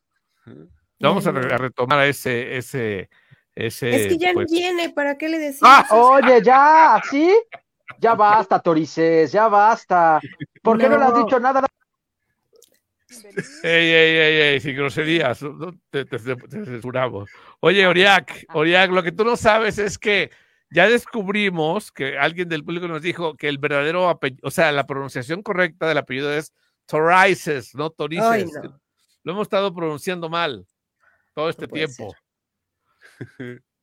Vamos 0.98 1.26
a, 1.26 1.32
retomar 1.32 2.06
ese, 2.06 2.56
ese, 2.56 3.08
ese. 3.54 3.94
Es 3.94 4.06
que 4.08 4.18
ya 4.18 4.32
no 4.32 4.40
pues 4.40 4.50
viene, 4.50 4.90
¿para 4.90 5.16
qué 5.16 5.28
le 5.28 5.38
decimos? 5.38 5.70
Ah, 5.70 5.86
oye, 5.90 6.42
ya, 6.42 7.00
¿sí? 7.10 7.32
Ya 7.98 8.14
basta, 8.14 8.60
Torices, 8.60 9.30
ya 9.32 9.48
basta. 9.48 10.20
¿Por 10.62 10.78
qué 10.78 10.88
no, 10.88 10.98
le 10.98 11.04
has 11.04 11.16
dicho 11.16 11.38
nada? 11.38 11.64
Ey, 13.62 13.90
ey, 13.90 14.16
ey, 14.16 14.40
ey, 14.40 14.60
sin 14.60 14.76
groserías, 14.76 15.40
te, 15.90 16.04
te, 16.04 16.18
censuramos. 16.18 17.30
Oye, 17.60 17.86
Oriac, 17.86 18.46
Oriac, 18.52 18.90
lo 18.90 19.02
que 19.02 19.12
tú 19.12 19.24
no 19.24 19.36
sabes 19.36 19.78
es 19.78 19.98
que 19.98 20.30
ya 20.70 20.88
descubrimos 20.88 21.92
que 21.92 22.18
alguien 22.18 22.48
del 22.48 22.64
público 22.64 22.88
nos 22.88 23.02
dijo 23.02 23.36
que 23.36 23.48
el 23.48 23.58
verdadero 23.58 24.08
apellido, 24.08 24.40
o 24.42 24.50
sea, 24.50 24.72
la 24.72 24.86
pronunciación 24.86 25.42
correcta 25.42 25.86
del 25.86 25.98
apellido 25.98 26.32
es 26.32 26.52
Torices, 26.86 27.74
no 27.74 27.90
Torices. 27.90 28.50
Lo 29.22 29.32
hemos 29.32 29.42
estado 29.42 29.72
pronunciando 29.74 30.28
mal 30.28 30.66
todo 31.32 31.48
este 31.48 31.68
tiempo. 31.68 32.14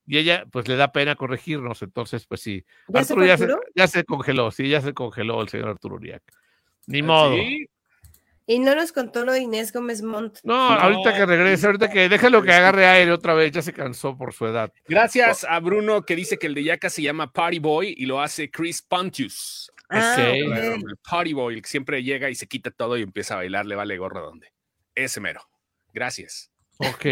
Y 0.05 0.17
ella, 0.17 0.45
pues 0.51 0.67
le 0.67 0.75
da 0.75 0.91
pena 0.91 1.15
corregirnos, 1.15 1.81
entonces, 1.83 2.25
pues 2.25 2.41
sí. 2.41 2.65
¿Ya 2.87 3.01
Arturo 3.01 3.21
se 3.21 3.27
ya, 3.27 3.37
se, 3.37 3.47
ya, 3.75 3.87
se, 3.87 4.03
congeló, 4.03 4.51
sí, 4.51 4.67
ya 4.67 4.81
se 4.81 4.93
congeló 4.93 5.41
el 5.41 5.47
señor 5.47 5.69
Arturo 5.69 5.95
Uriac. 5.95 6.23
Ni 6.87 6.99
¿Ah, 6.99 7.03
modo. 7.03 7.35
Y 8.47 8.59
no 8.59 8.75
nos 8.75 8.91
contó 8.91 9.23
lo 9.23 9.31
de 9.31 9.41
Inés 9.41 9.71
Gómez 9.71 10.01
Montt. 10.01 10.39
No, 10.43 10.55
ahorita 10.55 11.15
que 11.15 11.25
regrese, 11.25 11.67
ahorita 11.67 11.89
que 11.89 12.09
déjalo 12.09 12.41
que 12.41 12.51
agarre 12.51 12.85
aire 12.85 13.11
otra 13.11 13.33
vez, 13.33 13.51
ya 13.51 13.61
se 13.61 13.71
cansó 13.71 14.17
por 14.17 14.33
su 14.33 14.45
edad. 14.45 14.73
Gracias 14.87 15.45
a 15.47 15.59
Bruno 15.59 16.01
que 16.01 16.15
dice 16.15 16.37
que 16.37 16.47
el 16.47 16.55
de 16.55 16.63
Yaka 16.63 16.89
se 16.89 17.01
llama 17.01 17.31
Party 17.31 17.59
Boy 17.59 17.93
y 17.97 18.05
lo 18.07 18.19
hace 18.19 18.49
Chris 18.51 18.81
Pontius. 18.81 19.71
Ah, 19.89 20.15
El 20.33 20.83
Party 21.09 21.33
Boy, 21.33 21.61
que 21.61 21.69
siempre 21.69 22.03
llega 22.03 22.29
y 22.29 22.35
se 22.35 22.47
quita 22.47 22.71
todo 22.71 22.97
y 22.97 23.03
empieza 23.03 23.35
a 23.35 23.37
bailar, 23.37 23.65
le 23.65 23.75
vale 23.75 23.97
gorro 23.97 24.21
donde. 24.21 24.51
Ese 24.95 25.21
mero. 25.21 25.41
Gracias. 25.93 26.51
Ok. 26.77 27.05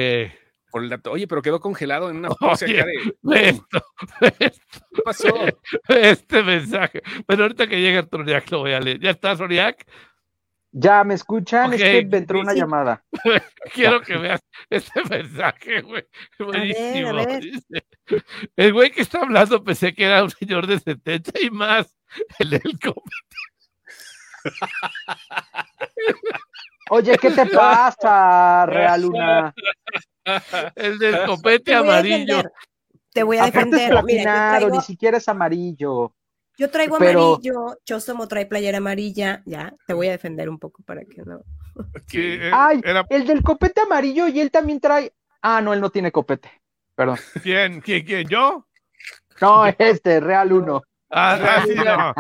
Por 0.72 0.84
el 0.84 0.90
dato. 0.90 1.12
Oye, 1.12 1.28
pero 1.28 1.42
quedó 1.42 1.60
congelado 1.60 2.10
en 2.10 2.18
una 2.18 2.30
pose 2.40 2.66
acá 2.66 2.86
de. 2.86 3.50
Esto, 3.50 3.84
esto, 4.40 4.80
¿Qué 4.94 5.02
pasó? 5.04 5.28
Este 5.88 6.44
mensaje. 6.44 7.02
Pero 7.28 7.44
ahorita 7.44 7.68
que 7.68 7.82
llegue 7.82 8.08
Soriac 8.10 8.52
lo 8.52 8.60
voy 8.60 8.74
a 8.74 8.80
leer. 8.80 9.00
¿Ya 9.00 9.12
está 9.12 9.36
Soriac? 9.36 9.86
Ya, 10.72 11.04
¿me 11.04 11.16
escuchan? 11.16 11.74
Es 11.74 11.82
que 11.82 11.98
entró 12.00 12.40
una 12.42 12.54
llamada. 12.54 13.04
Quiero 13.74 14.02
que 14.02 14.18
veas 14.18 14.40
este 14.70 15.04
mensaje, 15.10 15.82
güey. 15.82 16.06
Buenísimo. 16.38 17.18
El 18.56 18.74
güey 18.74 18.92
que 18.92 19.02
está 19.02 19.22
hablando 19.22 19.64
pensé 19.64 19.94
que 19.94 20.04
era 20.04 20.24
un 20.24 20.30
señor 20.30 20.68
de 20.68 20.80
70 20.80 21.42
y 21.42 21.50
más. 21.50 21.96
El 22.38 22.52
del 22.52 22.80
Oye, 26.92 27.18
¿qué 27.18 27.32
te 27.32 27.46
pasa, 27.48 28.66
Real 28.66 29.02
Luna? 29.02 29.54
El 30.76 31.00
del 31.00 31.26
copete 31.26 31.74
amarillo. 31.74 32.44
Te 33.12 33.24
voy 33.24 33.38
a 33.38 33.46
defender. 33.46 33.94
ni 34.72 34.82
siquiera 34.82 35.18
es 35.18 35.28
amarillo. 35.28 36.14
Yo 36.60 36.70
traigo 36.70 36.98
amarillo, 36.98 37.78
Chosomo 37.86 38.28
trae 38.28 38.46
playera 38.46 38.80
amarilla, 38.80 39.42
ya, 39.46 39.74
te 39.88 39.94
voy 39.94 40.10
a 40.10 40.12
defender 40.12 40.50
un 40.50 40.60
poco 40.60 40.84
para 40.84 41.06
que 41.06 41.22
no. 41.24 41.42
Eh, 42.14 42.52
Ay, 42.54 42.82
el 43.10 43.26
del 43.26 43.42
copete 43.42 43.80
amarillo 43.80 44.28
y 44.28 44.42
él 44.42 44.52
también 44.52 44.82
trae. 44.82 45.14
Ah, 45.42 45.62
no, 45.62 45.74
él 45.74 45.80
no 45.80 45.90
tiene 45.90 46.12
copete. 46.12 46.52
Perdón. 46.94 47.18
¿Quién? 47.42 47.80
¿Quién? 47.80 48.06
¿Quién? 48.06 48.28
¿Yo? 48.28 48.68
No, 49.40 49.66
este, 49.66 50.20
Real 50.20 50.52
Uno. 50.52 50.84
Ah, 51.10 51.40
ah 51.42 51.64
sí, 51.66 51.76
no. 51.76 52.14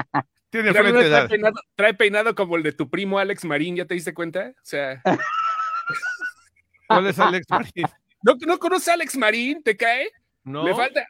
Tiene 0.49 0.73
frente 0.73 1.09
trae, 1.09 1.27
peinado, 1.27 1.61
trae 1.75 1.93
peinado 1.93 2.35
como 2.35 2.55
el 2.55 2.63
de 2.63 2.71
tu 2.71 2.89
primo 2.89 3.19
Alex 3.19 3.43
Marín, 3.43 3.75
¿ya 3.75 3.85
te 3.85 3.95
diste 3.95 4.13
cuenta? 4.13 4.53
O 4.55 4.63
sea. 4.63 5.01
¿Cuál 6.87 7.07
es 7.07 7.19
Alex 7.19 7.45
Marín? 7.49 7.85
¿No, 8.21 8.35
¿No 8.45 8.59
conoces 8.59 8.89
a 8.89 8.93
Alex 8.93 9.17
Marín? 9.17 9.63
¿Te 9.63 9.77
cae? 9.77 10.09
No. 10.43 10.65
Le 10.65 10.73
falta, 10.73 11.05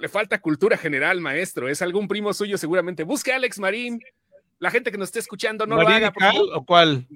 le 0.00 0.08
falta 0.08 0.40
cultura 0.40 0.76
general, 0.76 1.20
maestro. 1.20 1.68
Es 1.68 1.82
algún 1.82 2.06
primo 2.06 2.32
suyo, 2.32 2.58
seguramente. 2.58 3.02
Busque 3.02 3.32
a 3.32 3.36
Alex 3.36 3.58
Marín. 3.58 4.00
La 4.58 4.70
gente 4.70 4.90
que 4.90 4.98
nos 4.98 5.08
esté 5.08 5.20
escuchando 5.20 5.66
no 5.66 5.76
lo 5.76 5.88
haga. 5.88 6.12
¿O 6.54 6.64
cuál? 6.64 7.06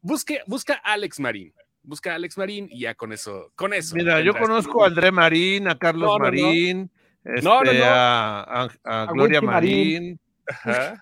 busque, 0.00 0.40
busca 0.46 0.80
a 0.84 0.92
Alex 0.92 1.20
Marín. 1.20 1.52
Busca 1.84 2.12
a 2.12 2.14
Alex 2.14 2.38
Marín 2.38 2.68
y 2.70 2.80
ya 2.80 2.94
con 2.94 3.12
eso, 3.12 3.52
con 3.56 3.74
eso. 3.74 3.96
Mira, 3.96 4.20
yo 4.20 4.34
conozco 4.34 4.84
a 4.84 4.86
André 4.86 5.10
Marín, 5.10 5.66
a 5.66 5.76
Carlos 5.76 6.16
Marín, 6.20 6.88
este, 7.24 7.84
a, 7.84 8.68
a, 8.84 9.06
Gloria 9.12 9.40
Marín. 9.40 10.20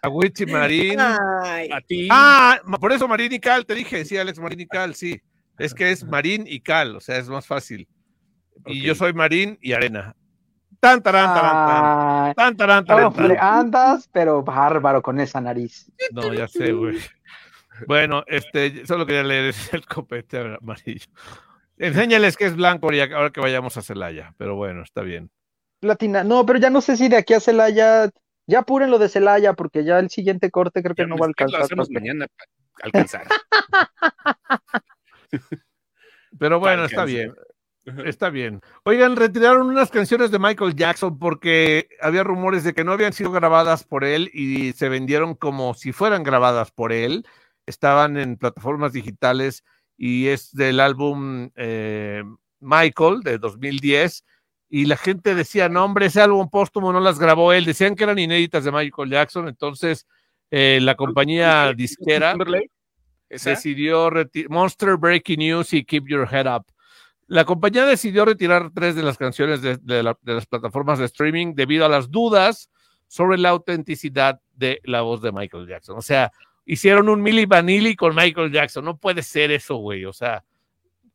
A 0.03 0.09
Wichi 0.09 0.46
Marín. 0.46 0.98
A 0.98 1.81
ti. 1.87 2.09
Ah, 2.11 2.61
por 2.81 2.92
eso 2.92 3.07
Marín 3.07 3.33
y 3.33 3.40
Cal, 3.40 3.66
te 3.66 3.74
dije, 3.74 4.07
sí, 4.07 4.16
Alex 4.16 4.38
Marín 4.38 4.61
y 4.61 4.66
Cal, 4.66 4.94
sí. 4.94 5.20
Es 5.61 5.75
que 5.75 5.90
es 5.90 6.05
Marín 6.05 6.44
y 6.46 6.61
Cal, 6.61 6.96
o 6.96 7.01
sea, 7.01 7.18
es 7.18 7.29
más 7.29 7.46
fácil. 7.46 7.87
Y 8.66 8.81
yo 8.81 8.94
soy 8.94 9.12
Marín 9.12 9.59
y 9.61 9.73
Arena. 9.73 10.16
Tan, 10.81 11.03
tarán, 11.03 11.35
tarán, 11.35 12.35
tan, 12.35 12.57
tan, 12.57 12.87
tarán, 12.87 13.37
andas, 13.38 14.09
pero 14.11 14.42
bárbaro 14.42 15.03
con 15.03 15.20
esa 15.20 15.38
nariz. 15.38 15.92
No, 16.12 16.33
ya 16.33 16.49
sé, 16.49 16.73
güey. 16.73 16.99
Bueno, 17.87 18.25
este, 18.27 18.87
solo 18.87 19.05
quería 19.05 19.23
leer 19.23 19.55
el 19.73 19.87
copete 19.87 20.57
amarillo. 20.61 21.07
Enséñales 21.77 22.38
que 22.38 22.46
es 22.46 22.57
blanco 22.57 22.88
ahora 22.88 23.31
que 23.31 23.40
vayamos 23.40 23.77
a 23.77 23.83
Celaya, 23.83 24.35
pero 24.38 24.57
bueno, 24.57 24.83
está 24.83 25.03
bien. 25.03 25.31
Latina, 25.83 26.25
no, 26.25 26.44
pero 26.46 26.59
ya 26.59 26.70
no 26.70 26.81
sé 26.81 26.96
si 26.96 27.09
de 27.09 27.16
aquí 27.16 27.35
a 27.35 27.40
Celaya, 27.40 28.11
ya 28.46 28.59
apuren 28.61 28.90
lo 28.90 28.99
de 28.99 29.09
Celaya, 29.11 29.53
porque 29.53 29.85
ya 29.85 29.99
el 29.99 30.09
siguiente 30.09 30.51
corte 30.51 30.83
creo 30.83 30.94
que 30.94 31.07
no 31.07 31.16
va 31.16 31.27
a 31.27 31.29
alcanzar. 31.29 31.61
Lo 31.61 31.64
hacemos 31.64 31.90
mañana 31.90 32.27
para 32.37 32.87
alcanzar. 32.87 33.27
pero 36.38 36.61
bueno, 36.61 36.85
está 36.85 37.05
bien. 37.05 37.35
Está 38.05 38.31
bien. 38.31 38.61
Oigan, 38.85 39.16
retiraron 39.16 39.69
unas 39.69 39.90
canciones 39.90 40.31
de 40.31 40.38
Michael 40.38 40.77
Jackson 40.77 41.19
porque 41.19 41.88
había 42.01 42.23
rumores 42.23 42.62
de 42.62 42.75
que 42.75 42.85
no 42.85 42.93
habían 42.93 43.12
sido 43.12 43.31
grabadas 43.33 43.85
por 43.85 44.05
él 44.05 44.31
y 44.35 44.73
se 44.73 44.88
vendieron 44.88 45.35
como 45.35 45.75
si 45.75 45.93
fueran 45.93 46.23
grabadas 46.23 46.71
por 46.71 46.93
él. 46.93 47.26
Estaban 47.66 48.16
en 48.16 48.37
plataformas 48.37 48.93
digitales 48.93 49.64
y 49.97 50.28
es 50.28 50.53
del 50.53 50.81
álbum 50.81 51.51
eh, 51.57 52.22
Michael 52.61 53.20
de 53.22 53.39
2010. 53.39 54.24
Y 54.68 54.85
la 54.85 54.97
gente 54.97 55.35
decía, 55.35 55.68
no, 55.68 55.85
hombre, 55.85 56.07
ese 56.07 56.20
álbum 56.20 56.49
póstumo 56.49 56.93
no 56.93 57.01
las 57.01 57.18
grabó 57.18 57.53
él. 57.53 57.64
Decían 57.64 57.97
que 57.97 58.05
eran 58.05 58.18
inéditas 58.18 58.62
de 58.64 58.72
Michael 58.72 59.11
Jackson. 59.11 59.49
Entonces, 59.49 60.07
eh, 60.51 60.78
la 60.81 60.95
compañía 60.95 61.72
disquera 61.74 62.37
decidió 63.31 64.11
Monster 64.49 64.97
Breaking 64.97 65.39
News 65.39 65.72
y 65.72 65.85
Keep 65.85 66.09
Your 66.09 66.28
Head 66.31 66.55
Up 66.55 66.66
la 67.31 67.45
compañía 67.45 67.87
decidió 67.87 68.24
retirar 68.24 68.72
tres 68.74 68.97
de 68.97 69.05
las 69.05 69.16
canciones 69.16 69.62
de, 69.62 70.03
las 70.03 70.47
plataformas 70.47 70.99
de 70.99 71.05
streaming 71.05 71.55
debido 71.55 71.87
a 71.87 71.89
las 71.89 72.11
dudas 72.11 72.70
sobre 73.07 73.39
la 73.39 73.51
autenticidad 73.51 74.41
de 74.57 74.81
la 74.83 75.03
voz 75.03 75.22
de 75.22 75.31
Michael 75.31 75.68
Jackson. 75.68 75.97
O 75.97 76.03
sea, 76.03 76.33
hicieron 76.64 77.09
un 77.09 77.22
Milli 77.22 77.47
Vanilli 77.47 77.95
con 77.95 78.16
Michael 78.16 78.51
Jackson. 78.51 78.85
No 78.85 78.97
puede 78.97 79.22
ser 79.22 79.53
eso, 79.53 79.76
güey. 79.76 80.07
O 80.07 80.12
sea, 80.12 80.43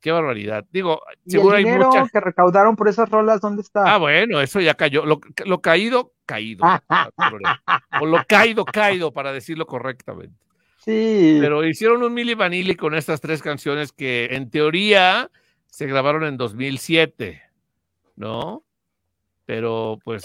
qué 0.00 0.10
barbaridad. 0.10 0.64
Digo, 0.70 1.02
seguro 1.26 1.58
el 1.58 1.66
hay 1.66 1.78
muchas. 1.78 2.10
que 2.10 2.20
recaudaron 2.20 2.76
por 2.76 2.88
esas 2.88 3.10
rolas, 3.10 3.42
¿dónde 3.42 3.60
está? 3.60 3.82
Ah, 3.84 3.98
bueno, 3.98 4.40
eso 4.40 4.58
ya 4.58 4.72
cayó. 4.72 5.04
Lo, 5.04 5.20
caído, 5.60 6.14
caído. 6.24 6.64
o 8.00 8.06
lo 8.06 8.24
caído, 8.26 8.64
caído, 8.64 9.12
para 9.12 9.32
decirlo 9.32 9.66
correctamente. 9.66 10.45
Sí. 10.86 11.38
Pero 11.40 11.64
hicieron 11.64 12.02
un 12.02 12.14
Milli 12.14 12.34
Vanilli 12.34 12.76
con 12.76 12.94
estas 12.94 13.20
tres 13.20 13.42
canciones 13.42 13.92
que, 13.92 14.28
en 14.30 14.50
teoría, 14.50 15.30
se 15.66 15.86
grabaron 15.86 16.24
en 16.24 16.36
2007, 16.36 17.42
¿no? 18.14 18.66
pero 19.46 19.98
pues 20.04 20.24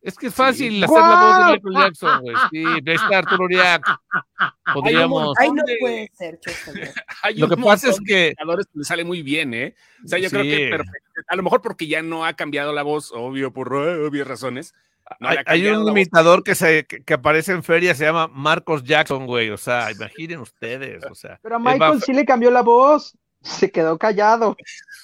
es 0.00 0.16
que 0.16 0.28
es 0.28 0.34
fácil 0.34 0.82
hacer 0.82 0.96
la 0.96 1.20
voz 1.20 1.36
de 1.36 1.52
Michael 1.52 1.84
Jackson, 1.84 2.20
güey. 2.22 2.36
Sí, 2.50 2.64
de 2.82 2.94
este 2.94 3.14
Arturo 3.14 3.44
Uriak. 3.44 3.84
Podríamos. 4.74 5.34
Ay, 5.38 5.50
no 5.50 5.62
puede 5.80 6.10
ser, 6.14 6.38
Lo 7.36 7.48
que 7.48 7.56
pasa 7.56 7.90
es 7.90 8.00
que. 8.00 8.34
Le 8.72 8.84
sale 8.84 9.04
muy 9.04 9.22
bien, 9.22 9.52
¿eh? 9.52 9.74
O 10.04 10.08
sea, 10.08 10.18
yo 10.18 10.30
creo 10.30 10.42
que 10.44 10.78
a 11.26 11.36
lo 11.36 11.42
mejor 11.42 11.60
porque 11.60 11.86
ya 11.86 12.00
no 12.00 12.24
ha 12.24 12.32
cambiado 12.34 12.72
la 12.72 12.82
voz, 12.82 13.12
obvio, 13.12 13.52
por 13.52 13.74
obvias 13.74 14.26
razones. 14.26 14.74
Hay, 15.20 15.66
un 15.66 15.88
imitador 15.88 16.42
que, 16.42 16.54
se, 16.54 16.86
que, 16.86 17.14
aparece 17.14 17.52
en 17.52 17.62
feria, 17.62 17.94
se 17.94 18.04
llama 18.04 18.28
Marcos 18.28 18.84
Jackson, 18.84 19.26
güey. 19.26 19.50
O 19.50 19.56
sea, 19.56 19.90
imaginen 19.90 20.40
ustedes. 20.40 21.04
O 21.10 21.14
sea, 21.14 21.38
Pero 21.42 21.56
a 21.56 21.58
Michael 21.58 22.02
sí 22.02 22.12
le 22.12 22.24
cambió 22.24 22.50
la 22.50 22.62
voz. 22.62 23.16
Se 23.40 23.70
quedó 23.70 23.98
callado. 23.98 24.56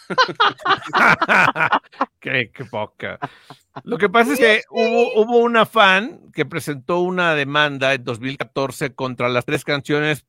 qué, 2.21 2.51
poca. 2.71 3.19
Lo 3.85 3.97
que 3.97 4.09
pasa 4.09 4.33
es 4.33 4.39
que 4.39 4.63
hubo, 4.71 5.23
hubo, 5.23 5.39
una 5.39 5.67
fan 5.67 6.21
que 6.33 6.45
presentó 6.45 7.01
una 7.01 7.35
demanda 7.35 7.95
en 7.95 8.05
2014 8.05 8.95
contra 8.95 9.29
las 9.29 9.45
tres 9.45 9.65
canciones 9.65 10.27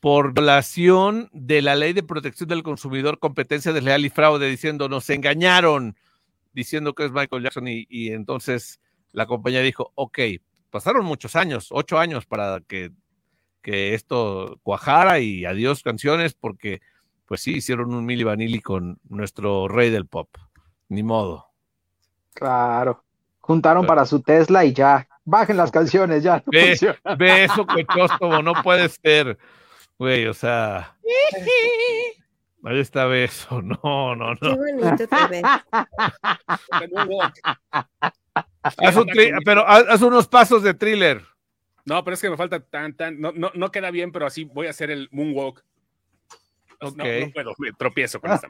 por 0.00 0.32
violación 0.32 1.28
de 1.32 1.62
la 1.62 1.74
ley 1.74 1.92
de 1.92 2.02
protección 2.02 2.48
del 2.48 2.62
consumidor, 2.62 3.18
competencia 3.18 3.72
desleal 3.72 4.04
y 4.04 4.10
fraude, 4.10 4.48
diciendo 4.48 4.88
nos 4.88 5.08
engañaron, 5.10 5.96
diciendo 6.52 6.94
que 6.94 7.04
es 7.04 7.12
Michael 7.12 7.42
Jackson 7.42 7.68
y, 7.68 7.86
y 7.90 8.12
entonces 8.12 8.80
la 9.16 9.26
compañía 9.26 9.62
dijo, 9.62 9.92
ok, 9.94 10.18
pasaron 10.70 11.06
muchos 11.06 11.36
años, 11.36 11.68
ocho 11.70 11.98
años 11.98 12.26
para 12.26 12.60
que, 12.60 12.92
que 13.62 13.94
esto 13.94 14.60
cuajara 14.62 15.20
y 15.20 15.46
adiós 15.46 15.82
canciones 15.82 16.34
porque 16.34 16.82
pues 17.24 17.40
sí, 17.40 17.54
hicieron 17.54 17.94
un 17.94 18.04
Milli 18.04 18.24
Vanilli 18.24 18.60
con 18.60 18.98
nuestro 19.08 19.68
rey 19.68 19.88
del 19.88 20.06
pop. 20.06 20.28
Ni 20.90 21.02
modo. 21.02 21.46
Claro. 22.34 23.04
Juntaron 23.40 23.86
para 23.86 24.04
su 24.04 24.20
Tesla 24.20 24.66
y 24.66 24.74
ya. 24.74 25.08
Bajen 25.24 25.56
las 25.56 25.70
canciones, 25.72 26.22
ya. 26.22 26.44
ve, 26.46 26.72
eso, 27.44 27.66
Cochóstomo, 27.66 28.42
no 28.42 28.52
puede 28.62 28.90
ser. 28.90 29.38
Güey, 29.98 30.26
o 30.26 30.34
sea. 30.34 30.94
Ahí 32.64 32.80
está 32.80 33.06
beso. 33.06 33.62
No, 33.82 34.14
no, 34.14 34.34
no. 34.34 34.36
Qué 34.40 34.50
bonito 34.50 35.08
te 35.08 35.26
ves. 35.30 35.42
haz 38.62 38.96
un 38.96 39.06
pero 39.44 39.66
haz, 39.66 40.02
unos 40.02 40.28
pasos 40.28 40.62
de 40.62 40.74
thriller. 40.74 41.22
No, 41.84 42.02
pero 42.02 42.14
es 42.14 42.20
que 42.20 42.30
me 42.30 42.36
falta 42.36 42.60
tan, 42.60 42.94
tan. 42.94 43.20
No, 43.20 43.32
no, 43.32 43.50
no 43.54 43.70
queda 43.70 43.90
bien, 43.90 44.12
pero 44.12 44.26
así 44.26 44.44
voy 44.44 44.66
a 44.66 44.70
hacer 44.70 44.90
el 44.90 45.08
moonwalk. 45.12 45.64
No, 46.80 46.92
puedo, 47.32 47.54
me 47.58 47.72
tropiezo 47.72 48.20
con 48.20 48.32
esta. 48.32 48.48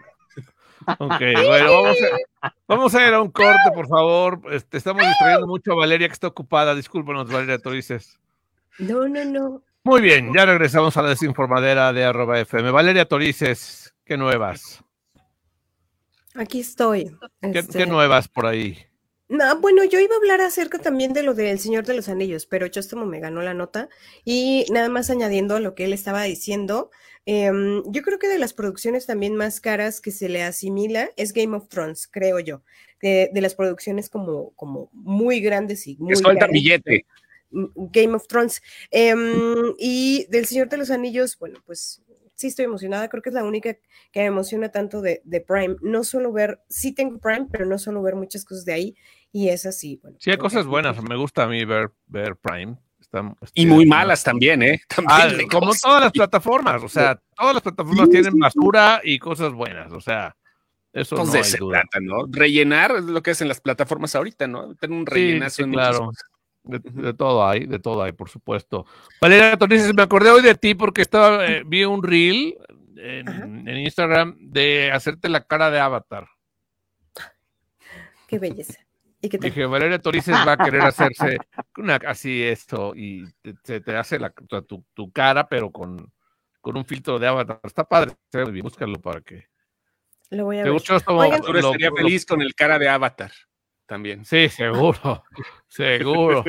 Ok, 0.99 1.21
bueno, 1.47 1.73
vamos 1.73 1.97
a, 2.43 2.55
vamos 2.69 2.95
a 2.95 3.09
ir 3.09 3.15
a 3.15 3.23
un 3.23 3.31
corte, 3.31 3.71
por 3.75 3.89
favor. 3.89 4.41
Este, 4.51 4.77
estamos 4.77 5.07
distrayendo 5.07 5.47
mucho 5.47 5.73
a 5.73 5.77
Valeria, 5.77 6.09
que 6.09 6.15
está 6.15 6.27
ocupada. 6.27 6.75
Discúlpanos, 6.75 7.31
Valeria 7.31 7.59
Torices. 7.59 8.21
No, 8.79 9.09
no, 9.09 9.25
no. 9.25 9.63
Muy 9.85 10.01
bien, 10.01 10.33
ya 10.35 10.45
regresamos 10.45 10.97
a 10.97 11.03
la 11.03 11.11
desinformadera 11.11 11.93
de 11.93 12.05
arroba 12.05 12.41
FM. 12.41 12.73
Valeria 12.73 13.07
Torices, 13.07 13.95
¿qué 14.05 14.17
nuevas? 14.17 14.83
Aquí 16.35 16.61
estoy. 16.61 17.17
¿Qué, 17.41 17.61
este 17.61 17.87
nuevas 17.87 18.29
por 18.29 18.47
ahí? 18.47 18.85
No, 19.29 19.61
bueno, 19.61 19.83
yo 19.85 19.99
iba 19.99 20.15
a 20.15 20.19
hablar 20.19 20.41
acerca 20.41 20.79
también 20.79 21.13
de 21.13 21.25
lo 21.25 21.35
del 21.35 21.59
Señor 21.59 21.85
de 21.85 21.95
los 21.95 22.09
Anillos, 22.09 22.47
pero 22.47 22.69
Chostomo 22.69 23.07
me 23.07 23.19
ganó 23.19 23.43
la 23.43 23.55
nota. 23.55 23.89
Y 24.25 24.67
nada 24.71 24.89
más 24.89 25.11
añadiendo 25.11 25.57
a 25.57 25.61
lo 25.61 25.75
que 25.75 25.85
él 25.85 25.93
estaba 25.93 26.23
diciendo, 26.23 26.91
em, 27.25 27.83
yo 27.87 28.03
creo 28.03 28.21
que 28.21 28.29
de 28.29 28.39
las 28.39 28.53
producciones 28.53 29.07
también 29.07 29.35
más 29.35 29.61
caras 29.61 30.01
que 30.01 30.13
se 30.13 30.29
le 30.29 30.45
asimila 30.45 31.11
es 31.17 31.33
Game 31.33 31.57
of 31.57 31.69
Thrones, 31.69 32.07
creo 32.07 32.39
yo. 32.39 32.63
De, 33.03 33.31
las 33.35 33.55
producciones 33.55 34.09
como, 34.09 34.51
como 34.57 34.91
muy 34.93 35.41
grandes 35.41 35.87
y 35.87 35.97
muy. 35.99 36.17
falta 36.17 36.47
billete. 36.47 37.07
Mm, 37.51 37.67
Game 37.75 38.15
of 38.15 38.27
Thrones. 38.29 38.63
Em, 38.91 39.75
y 39.79 40.27
del 40.31 40.47
Señor 40.47 40.69
de 40.69 40.77
los 40.77 40.91
Anillos, 40.91 41.37
bueno, 41.39 41.61
pues 41.67 42.03
sí 42.37 42.47
estoy 42.47 42.67
emocionada, 42.67 43.09
creo 43.09 43.23
que 43.23 43.31
es 43.31 43.35
la 43.35 43.45
única 43.45 43.75
que 44.13 44.21
me 44.21 44.27
emociona 44.27 44.71
tanto 44.71 45.01
de, 45.01 45.23
de, 45.25 45.41
Prime. 45.41 45.77
No 45.81 46.05
solo 46.05 46.33
ver, 46.33 46.61
sí 46.69 46.93
tengo 46.93 47.19
Prime, 47.19 47.49
pero 47.51 47.67
no 47.67 47.79
solo 47.79 48.03
ver 48.03 48.15
muchas 48.15 48.45
cosas 48.45 48.65
de 48.65 48.73
ahí. 48.75 48.97
Y 49.33 49.49
es 49.49 49.67
así. 49.67 49.99
Bueno, 50.03 50.17
sí, 50.21 50.31
hay 50.31 50.37
cosas 50.37 50.67
buenas. 50.67 51.03
Me 51.03 51.17
gusta 51.17 51.45
a 51.45 51.49
mí 51.49 51.65
ver, 51.65 51.91
ver 52.07 52.37
Prime. 52.37 52.77
y 53.55 53.67
muy 53.67 53.87
malas 53.87 54.23
también, 54.23 54.63
¿eh? 54.63 54.81
Ah, 55.09 55.29
como 55.51 55.73
todas 55.75 56.03
las 56.03 56.13
plataformas. 56.13 56.83
O 56.83 56.89
sea, 56.89 57.21
todas 57.37 57.55
las 57.55 57.63
plataformas 57.63 58.09
tienen 58.09 58.39
basura 58.39 59.01
y 59.03 59.19
cosas 59.19 59.53
buenas. 59.53 59.93
O 59.93 60.01
sea, 60.01 60.37
eso 60.93 61.17
no 61.17 61.33
hay 61.33 61.53
duda. 61.59 61.83
¿no? 62.01 62.27
Rellenar 62.31 62.97
es 62.97 63.05
lo 63.05 63.23
que 63.23 63.33
hacen 63.33 63.49
las 63.49 63.61
plataformas 63.61 64.15
ahorita, 64.15 64.47
¿no? 64.47 64.75
Tener 64.77 64.97
un 64.97 65.07
rellenazo 65.07 65.65
en 65.65 65.73
claro. 65.73 66.11
De, 66.67 67.15
todo 67.15 67.47
hay, 67.47 67.67
de 67.67 67.79
todo 67.79 68.03
hay, 68.03 68.13
por 68.13 68.29
supuesto. 68.29 68.87
Valeria 69.21 69.57
dices, 69.69 69.95
me 69.95 70.03
acordé 70.03 70.31
hoy 70.31 70.43
de 70.43 70.55
ti 70.55 70.75
porque 70.75 71.03
estaba, 71.03 71.47
eh, 71.47 71.63
vi 71.65 71.85
un 71.85 72.03
reel 72.03 72.57
en, 72.97 73.69
Instagram 73.69 74.37
de 74.41 74.91
hacerte 74.93 75.29
la 75.29 75.45
cara 75.45 75.71
de 75.71 75.79
avatar. 75.79 76.29
Qué 78.27 78.39
belleza. 78.39 78.81
Dije, 79.21 79.67
Valeria 79.67 80.01
Torices 80.01 80.35
va 80.47 80.53
a 80.53 80.57
querer 80.57 80.83
hacerse 80.83 81.39
una, 81.79 81.97
así 81.97 82.43
esto 82.43 82.93
y 82.95 83.25
te, 83.63 83.81
te 83.81 83.97
hace 83.97 84.19
la, 84.19 84.31
tu, 84.31 84.85
tu, 84.95 85.11
cara, 85.11 85.49
pero 85.49 85.71
con, 85.71 86.13
con 86.61 86.77
un 86.77 86.85
filtro 86.85 87.19
de 87.19 87.27
avatar. 87.27 87.61
Está 87.63 87.85
padre, 87.85 88.15
búscalo 88.63 89.01
para 89.01 89.21
que. 89.21 89.47
Lo 90.31 90.45
voy 90.45 90.59
a 90.59 90.65
ver. 90.65 90.75
estaría 90.77 91.91
feliz 91.93 92.27
con 92.27 92.43
el 92.43 92.55
cara 92.55 92.79
de 92.79 92.89
avatar 92.89 93.33
también. 93.87 94.25
Sí, 94.25 94.49
seguro, 94.49 95.25
seguro. 95.69 96.45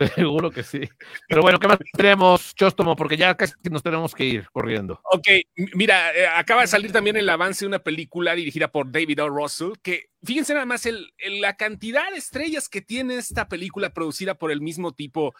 Seguro 0.14 0.50
que 0.50 0.62
sí. 0.62 0.88
Pero 1.28 1.42
bueno, 1.42 1.58
¿qué 1.58 1.68
más 1.68 1.78
tenemos, 1.92 2.54
Chóstomo? 2.54 2.96
Porque 2.96 3.16
ya 3.16 3.34
casi 3.34 3.52
nos 3.70 3.82
tenemos 3.82 4.14
que 4.14 4.24
ir 4.24 4.48
corriendo. 4.50 4.98
Ok, 5.04 5.28
mira, 5.74 6.14
eh, 6.14 6.26
acaba 6.26 6.62
de 6.62 6.66
salir 6.68 6.90
también 6.90 7.16
el 7.16 7.28
avance 7.28 7.64
de 7.64 7.68
una 7.68 7.80
película 7.80 8.34
dirigida 8.34 8.68
por 8.68 8.90
David 8.90 9.22
O. 9.22 9.28
Russell, 9.28 9.72
que 9.82 10.06
fíjense 10.22 10.54
nada 10.54 10.64
más 10.64 10.86
el, 10.86 11.12
la 11.40 11.56
cantidad 11.56 12.10
de 12.10 12.16
estrellas 12.16 12.68
que 12.68 12.80
tiene 12.80 13.16
esta 13.16 13.48
película 13.48 13.92
producida 13.92 14.34
por 14.34 14.50
el 14.50 14.62
mismo 14.62 14.92
tipo, 14.92 15.34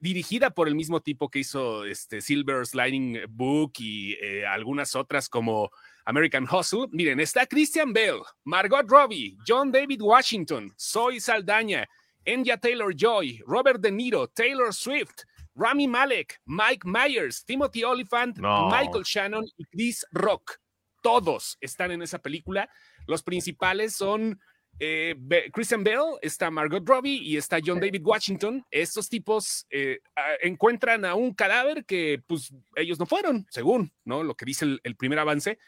dirigida 0.00 0.50
por 0.50 0.68
el 0.68 0.74
mismo 0.74 1.00
tipo 1.00 1.30
que 1.30 1.40
hizo 1.40 1.84
este 1.84 2.22
Silver 2.22 2.66
Sliding 2.66 3.20
Book 3.28 3.74
y 3.78 4.14
eh, 4.14 4.46
algunas 4.46 4.96
otras 4.96 5.28
como 5.28 5.70
American 6.06 6.48
Hustle. 6.50 6.86
Miren, 6.90 7.20
está 7.20 7.46
Christian 7.46 7.92
Bale, 7.92 8.22
Margot 8.44 8.88
Robbie, 8.88 9.36
John 9.46 9.70
David 9.70 10.00
Washington, 10.00 10.72
Zoe 10.78 11.20
Saldaña, 11.20 11.86
Enya 12.26 12.58
Taylor 12.58 12.94
Joy, 12.94 13.40
Robert 13.46 13.80
De 13.80 13.90
Niro, 13.90 14.28
Taylor 14.28 14.74
Swift, 14.74 15.24
Rami 15.54 15.86
Malek, 15.86 16.38
Mike 16.44 16.84
Myers, 16.84 17.44
Timothy 17.44 17.84
Oliphant, 17.84 18.38
Michael 18.38 19.04
Shannon 19.04 19.44
y 19.56 19.64
Chris 19.64 20.04
Rock. 20.10 20.58
Todos 21.02 21.56
están 21.60 21.92
en 21.92 22.02
esa 22.02 22.18
película. 22.18 22.68
Los 23.06 23.22
principales 23.22 23.94
son 23.94 24.38
eh, 24.78 25.14
Christian 25.52 25.82
Bell, 25.82 26.18
está 26.20 26.50
Margot 26.50 26.86
Robbie 26.86 27.22
y 27.22 27.36
está 27.36 27.58
John 27.64 27.80
David 27.80 28.02
Washington. 28.04 28.64
Estos 28.70 29.08
tipos 29.08 29.66
eh, 29.70 30.00
encuentran 30.42 31.04
a 31.04 31.14
un 31.14 31.32
cadáver 31.32 31.84
que 31.86 32.20
pues 32.26 32.52
ellos 32.74 32.98
no 32.98 33.06
fueron, 33.06 33.46
según 33.50 33.92
¿no? 34.04 34.22
lo 34.22 34.34
que 34.34 34.44
dice 34.44 34.78
el, 34.82 34.96
primer 34.96 35.18
avance. 35.18 35.58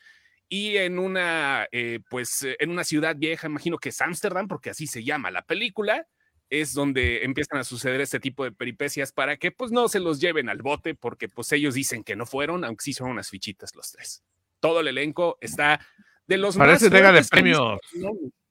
Y 0.50 0.76
en 0.76 0.98
una, 0.98 1.68
eh, 1.72 2.00
pues, 2.10 2.46
en 2.58 2.70
una 2.70 2.84
ciudad 2.84 3.16
vieja, 3.16 3.46
imagino 3.46 3.78
que 3.78 3.90
es 3.90 4.00
Ámsterdam, 4.00 4.48
porque 4.48 4.70
así 4.70 4.86
se 4.86 5.04
llama 5.04 5.30
la 5.30 5.42
película, 5.42 6.06
es 6.50 6.74
donde 6.74 7.24
empiezan 7.24 7.58
a 7.58 7.64
suceder 7.64 8.00
este 8.00 8.20
tipo 8.20 8.44
de 8.44 8.52
peripecias 8.52 9.12
para 9.12 9.36
que 9.36 9.50
pues 9.50 9.70
no 9.70 9.88
se 9.88 10.00
los 10.00 10.20
lleven 10.20 10.48
al 10.48 10.62
bote 10.62 10.94
porque 10.94 11.28
pues 11.28 11.52
ellos 11.52 11.74
dicen 11.74 12.04
que 12.04 12.16
no 12.16 12.26
fueron, 12.26 12.64
aunque 12.64 12.84
sí 12.84 12.92
son 12.92 13.10
unas 13.10 13.28
fichitas 13.30 13.74
los 13.74 13.92
tres. 13.92 14.22
Todo 14.60 14.80
el 14.80 14.88
elenco 14.88 15.38
está 15.40 15.80
de 16.26 16.36
los 16.36 16.56
Parece 16.56 16.90
más 16.90 17.14
de 17.14 17.24
premios. 17.30 17.80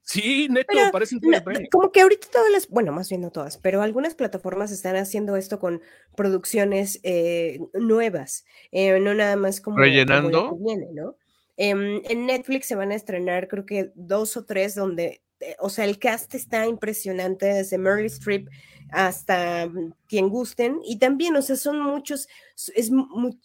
Sí, 0.02 0.48
neto, 0.48 0.72
parece 0.90 1.16
un 1.16 1.30
de 1.30 1.42
premios. 1.42 1.68
Como 1.70 1.92
que 1.92 2.00
ahorita 2.00 2.28
todas 2.32 2.50
las, 2.50 2.68
bueno, 2.68 2.92
más 2.92 3.10
bien 3.10 3.20
no 3.20 3.30
todas, 3.30 3.58
pero 3.58 3.82
algunas 3.82 4.14
plataformas 4.14 4.72
están 4.72 4.96
haciendo 4.96 5.36
esto 5.36 5.58
con 5.58 5.82
producciones 6.16 6.98
eh, 7.02 7.60
nuevas, 7.74 8.46
eh, 8.72 8.98
no 9.00 9.12
nada 9.12 9.36
más 9.36 9.60
como 9.60 9.76
rellenando. 9.76 10.56
¿no? 10.94 11.16
Em, 11.58 12.00
en 12.08 12.26
Netflix 12.26 12.66
se 12.66 12.74
van 12.74 12.92
a 12.92 12.94
estrenar 12.94 13.48
creo 13.48 13.66
que 13.66 13.90
dos 13.96 14.36
o 14.38 14.46
tres 14.46 14.74
donde 14.74 15.22
o 15.58 15.70
sea, 15.70 15.84
el 15.84 15.98
cast 15.98 16.34
está 16.34 16.66
impresionante, 16.66 17.46
desde 17.46 17.78
Meryl 17.78 18.06
Streep 18.06 18.48
hasta 18.90 19.66
mm, 19.66 19.92
quien 20.06 20.28
gusten, 20.28 20.80
y 20.84 20.98
también, 20.98 21.36
o 21.36 21.42
sea, 21.42 21.56
son 21.56 21.80
muchos, 21.80 22.28
es, 22.74 22.90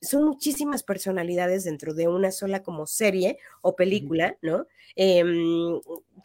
son 0.01 0.23
muchísimas 0.23 0.83
personalidades 0.83 1.65
dentro 1.65 1.93
de 1.93 2.07
una 2.07 2.31
sola 2.31 2.63
como 2.63 2.87
serie 2.87 3.37
o 3.61 3.75
película, 3.75 4.37
¿no? 4.41 4.67
Em, 4.95 5.79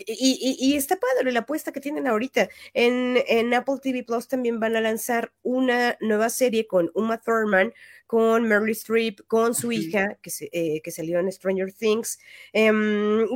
y, 0.06 0.74
está 0.76 0.96
padre 0.96 1.32
la 1.32 1.40
apuesta 1.40 1.72
que 1.72 1.80
tienen 1.80 2.06
ahorita. 2.06 2.48
En, 2.74 3.18
en, 3.26 3.52
Apple 3.54 3.78
TV 3.82 4.04
Plus 4.04 4.28
también 4.28 4.60
van 4.60 4.76
a 4.76 4.80
lanzar 4.80 5.32
una 5.42 5.96
nueva 6.00 6.28
serie 6.30 6.66
con 6.66 6.90
Uma 6.94 7.18
Thurman, 7.18 7.72
con 8.08 8.48
Meryl 8.48 8.70
Streep, 8.70 9.20
con 9.26 9.54
su 9.54 9.70
hija, 9.70 10.16
que, 10.22 10.30
se, 10.30 10.48
eh, 10.50 10.80
que 10.82 10.90
salió 10.90 11.20
en 11.20 11.30
Stranger 11.30 11.70
Things. 11.70 12.18
Em, 12.54 13.28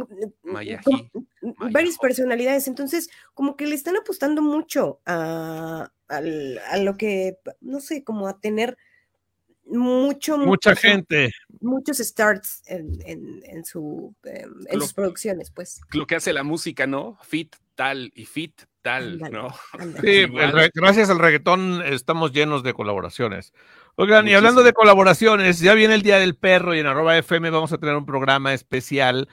varias 1.71 1.99
personalidades. 1.99 2.67
Entonces, 2.69 3.11
como 3.35 3.55
que 3.55 3.67
le 3.67 3.75
están 3.75 3.97
apostando 3.97 4.41
mucho 4.41 5.03
a, 5.05 5.93
a 6.09 6.79
lo 6.79 6.97
que, 6.97 7.37
no 7.61 7.81
sé, 7.81 8.03
como 8.03 8.27
a 8.29 8.41
tener 8.41 8.79
mucho, 9.67 10.39
mucha 10.39 10.75
gente. 10.75 11.33
Muchos 11.61 11.99
starts 11.99 12.63
en, 12.65 12.99
en, 13.45 13.65
su, 13.67 14.15
em, 14.25 14.55
en 14.69 14.81
sus 14.81 14.95
producciones, 14.95 15.51
pues. 15.51 15.83
Lo 15.93 16.07
que 16.07 16.15
hace 16.17 16.33
la 16.33 16.45
música, 16.45 16.87
¿no? 16.87 17.19
Fit 17.23 17.57
tal 17.75 18.11
y 18.15 18.25
fit 18.25 18.63
tal, 18.83 19.19
¿no? 19.19 19.55
Sí, 20.05 20.27
gracias 20.75 21.09
al 21.11 21.19
reggaetón 21.19 21.83
estamos 21.87 22.33
llenos 22.33 22.63
de 22.63 22.75
colaboraciones. 22.75 23.53
Oigan, 23.95 24.29
y 24.29 24.35
hablando 24.35 24.63
de 24.63 24.73
colaboraciones, 24.73 25.61
ya 25.61 25.75
viene 25.75 25.95
el 25.95 26.03
Día 26.03 26.19
del 26.19 26.37
Perro 26.37 26.75
y 26.75 26.81
en 26.81 26.87
arroba 26.87 27.17
FM 27.17 27.51
vamos 27.51 27.73
a 27.73 27.79
tener 27.79 27.95
un 27.95 28.07
programa 28.07 28.53
especial 28.55 29.29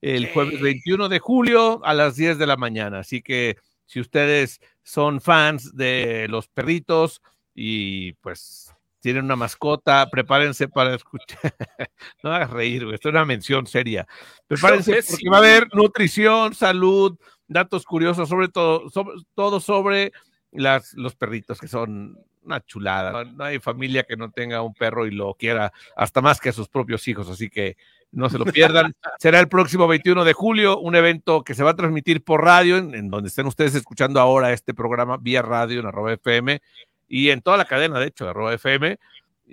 el 0.00 0.30
jueves 0.32 0.60
21 0.60 1.08
de 1.08 1.18
julio 1.18 1.84
a 1.84 1.94
las 1.94 2.16
10 2.16 2.38
de 2.38 2.46
la 2.46 2.56
mañana. 2.56 3.00
Así 3.00 3.22
que 3.22 3.56
si 3.86 4.00
ustedes 4.00 4.60
son 4.82 5.20
fans 5.20 5.74
de 5.76 6.26
los 6.28 6.48
perritos 6.48 7.22
y 7.54 8.12
pues 8.14 8.74
tienen 9.00 9.24
una 9.24 9.36
mascota, 9.36 10.08
prepárense 10.10 10.68
para 10.68 10.94
escuchar. 10.94 11.40
no 12.22 12.32
hagas 12.32 12.50
reír, 12.50 12.84
Esto 12.92 13.08
es 13.08 13.14
una 13.14 13.24
mención 13.24 13.66
seria. 13.66 14.06
Prepárense 14.46 15.02
porque 15.02 15.28
va 15.30 15.36
a 15.36 15.40
haber 15.40 15.68
nutrición, 15.74 16.54
salud, 16.54 17.18
datos 17.48 17.84
curiosos, 17.84 18.28
sobre 18.28 18.48
todo, 18.48 18.88
sobre, 18.90 19.16
todo 19.34 19.60
sobre 19.60 20.12
las, 20.52 20.94
los 20.94 21.14
perritos, 21.14 21.60
que 21.60 21.68
son 21.68 22.18
una 22.42 22.60
chulada. 22.64 23.24
No, 23.24 23.44
hay 23.44 23.58
familia 23.58 24.04
que 24.04 24.16
no 24.16 24.30
tenga 24.30 24.62
un 24.62 24.74
perro 24.74 25.06
y 25.06 25.10
lo 25.10 25.34
quiera 25.34 25.72
hasta 25.96 26.20
más 26.20 26.40
que 26.40 26.50
a 26.50 26.52
sus 26.52 26.68
propios 26.68 27.06
hijos, 27.08 27.28
así 27.28 27.48
que 27.48 27.76
no 28.12 28.28
se 28.28 28.38
lo 28.38 28.44
pierdan. 28.44 28.94
Será 29.18 29.40
el 29.40 29.48
próximo 29.48 29.88
21 29.88 30.24
de 30.24 30.32
julio, 30.32 30.78
un 30.78 30.94
evento 30.94 31.42
que 31.42 31.54
se 31.54 31.64
va 31.64 31.70
a 31.70 31.76
transmitir 31.76 32.22
por 32.22 32.44
radio, 32.44 32.76
en, 32.76 32.94
en 32.94 33.08
donde 33.10 33.28
estén 33.28 33.46
ustedes 33.46 33.74
escuchando 33.74 34.20
ahora 34.20 34.52
este 34.52 34.74
programa 34.74 35.16
vía 35.16 35.42
radio 35.42 35.80
en 35.80 35.86
arroba 35.86 36.12
FM 36.12 36.60
y 37.08 37.30
en 37.30 37.42
toda 37.42 37.56
la 37.56 37.64
cadena, 37.64 37.98
de 37.98 38.06
hecho, 38.06 38.24
de 38.24 38.30
arroba 38.30 38.54
FM. 38.54 38.98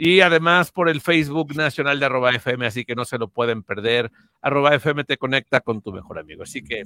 Y 0.04 0.22
además 0.22 0.72
por 0.72 0.90
el 0.90 1.00
Facebook 1.00 1.56
nacional 1.56 2.00
de 2.00 2.08
arroba 2.08 2.32
FM, 2.32 2.66
así 2.66 2.86
que 2.86 2.96
no 2.96 3.06
se 3.06 3.20
lo 3.20 3.28
pueden 3.28 3.62
perder. 3.62 4.12
Arroba 4.42 4.74
FM 4.74 5.04
te 5.04 5.16
conecta 5.16 5.62
con 5.62 5.84
tu 5.84 5.94
mejor 5.94 6.18
amigo, 6.18 6.42
así 6.42 6.64
que 6.64 6.82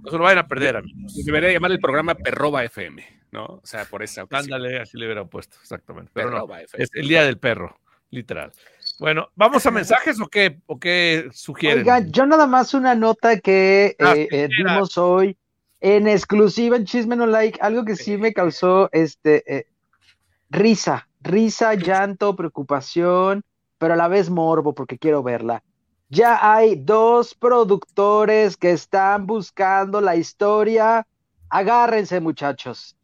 no 0.00 0.10
se 0.10 0.16
lo 0.16 0.24
vayan 0.24 0.38
a 0.38 0.48
perder, 0.48 0.78
amigos. 0.78 1.14
Debería 1.26 1.52
llamar 1.52 1.72
el 1.72 1.78
programa 1.78 2.14
Perroba 2.14 2.64
FM, 2.64 3.04
¿no? 3.32 3.44
O 3.44 3.60
sea, 3.64 3.84
por 3.84 4.02
esa 4.02 4.24
ocasión. 4.24 4.54
Ándale, 4.54 4.80
así 4.80 4.96
le 4.96 5.04
hubiera 5.04 5.26
puesto, 5.26 5.58
exactamente. 5.60 6.10
Pero 6.14 6.30
no, 6.30 6.48
es 6.56 6.88
el 6.94 7.06
día 7.06 7.22
del 7.24 7.36
perro, 7.36 7.78
literal. 8.08 8.50
Bueno, 8.98 9.28
¿vamos 9.34 9.66
a 9.66 9.70
mensajes 9.70 10.18
o 10.18 10.28
qué, 10.28 10.62
o 10.64 10.80
qué 10.80 11.28
sugieren? 11.34 11.80
Oiga, 11.80 12.00
yo 12.06 12.24
nada 12.24 12.46
más 12.46 12.72
una 12.72 12.94
nota 12.94 13.40
que 13.40 13.94
ah, 14.00 14.14
eh, 14.16 14.26
eh, 14.30 14.48
dimos 14.56 14.96
hoy 14.96 15.36
en 15.80 16.08
exclusiva 16.08 16.78
en 16.78 16.86
Chisme 16.86 17.14
No 17.14 17.26
Like, 17.26 17.58
algo 17.60 17.84
que 17.84 17.94
sí 17.94 18.16
me 18.16 18.32
causó 18.32 18.88
este, 18.90 19.54
eh, 19.54 19.66
risa, 20.48 21.08
risa, 21.24 21.74
llanto, 21.74 22.36
preocupación, 22.36 23.42
pero 23.78 23.94
a 23.94 23.96
la 23.96 24.08
vez 24.08 24.30
morbo 24.30 24.74
porque 24.74 24.98
quiero 24.98 25.22
verla. 25.22 25.62
Ya 26.08 26.38
hay 26.54 26.76
dos 26.76 27.34
productores 27.34 28.56
que 28.56 28.70
están 28.70 29.26
buscando 29.26 30.00
la 30.00 30.16
historia. 30.16 31.06
Agárrense, 31.48 32.20
muchachos. 32.20 32.96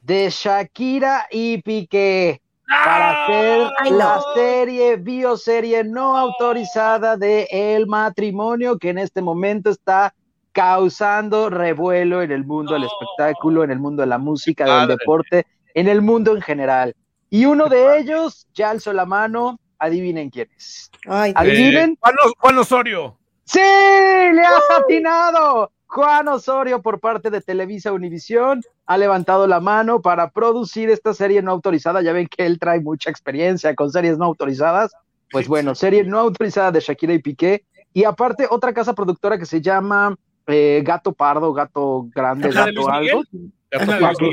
De 0.00 0.30
Shakira 0.30 1.26
y 1.30 1.62
Piqué 1.62 2.40
para 2.66 3.24
hacer 3.24 3.70
la 3.92 4.20
serie, 4.34 4.96
bioserie 4.96 5.84
no 5.84 6.16
autorizada 6.16 7.16
de 7.16 7.46
el 7.50 7.86
matrimonio 7.86 8.78
que 8.78 8.90
en 8.90 8.98
este 8.98 9.22
momento 9.22 9.70
está 9.70 10.14
causando 10.52 11.50
revuelo 11.50 12.22
en 12.22 12.30
el 12.30 12.44
mundo 12.44 12.74
del 12.74 12.84
espectáculo, 12.84 13.64
en 13.64 13.70
el 13.70 13.78
mundo 13.78 14.02
de 14.02 14.08
la 14.08 14.18
música, 14.18 14.80
del 14.80 14.88
deporte 14.88 15.46
en 15.74 15.86
el 15.86 16.02
mundo 16.02 16.34
en 16.34 16.42
general. 16.42 16.94
Y 17.30 17.44
uno 17.44 17.68
de 17.68 17.98
ellos 17.98 18.46
ya 18.54 18.70
alzó 18.70 18.92
la 18.92 19.04
mano, 19.04 19.58
adivinen 19.78 20.30
quién 20.30 20.48
es. 20.56 20.90
¿Adivinen? 21.06 21.98
Juan, 22.38 22.58
Osorio. 22.58 23.18
Sí, 23.44 23.60
le 23.60 24.42
has 24.42 24.70
atinado. 24.78 25.70
Juan 25.86 26.28
Osorio 26.28 26.82
por 26.82 27.00
parte 27.00 27.30
de 27.30 27.40
Televisa 27.40 27.92
Univisión 27.92 28.62
ha 28.86 28.98
levantado 28.98 29.46
la 29.46 29.58
mano 29.60 30.02
para 30.02 30.30
producir 30.30 30.90
esta 30.90 31.14
serie 31.14 31.40
no 31.42 31.50
autorizada. 31.52 32.02
Ya 32.02 32.12
ven 32.12 32.28
que 32.28 32.44
él 32.44 32.58
trae 32.58 32.80
mucha 32.80 33.10
experiencia 33.10 33.74
con 33.74 33.90
series 33.90 34.18
no 34.18 34.26
autorizadas. 34.26 34.92
Pues 35.30 35.48
bueno, 35.48 35.74
serie 35.74 36.04
no 36.04 36.18
autorizada 36.18 36.72
de 36.72 36.80
Shakira 36.80 37.14
y 37.14 37.20
Piqué. 37.20 37.64
Y 37.92 38.04
aparte, 38.04 38.46
otra 38.50 38.72
casa 38.72 38.94
productora 38.94 39.38
que 39.38 39.46
se 39.46 39.60
llama 39.60 40.14
eh, 40.46 40.82
Gato 40.84 41.12
Pardo, 41.12 41.52
Gato 41.52 42.06
Grande, 42.14 42.50
Gato 42.50 42.90
Algo. 42.90 43.22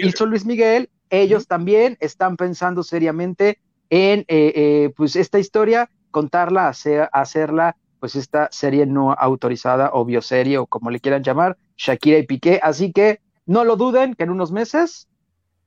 Hizo 0.02 0.26
Luis 0.26 0.46
Miguel 0.46 0.90
ellos 1.22 1.48
también 1.48 1.98
están 2.00 2.38
pensando 2.38 2.84
seriamente 2.84 3.60
en 3.90 4.22
eh, 4.22 4.54
eh, 4.56 4.94
pues 4.96 5.16
esta 5.16 5.40
historia, 5.40 5.90
contarla, 6.12 6.68
hacer, 6.68 7.10
hacerla, 7.12 7.76
pues 8.00 8.16
esta 8.16 8.50
serie 8.52 8.86
no 8.86 9.14
autorizada 9.14 9.92
o 9.94 10.06
bioserie 10.06 10.58
o 10.58 10.68
como 10.68 10.90
le 10.90 11.00
quieran 11.00 11.24
llamar, 11.24 11.58
Shakira 11.78 12.18
y 12.18 12.24
Piqué. 12.24 12.60
Así 12.62 12.92
que 12.92 13.20
no 13.46 13.64
lo 13.64 13.76
duden 13.76 14.16
que 14.16 14.24
en 14.24 14.32
unos 14.32 14.52
meses 14.52 15.08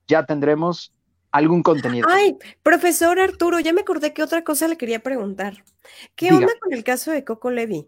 ya 0.07 0.25
tendremos 0.25 0.93
algún 1.31 1.63
contenido. 1.63 2.07
Ay, 2.09 2.37
profesor 2.63 3.19
Arturo, 3.19 3.59
ya 3.59 3.73
me 3.73 3.81
acordé 3.81 4.13
que 4.13 4.23
otra 4.23 4.43
cosa 4.43 4.67
le 4.67 4.77
quería 4.77 4.99
preguntar. 4.99 5.63
¿Qué 6.15 6.31
onda 6.31 6.53
con 6.59 6.73
el 6.73 6.83
caso 6.83 7.11
de 7.11 7.23
Coco 7.23 7.51
Levi? 7.51 7.87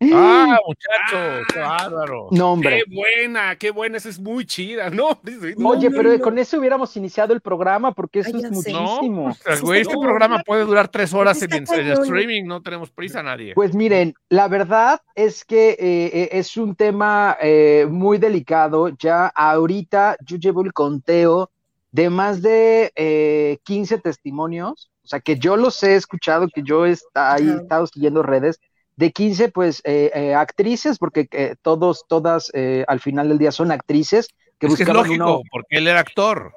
Ah, 0.00 0.58
muchacho, 0.66 1.44
qué 1.52 1.60
bárbaro. 1.60 2.28
No, 2.30 2.52
hombre. 2.52 2.82
Qué 2.86 2.94
buena, 2.94 3.56
qué 3.56 3.70
buena, 3.70 3.98
esa 3.98 4.08
es 4.08 4.18
muy 4.18 4.46
chida, 4.46 4.88
¿no? 4.90 5.20
Oye, 5.64 5.90
pero 5.90 6.18
con 6.20 6.38
eso 6.38 6.58
hubiéramos 6.58 6.96
iniciado 6.96 7.34
el 7.34 7.40
programa 7.40 7.92
porque 7.92 8.20
eso 8.20 8.36
es 8.36 8.50
muchísimo. 8.50 9.30
este 9.44 9.98
programa 9.98 10.42
puede 10.42 10.64
durar 10.64 10.88
tres 10.88 11.12
horas 11.12 11.42
en, 11.42 11.64
streaming, 11.64 12.44
no 12.44 12.62
tenemos 12.62 12.90
prisa 12.90 13.22
nadie. 13.22 13.54
Pues 13.54 13.74
miren, 13.74 14.14
la 14.28 14.48
verdad 14.48 15.00
es 15.14 15.44
que 15.44 15.70
eh, 15.70 15.76
eh, 15.78 16.28
es 16.32 16.56
un 16.56 16.74
tema 16.74 17.36
eh, 17.40 17.86
muy 17.88 18.18
delicado. 18.18 18.88
Ya 18.98 19.26
ahorita 19.26 20.16
yo 20.24 20.36
llevo 20.38 20.62
el 20.62 20.72
conteo 20.72 21.50
de 21.92 22.08
más 22.08 22.40
de 22.40 23.58
15 23.64 23.98
testimonios, 23.98 24.90
o 25.02 25.08
sea, 25.08 25.20
que 25.20 25.36
yo 25.36 25.56
los 25.56 25.82
he 25.82 25.96
escuchado, 25.96 26.46
que 26.54 26.62
yo 26.62 26.86
he 26.86 26.90
estado 26.92 27.86
siguiendo 27.88 28.22
redes 28.22 28.60
de 29.00 29.12
15, 29.12 29.48
pues, 29.48 29.80
eh, 29.84 30.10
eh, 30.14 30.34
actrices, 30.34 30.98
porque 30.98 31.26
eh, 31.32 31.54
todos, 31.62 32.04
todas 32.06 32.52
al 32.86 33.00
final 33.00 33.30
del 33.30 33.38
día 33.38 33.50
son 33.50 33.72
actrices 33.72 34.28
que 34.58 34.66
buscaban 34.66 35.10
es 35.10 35.18
lógico, 35.18 35.42
porque 35.50 35.78
él 35.78 35.88
era 35.88 36.00
actor. 36.00 36.52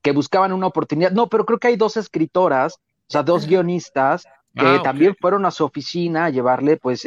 Que 0.00 0.12
buscaban 0.12 0.54
una 0.54 0.68
oportunidad. 0.68 1.10
No, 1.10 1.28
pero 1.28 1.44
creo 1.44 1.58
que 1.58 1.68
hay 1.68 1.76
dos 1.76 1.98
escritoras, 1.98 2.76
o 2.76 3.10
sea, 3.10 3.22
dos 3.22 3.46
guionistas, 3.46 4.24
que 4.54 4.64
ah, 4.64 4.80
también 4.82 5.14
fueron 5.20 5.44
a 5.44 5.50
su 5.50 5.66
oficina 5.66 6.24
a 6.24 6.30
llevarle, 6.30 6.78
pues, 6.78 7.06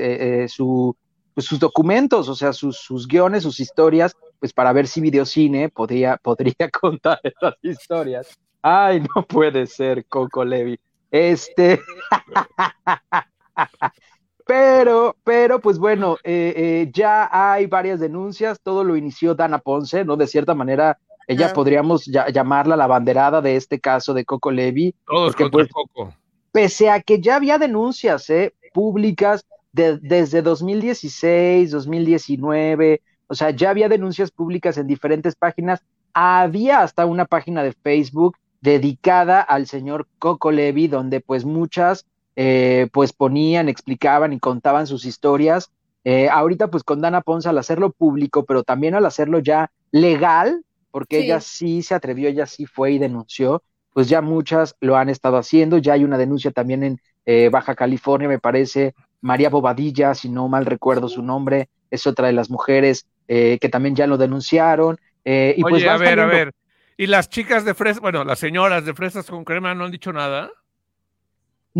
su, 0.53 0.95
pues, 1.33 1.47
sus 1.47 1.59
documentos, 1.59 2.29
o 2.29 2.35
sea, 2.35 2.53
sus, 2.53 2.77
sus 2.77 3.07
guiones, 3.07 3.41
sus 3.41 3.59
historias, 3.59 4.15
pues, 4.37 4.53
para 4.53 4.71
ver 4.71 4.85
si 4.85 5.01
Videocine 5.01 5.69
podría, 5.69 6.17
podría 6.21 6.69
contar 6.79 7.19
esas 7.23 7.55
historias. 7.63 8.37
Ay, 8.61 9.03
no 9.15 9.23
puede 9.23 9.65
ser, 9.65 10.05
Coco 10.05 10.45
Levi. 10.45 10.79
Este. 11.09 11.81
Pero, 14.49 15.15
pero, 15.23 15.61
pues 15.61 15.77
bueno, 15.77 16.17
eh, 16.23 16.53
eh, 16.55 16.91
ya 16.91 17.29
hay 17.31 17.67
varias 17.67 17.99
denuncias, 17.99 18.59
todo 18.59 18.83
lo 18.83 18.97
inició 18.97 19.35
Dana 19.35 19.59
Ponce, 19.59 20.03
¿no? 20.03 20.17
De 20.17 20.25
cierta 20.25 20.55
manera, 20.55 20.97
ella 21.27 21.53
podríamos 21.53 22.05
llamarla 22.05 22.75
la 22.75 22.87
banderada 22.87 23.41
de 23.41 23.55
este 23.55 23.79
caso 23.79 24.15
de 24.15 24.25
Coco 24.25 24.49
Levi. 24.49 24.95
Todos 25.05 25.35
contra 25.35 25.51
pues, 25.51 25.69
Coco. 25.69 26.15
Pese 26.51 26.89
a 26.89 26.99
que 26.99 27.21
ya 27.21 27.35
había 27.35 27.59
denuncias 27.59 28.27
¿eh? 28.31 28.55
públicas 28.73 29.45
desde 29.71 30.41
2016, 30.41 31.69
2019, 31.69 33.03
o 33.27 33.35
sea, 33.35 33.51
ya 33.51 33.69
había 33.69 33.87
denuncias 33.87 34.31
públicas 34.31 34.79
en 34.79 34.87
diferentes 34.87 35.35
páginas, 35.35 35.83
había 36.11 36.81
hasta 36.81 37.05
una 37.05 37.25
página 37.25 37.61
de 37.61 37.73
Facebook 37.73 38.35
dedicada 38.61 39.41
al 39.41 39.67
señor 39.67 40.07
Coco 40.17 40.49
Levi, 40.49 40.87
donde 40.87 41.21
pues 41.21 41.45
muchas 41.45 42.07
eh, 42.35 42.87
pues 42.93 43.13
ponían, 43.13 43.69
explicaban 43.69 44.33
y 44.33 44.39
contaban 44.39 44.87
sus 44.87 45.05
historias. 45.05 45.71
Eh, 46.03 46.29
ahorita 46.29 46.69
pues 46.69 46.83
con 46.83 47.01
Dana 47.01 47.21
Ponce 47.21 47.49
al 47.49 47.57
hacerlo 47.57 47.91
público, 47.91 48.45
pero 48.45 48.63
también 48.63 48.95
al 48.95 49.05
hacerlo 49.05 49.39
ya 49.39 49.71
legal, 49.91 50.63
porque 50.91 51.19
ella 51.19 51.39
sí 51.41 51.83
se 51.83 51.95
atrevió, 51.95 52.29
ella 52.29 52.45
sí 52.45 52.65
fue 52.65 52.93
y 52.93 52.99
denunció, 52.99 53.61
pues 53.93 54.07
ya 54.07 54.21
muchas 54.21 54.75
lo 54.79 54.95
han 54.95 55.09
estado 55.09 55.37
haciendo, 55.37 55.77
ya 55.77 55.93
hay 55.93 56.03
una 56.03 56.17
denuncia 56.17 56.51
también 56.51 56.83
en 56.83 57.01
eh, 57.25 57.49
Baja 57.51 57.75
California, 57.75 58.27
me 58.27 58.39
parece, 58.39 58.95
María 59.21 59.49
Bobadilla, 59.49 60.15
si 60.15 60.29
no 60.29 60.47
mal 60.47 60.65
recuerdo 60.65 61.09
su 61.09 61.21
nombre, 61.21 61.69
es 61.91 62.07
otra 62.07 62.27
de 62.27 62.33
las 62.33 62.49
mujeres 62.49 63.05
que 63.27 63.69
también 63.71 63.95
ya 63.95 64.07
lo 64.07 64.17
denunciaron. 64.17 64.97
y 65.23 65.61
pues 65.61 65.85
a 65.85 65.97
ver, 65.97 66.19
a 66.19 66.25
ver. 66.25 66.51
¿Y 66.99 67.07
las 67.07 67.29
chicas 67.29 67.63
de 67.63 67.73
fresas, 67.73 68.01
bueno, 68.01 68.25
las 68.25 68.39
señoras 68.39 68.83
de 68.85 68.93
fresas 68.93 69.25
con 69.27 69.45
crema 69.45 69.73
no 69.73 69.85
han 69.85 69.91
dicho 69.91 70.11
nada? 70.11 70.49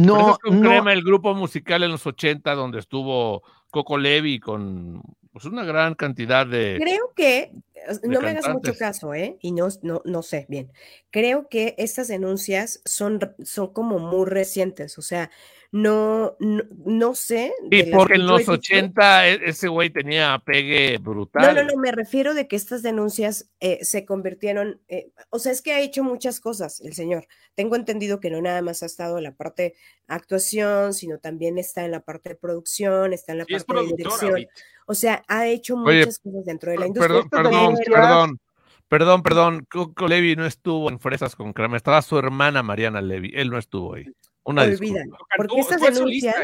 No, 0.05 0.37
con 0.41 0.61
crema, 0.61 0.93
el 0.93 1.03
grupo 1.03 1.33
musical 1.33 1.83
en 1.83 1.91
los 1.91 2.05
80 2.05 2.53
donde 2.55 2.79
estuvo 2.79 3.43
Coco 3.69 3.97
Levi 3.97 4.39
con 4.39 5.01
pues, 5.31 5.45
una 5.45 5.63
gran 5.63 5.95
cantidad 5.95 6.45
de. 6.45 6.77
Creo 6.79 7.13
que, 7.15 7.51
no 8.03 8.19
me 8.21 8.29
hagas 8.29 8.49
mucho 8.49 8.75
caso, 8.77 9.13
¿eh? 9.13 9.37
Y 9.41 9.51
no, 9.51 9.67
no, 9.81 10.01
no 10.05 10.21
sé, 10.21 10.45
bien. 10.49 10.71
Creo 11.11 11.47
que 11.49 11.75
estas 11.77 12.07
denuncias 12.07 12.81
son, 12.85 13.19
son 13.43 13.73
como 13.73 13.99
muy 13.99 14.25
recientes, 14.25 14.97
o 14.97 15.01
sea, 15.01 15.31
no, 15.71 16.35
no, 16.39 17.13
sé. 17.13 17.53
Y 17.69 17.83
porque 17.91 18.15
en 18.15 18.25
los 18.25 18.49
80 18.49 19.27
e, 19.27 19.49
ese 19.49 19.67
güey 19.67 19.91
tenía 19.91 20.41
pegue 20.43 20.97
brutal. 20.97 21.55
No, 21.55 21.61
no, 21.61 21.67
no, 21.69 21.79
me 21.79 21.91
refiero 21.91 22.33
de 22.33 22.47
que 22.47 22.55
estas 22.55 22.81
denuncias 22.81 23.51
eh, 23.59 23.77
se 23.83 24.03
convirtieron, 24.03 24.81
eh, 24.87 25.11
o 25.29 25.37
sea, 25.37 25.51
es 25.51 25.61
que 25.61 25.73
ha 25.73 25.79
hecho 25.81 26.03
muchas 26.03 26.39
cosas 26.39 26.81
el 26.81 26.93
señor. 26.93 27.27
Tengo 27.53 27.75
entendido 27.75 28.19
que 28.19 28.31
no 28.31 28.41
nada 28.41 28.63
más 28.63 28.81
ha 28.81 28.87
estado 28.87 29.19
en 29.19 29.25
la 29.25 29.35
parte 29.35 29.75
actuación, 30.07 30.93
sino 30.93 31.19
también 31.19 31.59
está 31.59 31.85
en 31.85 31.91
la 31.91 31.99
parte 31.99 32.29
de 32.29 32.35
producción, 32.35 33.13
está 33.13 33.33
en 33.33 33.37
la 33.37 33.45
parte 33.45 33.73
de 33.73 33.95
dirección. 33.95 34.47
O 34.87 34.95
sea, 34.95 35.23
ha 35.27 35.47
hecho 35.47 35.77
muchas 35.77 36.17
cosas 36.17 36.45
dentro 36.45 36.71
de 36.71 36.79
la 36.79 36.87
industria. 36.87 37.21
Perdón, 37.29 37.29
perdón, 37.29 37.75
perdón. 37.85 38.39
Perdón, 38.89 39.21
perdón, 39.21 39.67
Coco 39.69 40.07
Levi 40.07 40.35
no 40.35 40.47
estuvo 40.47 40.89
en 40.89 40.99
Fresas 40.99 41.35
con 41.35 41.53
Crema, 41.53 41.77
estaba 41.77 42.01
su 42.01 42.17
hermana 42.17 42.63
Mariana 42.63 43.01
Levi, 43.01 43.31
él 43.35 43.51
no 43.51 43.59
estuvo 43.59 43.93
ahí. 43.93 44.05
Una 44.49 44.63
olvida. 44.63 45.03
Porque 45.37 45.59
estas 45.59 45.79
denuncias, 45.79 46.35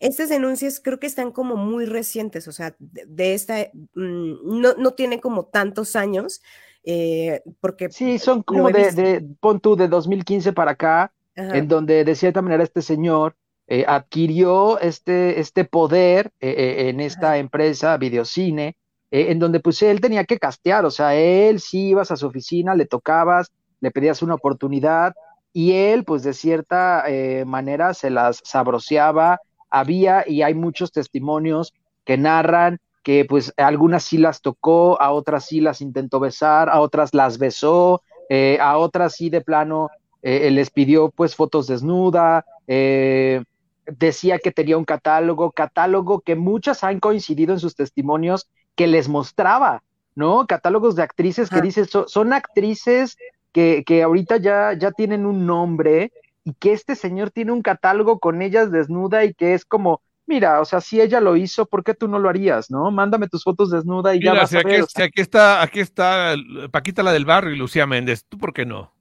estas 0.00 0.28
denuncias 0.28 0.80
creo 0.84 1.00
que 1.00 1.06
están 1.06 1.32
como 1.32 1.56
muy 1.56 1.86
recientes, 1.86 2.46
o 2.46 2.52
sea, 2.52 2.74
de, 2.78 3.32
esta, 3.32 3.70
mm, 3.94 4.60
no, 4.60 4.74
no 4.74 4.90
tiene 4.92 5.18
como 5.18 5.46
tantos 5.46 5.96
años, 5.96 6.42
eh, 6.84 7.42
porque... 7.60 7.90
Sí, 7.90 8.18
son 8.18 8.42
como 8.42 8.68
de, 8.68 8.92
de, 8.92 9.26
pon 9.40 9.60
tú, 9.60 9.76
de 9.76 9.88
2015 9.88 10.52
para 10.52 10.72
acá, 10.72 11.12
en 11.34 11.68
donde 11.68 12.04
de 12.04 12.14
cierta 12.14 12.42
manera 12.42 12.62
este 12.62 12.82
señor 12.82 13.34
eh, 13.66 13.86
adquirió 13.88 14.78
este, 14.78 15.40
este 15.40 15.64
poder 15.64 16.30
eh, 16.40 16.90
en 16.90 17.00
esta 17.00 17.38
empresa, 17.38 17.96
Videocine, 17.96 18.76
en 19.10 19.38
donde 19.38 19.60
pues 19.60 19.80
él 19.82 20.02
tenía 20.02 20.24
que 20.24 20.38
castear, 20.38 20.84
o 20.84 20.90
sea, 20.90 21.14
él 21.14 21.60
si 21.60 21.88
ibas 21.88 22.10
a 22.10 22.16
su 22.16 22.26
oficina, 22.26 22.74
le 22.74 22.84
tocabas, 22.84 23.52
le 23.80 23.90
pedías 23.90 24.20
una 24.22 24.34
oportunidad, 24.34 25.14
y 25.52 25.72
él, 25.72 26.04
pues 26.04 26.22
de 26.22 26.32
cierta 26.32 27.04
eh, 27.08 27.44
manera, 27.44 27.94
se 27.94 28.10
las 28.10 28.40
sabroseaba. 28.44 29.40
Había, 29.70 30.24
y 30.26 30.42
hay 30.42 30.54
muchos 30.54 30.92
testimonios 30.92 31.72
que 32.04 32.16
narran 32.16 32.78
que 33.02 33.24
pues 33.24 33.52
algunas 33.56 34.04
sí 34.04 34.18
las 34.18 34.40
tocó, 34.40 35.00
a 35.00 35.10
otras 35.10 35.46
sí 35.46 35.60
las 35.60 35.80
intentó 35.80 36.20
besar, 36.20 36.68
a 36.68 36.80
otras 36.80 37.14
las 37.14 37.38
besó, 37.38 38.02
eh, 38.28 38.58
a 38.60 38.78
otras 38.78 39.14
sí 39.14 39.28
de 39.28 39.40
plano 39.40 39.90
eh, 40.22 40.50
les 40.50 40.70
pidió 40.70 41.10
pues 41.10 41.34
fotos 41.34 41.66
desnuda, 41.66 42.44
decía 42.66 44.38
que 44.38 44.52
tenía 44.52 44.78
un 44.78 44.84
catálogo, 44.84 45.50
catálogo 45.50 46.20
que 46.20 46.36
muchas 46.36 46.84
han 46.84 47.00
coincidido 47.00 47.52
en 47.52 47.60
sus 47.60 47.74
testimonios 47.74 48.48
que 48.76 48.86
les 48.86 49.08
mostraba, 49.08 49.82
¿no? 50.14 50.46
Catálogos 50.46 50.94
de 50.94 51.02
actrices 51.02 51.50
que 51.50 51.60
dicen, 51.60 51.86
son 52.06 52.32
actrices 52.32 53.16
que, 53.52 53.84
que 53.84 54.02
ahorita 54.02 54.38
ya, 54.38 54.72
ya 54.72 54.90
tienen 54.90 55.26
un 55.26 55.46
nombre 55.46 56.12
y 56.44 56.54
que 56.54 56.72
este 56.72 56.96
señor 56.96 57.30
tiene 57.30 57.52
un 57.52 57.62
catálogo 57.62 58.18
con 58.18 58.42
ellas 58.42 58.72
desnuda 58.72 59.24
y 59.24 59.34
que 59.34 59.54
es 59.54 59.64
como, 59.64 60.02
mira, 60.26 60.60
o 60.60 60.64
sea, 60.64 60.80
si 60.80 61.00
ella 61.00 61.20
lo 61.20 61.36
hizo, 61.36 61.66
¿por 61.66 61.84
qué 61.84 61.94
tú 61.94 62.08
no 62.08 62.18
lo 62.18 62.28
harías, 62.28 62.70
no? 62.70 62.90
Mándame 62.90 63.28
tus 63.28 63.44
fotos 63.44 63.70
desnuda 63.70 64.14
y 64.14 64.22
ya 64.22 64.32
vas 64.32 64.52
a 64.54 64.62
ver. 64.62 64.84
aquí, 64.96 65.20
está, 65.20 65.62
aquí 65.62 65.80
está 65.80 66.34
Paquita 66.70 67.02
la 67.02 67.12
del 67.12 67.24
barrio 67.24 67.52
y 67.52 67.58
Lucía 67.58 67.86
Méndez, 67.86 68.24
¿tú 68.28 68.38
por 68.38 68.52
qué 68.52 68.66
no? 68.66 68.92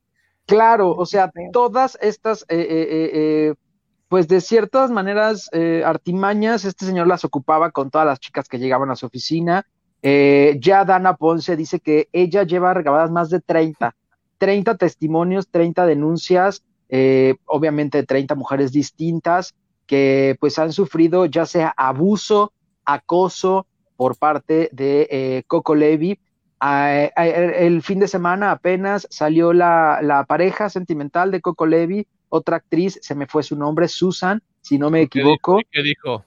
Claro, 0.46 0.92
o 0.92 1.06
sea, 1.06 1.32
todas 1.54 1.98
estas, 2.02 2.44
eh, 2.50 2.58
eh, 2.60 3.12
eh, 3.14 3.54
pues 4.10 4.28
de 4.28 4.42
ciertas 4.42 4.92
maneras 4.92 5.50
artimañas, 5.86 6.66
este 6.66 6.86
señor 6.86 7.08
las 7.08 7.24
ocupaba 7.24 7.72
con 7.72 7.90
todas 7.90 8.06
las 8.06 8.20
chicas 8.20 8.50
que 8.50 8.60
llegaban 8.60 8.92
a 8.92 8.98
su 8.98 9.06
oficina. 9.06 9.66
ya 10.04 10.84
Dana 10.84 11.16
Ponce 11.16 11.56
dice 11.56 11.80
que 11.80 12.10
ella 12.12 12.44
lleva 12.44 12.74
regabadas 12.74 13.10
más 13.10 13.30
de 13.30 13.40
30 13.40 13.96
30 14.42 14.76
testimonios, 14.78 15.50
30 15.50 15.86
denuncias, 15.86 16.64
eh, 16.90 17.36
obviamente 17.46 18.02
30 18.02 18.34
mujeres 18.34 18.72
distintas 18.72 19.54
que 19.86 20.36
pues 20.40 20.58
han 20.58 20.74
sufrido 20.74 21.28
ya 21.28 21.46
sea 21.46 21.72
abuso, 21.78 22.52
acoso 22.84 23.68
por 23.96 24.18
parte 24.18 24.70
de 24.72 25.08
eh, 25.12 25.44
Coco 25.46 25.76
Levi. 25.76 26.18
el 26.60 27.84
fin 27.84 28.00
de 28.00 28.08
semana 28.08 28.50
apenas 28.50 29.06
salió 29.12 29.54
la, 29.54 30.26
pareja 30.28 30.72
sentimental 30.72 31.30
de 31.30 31.42
Coco 31.42 31.68
Levi, 31.68 32.08
otra 32.30 32.58
actriz, 32.58 32.98
se 33.00 33.14
me 33.14 33.28
fue 33.28 33.44
su 33.44 33.56
nombre, 33.56 33.88
Susan, 33.88 34.42
si 34.60 34.80
no 34.80 34.90
me 34.90 35.04
equivoco. 35.04 35.60
¿Qué 35.70 35.84
dijo? 35.84 36.26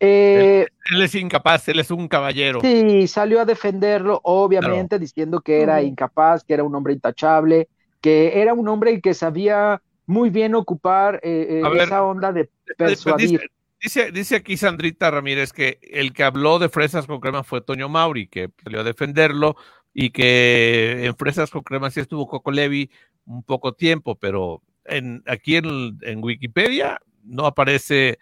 Eh, 0.00 0.66
él, 0.90 1.02
es 1.02 1.14
incapaz, 1.14 1.68
él 1.68 1.80
es 1.80 1.90
un 1.90 2.06
caballero. 2.08 2.60
Sí, 2.60 3.08
salió 3.08 3.40
a 3.40 3.44
defenderlo, 3.44 4.20
obviamente, 4.22 4.98
diciendo 4.98 5.40
que 5.40 5.60
era 5.60 5.82
incapaz, 5.82 6.44
que 6.44 6.54
era 6.54 6.62
un 6.62 6.74
hombre 6.74 6.92
intachable, 6.92 7.68
que 8.00 8.40
era 8.40 8.54
un 8.54 8.68
hombre 8.68 9.00
que 9.00 9.14
sabía 9.14 9.82
muy 10.06 10.30
bien 10.30 10.54
ocupar 10.54 11.20
eh, 11.22 11.62
eh, 11.62 11.82
esa 11.82 12.04
onda 12.04 12.32
de 12.32 12.48
persuadir. 12.76 13.50
Dice, 13.80 14.10
dice, 14.10 14.36
aquí 14.36 14.56
Sandrita 14.56 15.10
Ramírez 15.10 15.52
que 15.52 15.78
el 15.82 16.12
que 16.12 16.24
habló 16.24 16.58
de 16.58 16.68
fresas 16.68 17.06
con 17.06 17.20
crema 17.20 17.44
fue 17.44 17.60
Toño 17.60 17.88
Mauri, 17.88 18.26
que 18.26 18.50
salió 18.64 18.80
a 18.80 18.84
defenderlo 18.84 19.56
y 19.94 20.10
que 20.10 21.06
en 21.06 21.16
fresas 21.16 21.50
con 21.50 21.62
crema 21.62 21.90
sí 21.90 22.00
estuvo 22.00 22.26
Coco 22.26 22.50
Levi 22.50 22.90
un 23.24 23.44
poco 23.44 23.74
tiempo, 23.74 24.16
pero 24.16 24.62
en, 24.84 25.22
aquí 25.26 25.56
en, 25.56 25.98
en 26.02 26.24
Wikipedia 26.24 27.00
no 27.22 27.46
aparece 27.46 28.18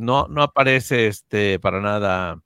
no, 0.00 0.26
no 0.28 0.42
aparece 0.42 1.06
este 1.06 1.58
para 1.60 1.80
nada. 1.80 2.40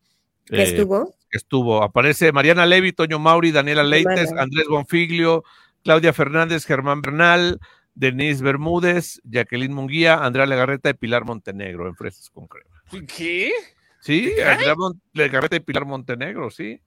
¿Qué 0.45 0.57
eh, 0.57 0.63
estuvo? 0.65 1.15
Estuvo. 1.31 1.83
Aparece 1.83 2.33
Mariana 2.33 2.67
Levi, 2.67 2.93
Toño 2.93 3.19
Mauri, 3.19 3.53
Daniela 3.53 3.85
Leites, 3.85 4.33
Andrés 4.33 4.67
Bonfiglio, 4.69 5.45
Claudia 5.83 6.13
Fernández, 6.13 6.67
Germán 6.67 7.01
Bernal, 7.01 7.61
Denise 7.95 8.43
Bermúdez, 8.43 9.21
Jacqueline 9.25 9.73
Munguía, 9.73 10.17
Andrea 10.17 10.47
Legarreta 10.47 10.91
y 10.91 10.95
Pilar 10.95 11.25
Montenegro 11.25 11.89
en 11.89 11.95
Fresas 11.95 12.29
con 12.29 12.47
Crema. 12.49 12.83
¿Qué? 13.17 13.53
Sí, 14.01 14.33
Andrea 14.45 14.75
Legarreta 15.13 15.57
y 15.57 15.61
Pilar 15.61 15.87
Montenegro, 15.87 16.51
sí. 16.51 16.81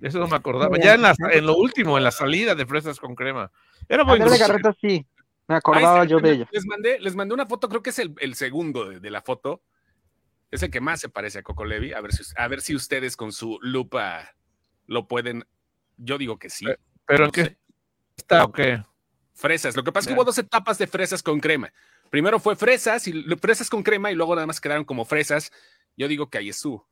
Eso 0.00 0.18
no 0.18 0.28
me 0.28 0.36
acordaba. 0.36 0.78
Ya 0.78 0.94
en, 0.94 1.04
en 1.32 1.46
lo 1.46 1.56
último, 1.56 1.98
en 1.98 2.04
la 2.04 2.10
salida 2.10 2.54
de 2.54 2.66
Fresas 2.66 3.00
con 3.00 3.14
Crema. 3.14 3.50
Era 3.88 4.04
muy 4.04 4.14
Andrea 4.14 4.32
Legarreta 4.32 4.76
sí. 4.80 5.04
Me 5.48 5.56
acordaba 5.56 6.04
yo 6.04 6.18
de 6.18 6.32
ella. 6.32 6.48
Les 6.50 6.66
mandé, 6.66 6.98
les 6.98 7.14
mandé 7.14 7.34
una 7.34 7.46
foto, 7.46 7.68
creo 7.68 7.82
que 7.82 7.90
es 7.90 7.98
el, 7.98 8.14
el 8.18 8.34
segundo 8.34 8.88
de, 8.88 9.00
de, 9.00 9.10
la 9.10 9.22
foto, 9.22 9.62
es 10.50 10.62
el 10.62 10.70
que 10.70 10.80
más 10.80 11.00
se 11.00 11.08
parece 11.08 11.38
a 11.38 11.42
Coco 11.42 11.64
Levi. 11.64 11.92
A 11.92 12.00
ver 12.00 12.12
si, 12.12 12.22
a 12.36 12.48
ver 12.48 12.60
si 12.60 12.74
ustedes 12.74 13.16
con 13.16 13.32
su 13.32 13.58
lupa 13.62 14.34
lo 14.86 15.08
pueden. 15.08 15.44
Yo 15.96 16.18
digo 16.18 16.38
que 16.38 16.50
sí. 16.50 16.66
¿Pero 17.06 17.26
en 17.26 17.30
qué 17.30 17.56
está 18.16 18.44
o 18.44 18.52
qué? 18.52 18.82
Fresas. 19.34 19.76
Lo 19.76 19.84
que 19.84 19.92
pasa 19.92 20.04
es 20.04 20.08
que 20.08 20.14
hubo 20.14 20.24
dos 20.24 20.38
etapas 20.38 20.78
de 20.78 20.86
fresas 20.86 21.22
con 21.22 21.40
crema. 21.40 21.72
Primero 22.10 22.38
fue 22.38 22.56
fresas 22.56 23.06
y 23.08 23.12
fresas 23.36 23.68
con 23.68 23.82
crema 23.82 24.10
y 24.10 24.14
luego 24.14 24.34
nada 24.34 24.46
más 24.46 24.60
quedaron 24.60 24.84
como 24.84 25.04
fresas. 25.04 25.52
Yo 25.96 26.08
digo 26.08 26.30
que 26.30 26.38
ahí 26.38 26.48
es 26.48 26.56
su. 26.56 26.82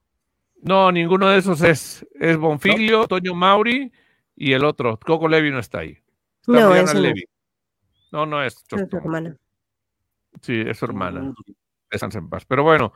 No, 0.63 0.91
ninguno 0.91 1.29
de 1.29 1.39
esos 1.39 1.63
es. 1.63 2.07
Es 2.15 2.37
Bonfiglio, 2.37 3.07
Toño 3.07 3.35
Mauri 3.35 3.93
y 4.37 4.53
el 4.53 4.65
otro. 4.65 4.99
Coco 4.99 5.29
Levi 5.29 5.51
no 5.51 5.59
está 5.59 5.81
ahí. 5.81 5.99
no, 6.47 6.75
es 6.75 6.95
Levi. 6.95 7.25
No, 8.13 8.27
no 8.27 8.43
es. 8.43 8.55
Es 8.55 8.89
su 8.91 8.97
hermana. 8.97 9.37
Sí, 10.41 10.63
es 10.67 10.79
su 10.79 10.85
hermana. 10.85 11.21
Mm. 11.21 11.35
en 11.91 12.29
paz. 12.29 12.45
Pero 12.45 12.63
bueno, 12.63 12.93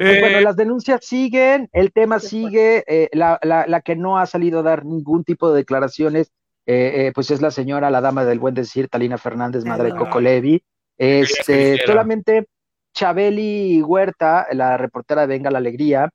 pero 0.00 0.10
pues, 0.10 0.20
bueno, 0.20 0.38
eh, 0.38 0.42
las 0.42 0.56
denuncias 0.56 1.04
siguen, 1.04 1.68
el 1.72 1.92
tema 1.92 2.18
sigue, 2.18 2.84
eh, 2.86 3.08
la, 3.12 3.38
la, 3.42 3.80
que 3.80 3.96
no 3.96 4.18
ha 4.18 4.26
salido 4.26 4.60
a 4.60 4.62
dar 4.62 4.84
ningún 4.84 5.24
tipo 5.24 5.50
de 5.50 5.58
declaraciones, 5.58 6.32
eh, 6.66 7.12
pues 7.14 7.30
es 7.30 7.40
la 7.40 7.50
señora, 7.50 7.90
la 7.90 8.00
dama 8.00 8.24
del 8.24 8.38
buen 8.38 8.54
decir, 8.54 8.88
Talina 8.88 9.18
Fernández, 9.18 9.64
madre 9.64 9.92
de 9.92 9.96
Coco 9.96 10.20
Levi. 10.20 10.62
Este, 10.96 11.78
solamente 11.84 12.46
Chabeli 12.94 13.82
Huerta, 13.82 14.46
la 14.52 14.76
reportera 14.76 15.22
de 15.22 15.26
Venga 15.28 15.50
la 15.50 15.58
Alegría, 15.58 16.10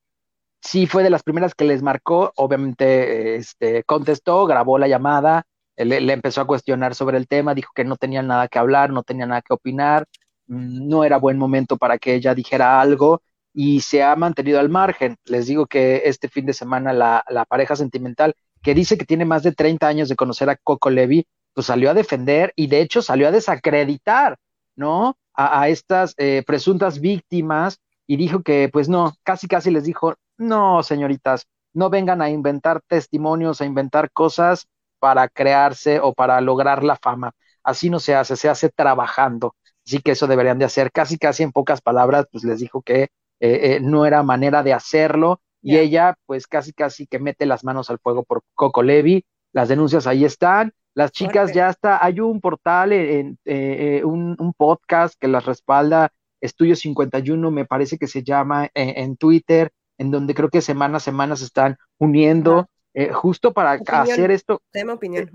sí 0.61 0.87
fue 0.87 1.03
de 1.03 1.09
las 1.09 1.23
primeras 1.23 1.53
que 1.53 1.65
les 1.65 1.81
marcó, 1.81 2.31
obviamente 2.35 3.35
este, 3.35 3.83
contestó, 3.83 4.45
grabó 4.45 4.77
la 4.77 4.87
llamada, 4.87 5.43
le, 5.75 6.01
le, 6.01 6.13
empezó 6.13 6.41
a 6.41 6.47
cuestionar 6.47 6.95
sobre 6.95 7.17
el 7.17 7.27
tema, 7.27 7.53
dijo 7.53 7.71
que 7.75 7.83
no 7.83 7.97
tenía 7.97 8.21
nada 8.21 8.47
que 8.47 8.59
hablar, 8.59 8.89
no 8.91 9.03
tenía 9.03 9.25
nada 9.25 9.41
que 9.41 9.53
opinar, 9.53 10.05
mm, 10.47 10.87
no 10.87 11.03
era 11.03 11.17
buen 11.17 11.37
momento 11.37 11.77
para 11.77 11.97
que 11.97 12.15
ella 12.15 12.33
dijera 12.33 12.81
algo, 12.81 13.21
y 13.59 13.81
se 13.81 14.03
ha 14.03 14.15
mantenido 14.15 14.59
al 14.59 14.69
margen. 14.69 15.17
Les 15.25 15.47
digo 15.47 15.65
que 15.65 16.03
este 16.05 16.29
fin 16.29 16.45
de 16.45 16.53
semana 16.53 16.93
la, 16.93 17.45
pareja 17.49 17.75
sentimental, 17.75 18.35
que 18.61 18.75
dice 18.75 18.99
que 18.99 19.05
tiene 19.05 19.25
más 19.25 19.41
de 19.41 19.51
30 19.51 19.87
años 19.87 20.09
de 20.09 20.15
conocer 20.15 20.47
a 20.51 20.57
Coco 20.57 20.91
Levi, 20.91 21.25
pues 21.55 21.65
salió 21.65 21.89
a 21.89 21.95
defender 21.95 22.53
y 22.55 22.67
de 22.67 22.81
hecho 22.81 23.01
salió 23.01 23.27
a 23.27 23.31
desacreditar, 23.31 24.37
¿no? 24.75 25.17
A, 25.33 25.69
estas 25.69 26.13
eh, 26.17 26.43
presuntas 26.45 27.01
víctimas 27.01 27.79
y 28.05 28.17
dijo 28.17 28.43
que, 28.43 28.69
pues 28.71 28.89
no, 28.89 29.15
casi 29.23 29.47
casi 29.47 29.71
les 29.71 29.85
dijo, 29.85 30.13
no, 30.37 30.83
señoritas, 30.83 31.47
no 31.73 31.89
vengan 31.89 32.21
a 32.21 32.29
inventar 32.29 32.81
testimonios, 32.87 33.59
a 33.59 33.65
inventar 33.65 34.11
cosas 34.11 34.67
para 34.99 35.27
crearse 35.29 35.99
o 35.99 36.13
para 36.13 36.39
lograr 36.41 36.83
la 36.83 36.95
fama. 36.95 37.31
Así 37.63 37.89
no 37.89 37.99
se 37.99 38.13
hace, 38.13 38.35
se 38.35 38.49
hace 38.49 38.69
trabajando. 38.69 39.55
Así 39.83 39.99
que 39.99 40.11
eso 40.11 40.27
deberían 40.27 40.59
de 40.59 40.65
hacer. 40.65 40.91
Casi, 40.91 41.17
casi 41.17 41.41
en 41.41 41.51
pocas 41.51 41.81
palabras, 41.81 42.27
pues 42.31 42.43
les 42.43 42.59
dijo 42.59 42.83
que 42.83 43.09
eh, 43.39 43.75
eh, 43.75 43.79
no 43.81 44.05
era 44.05 44.23
manera 44.23 44.63
de 44.63 44.73
hacerlo. 44.73 45.41
Y 45.61 45.77
ella, 45.77 46.15
pues 46.25 46.47
casi, 46.47 46.71
casi 46.71 47.07
que 47.07 47.19
mete 47.19 47.45
las 47.45 47.63
manos 47.63 47.89
al 47.89 47.99
fuego 47.99 48.23
por 48.23 48.43
Coco 48.53 48.83
Levi. 48.83 49.25
Las 49.51 49.67
denuncias 49.67 50.07
ahí 50.07 50.23
están. 50.23 50.73
Las 50.93 51.11
chicas 51.11 51.53
ya 51.53 51.69
está, 51.69 52.03
hay 52.03 52.19
un 52.19 52.41
portal, 52.41 52.91
en, 52.91 53.37
eh, 53.45 54.01
un, 54.03 54.35
un, 54.39 54.53
podcast 54.53 55.13
que 55.19 55.27
las 55.27 55.45
respalda, 55.45 56.11
Estudio 56.41 56.75
51, 56.75 57.51
me 57.51 57.65
parece 57.65 57.99
que 57.99 58.07
se 58.07 58.23
llama 58.23 58.71
en 58.73 59.15
Twitter, 59.15 59.71
en 59.97 60.09
donde 60.09 60.33
creo 60.33 60.49
que 60.49 60.61
semana 60.61 60.97
a 60.97 60.99
semana 60.99 61.35
se 61.35 61.45
están 61.45 61.77
uniendo, 61.97 62.67
eh, 62.93 63.11
justo 63.11 63.53
para 63.53 63.73
hacer 63.73 64.31
esto. 64.31 64.61
Tema 64.71 64.93
opinión. 64.93 65.29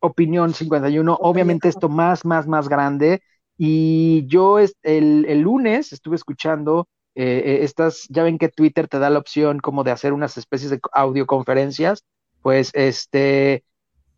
Opinión 0.00 0.54
51, 0.54 1.18
obviamente 1.20 1.68
esto 1.68 1.88
más, 1.88 2.24
más, 2.24 2.46
más 2.46 2.68
grande. 2.68 3.22
Y 3.56 4.26
yo 4.26 4.58
el, 4.58 4.74
el 4.82 5.40
lunes 5.40 5.92
estuve 5.92 6.16
escuchando 6.16 6.88
eh, 7.14 7.60
estas, 7.62 8.06
ya 8.08 8.22
ven 8.22 8.38
que 8.38 8.48
Twitter 8.48 8.88
te 8.88 8.98
da 8.98 9.10
la 9.10 9.18
opción 9.18 9.60
como 9.60 9.84
de 9.84 9.92
hacer 9.92 10.12
unas 10.12 10.36
especies 10.36 10.70
de 10.70 10.80
audioconferencias, 10.92 12.04
pues 12.42 12.70
este, 12.74 13.64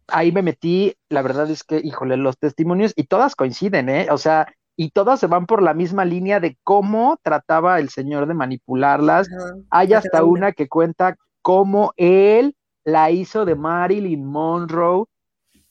ahí 0.08 0.32
me 0.32 0.42
metí, 0.42 0.94
la 1.08 1.22
verdad 1.22 1.50
es 1.50 1.64
que, 1.64 1.80
híjole, 1.82 2.16
los 2.16 2.38
testimonios 2.38 2.92
y 2.96 3.04
todas 3.04 3.36
coinciden, 3.36 3.88
¿eh? 3.88 4.08
O 4.10 4.18
sea, 4.18 4.46
y 4.76 4.90
todas 4.90 5.20
se 5.20 5.26
van 5.26 5.46
por 5.46 5.62
la 5.62 5.74
misma 5.74 6.04
línea 6.04 6.38
de 6.38 6.58
cómo 6.62 7.18
trataba 7.22 7.78
el 7.78 7.88
señor 7.88 8.26
de 8.26 8.34
manipularlas. 8.34 9.28
Hay 9.70 9.94
hasta 9.94 10.22
una 10.22 10.52
que 10.52 10.68
cuenta 10.68 11.16
cómo 11.40 11.92
él 11.96 12.54
la 12.84 13.10
hizo 13.10 13.44
de 13.44 13.54
Marilyn 13.54 14.24
Monroe, 14.24 15.06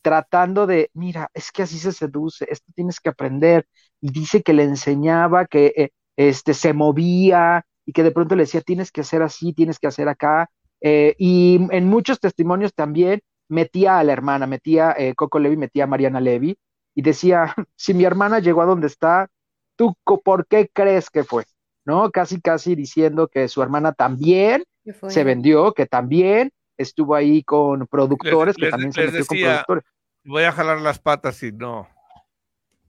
tratando 0.01 0.67
de, 0.67 0.89
mira, 0.93 1.29
es 1.33 1.51
que 1.51 1.63
así 1.63 1.77
se 1.77 1.91
seduce, 1.91 2.45
esto 2.49 2.71
tienes 2.75 2.99
que 2.99 3.09
aprender. 3.09 3.67
Y 4.01 4.11
dice 4.11 4.41
que 4.41 4.53
le 4.53 4.63
enseñaba 4.63 5.45
que 5.45 5.73
eh, 5.75 5.89
este, 6.17 6.53
se 6.53 6.73
movía 6.73 7.65
y 7.85 7.93
que 7.93 8.03
de 8.03 8.11
pronto 8.11 8.35
le 8.35 8.43
decía, 8.43 8.61
tienes 8.61 8.91
que 8.91 9.01
hacer 9.01 9.21
así, 9.21 9.53
tienes 9.53 9.79
que 9.79 9.87
hacer 9.87 10.07
acá. 10.09 10.49
Eh, 10.81 11.15
y 11.17 11.59
en 11.71 11.87
muchos 11.87 12.19
testimonios 12.19 12.73
también 12.73 13.21
metía 13.47 13.99
a 13.99 14.03
la 14.03 14.13
hermana, 14.13 14.47
metía 14.47 14.95
eh, 14.97 15.13
Coco 15.15 15.39
Levy, 15.39 15.57
metía 15.57 15.83
a 15.83 15.87
Mariana 15.87 16.19
Levy, 16.19 16.57
y 16.95 17.01
decía, 17.01 17.53
si 17.75 17.93
mi 17.93 18.05
hermana 18.05 18.39
llegó 18.39 18.61
a 18.61 18.65
donde 18.65 18.87
está, 18.87 19.29
¿tú 19.75 19.95
por 20.23 20.47
qué 20.47 20.69
crees 20.71 21.09
que 21.09 21.23
fue? 21.23 21.45
¿No? 21.85 22.09
Casi, 22.09 22.41
casi 22.41 22.73
diciendo 22.73 23.27
que 23.27 23.47
su 23.47 23.61
hermana 23.61 23.93
también 23.93 24.63
se 25.07 25.23
vendió, 25.23 25.73
que 25.73 25.85
también 25.85 26.51
estuvo 26.77 27.13
ahí 27.13 27.43
con 27.43 27.85
productores, 27.87 28.55
que 28.55 28.69
también 28.69 28.91
se 28.91 29.05
metió 29.05 29.25
con 29.25 29.37
productores. 29.37 29.83
Voy 30.23 30.43
a 30.43 30.51
jalar 30.51 30.81
las 30.81 30.97
patas 30.97 31.43
y 31.43 31.51
no. 31.51 31.87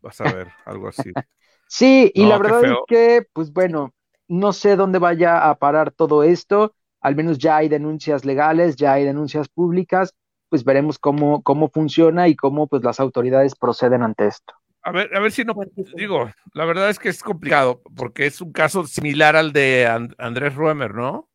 Vas 0.01 0.20
a 0.22 0.33
ver, 0.33 0.49
algo 0.64 0.89
así. 0.89 1.12
Sí, 1.69 2.11
y 2.14 2.27
la 2.27 2.39
verdad 2.39 2.64
es 2.64 2.77
que, 2.87 3.27
pues 3.33 3.53
bueno, 3.53 3.93
no 4.29 4.53
sé 4.53 4.77
dónde 4.77 4.99
vaya 4.99 5.49
a 5.49 5.55
parar 5.57 5.91
todo 5.91 6.23
esto. 6.23 6.75
Al 7.01 7.17
menos 7.17 7.39
ya 7.39 7.57
hay 7.57 7.69
denuncias 7.69 8.25
legales, 8.25 8.77
ya 8.77 8.95
hay 8.95 9.05
denuncias 9.05 9.49
públicas 9.49 10.14
pues 10.49 10.64
veremos 10.64 10.99
cómo, 10.99 11.43
cómo 11.43 11.69
funciona 11.69 12.29
y 12.29 12.37
cómo 12.37 12.67
pues 12.67 12.83
las 12.83 13.01
autoridades 13.01 13.55
proceden 13.55 14.03
ante 14.03 14.27
esto. 14.27 14.55
A 14.83 14.93
ver, 14.93 15.14
a 15.17 15.21
ver 15.21 15.33
si 15.33 15.45
no, 15.45 15.55
digo, 15.97 16.31
la 16.53 16.64
verdad 16.64 16.89
es 16.91 16.99
que 16.99 17.09
es 17.09 17.23
complicado 17.23 17.83
porque 17.97 18.27
es 18.27 18.41
un 18.41 18.53
caso 18.53 18.87
similar 18.87 19.35
al 19.35 19.53
de 19.53 19.87
Andrés 20.19 20.55
Ruemer, 20.55 20.95
¿no? 20.95 21.29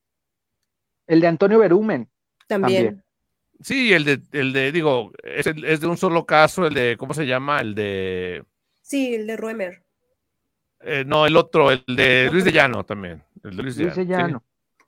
El 1.05 1.19
de 1.19 1.27
Antonio 1.27 1.59
Berumen. 1.59 2.09
También. 2.47 3.03
Sí, 3.59 3.91
el 3.91 4.05
de, 4.05 4.21
el 4.31 4.53
de, 4.53 4.71
digo, 4.71 5.11
es, 5.23 5.45
es, 5.47 5.81
de 5.81 5.87
un 5.87 5.97
solo 5.97 6.25
caso, 6.25 6.65
el 6.65 6.73
de, 6.73 6.95
¿cómo 6.97 7.13
se 7.13 7.27
llama? 7.27 7.59
El 7.59 7.75
de... 7.75 8.43
Sí, 8.81 9.15
el 9.15 9.27
de 9.27 9.35
Ruemer. 9.35 9.83
Eh, 10.83 11.03
no, 11.05 11.25
el 11.25 11.37
otro, 11.37 11.71
el 11.71 11.83
de 11.87 12.29
Luis 12.31 12.43
de 12.43 12.51
Llano 12.51 12.83
también. 12.83 13.23
El 13.43 13.57
de 13.57 13.63
Luis, 13.63 13.75
de 13.75 14.05
Llano. 14.05 14.43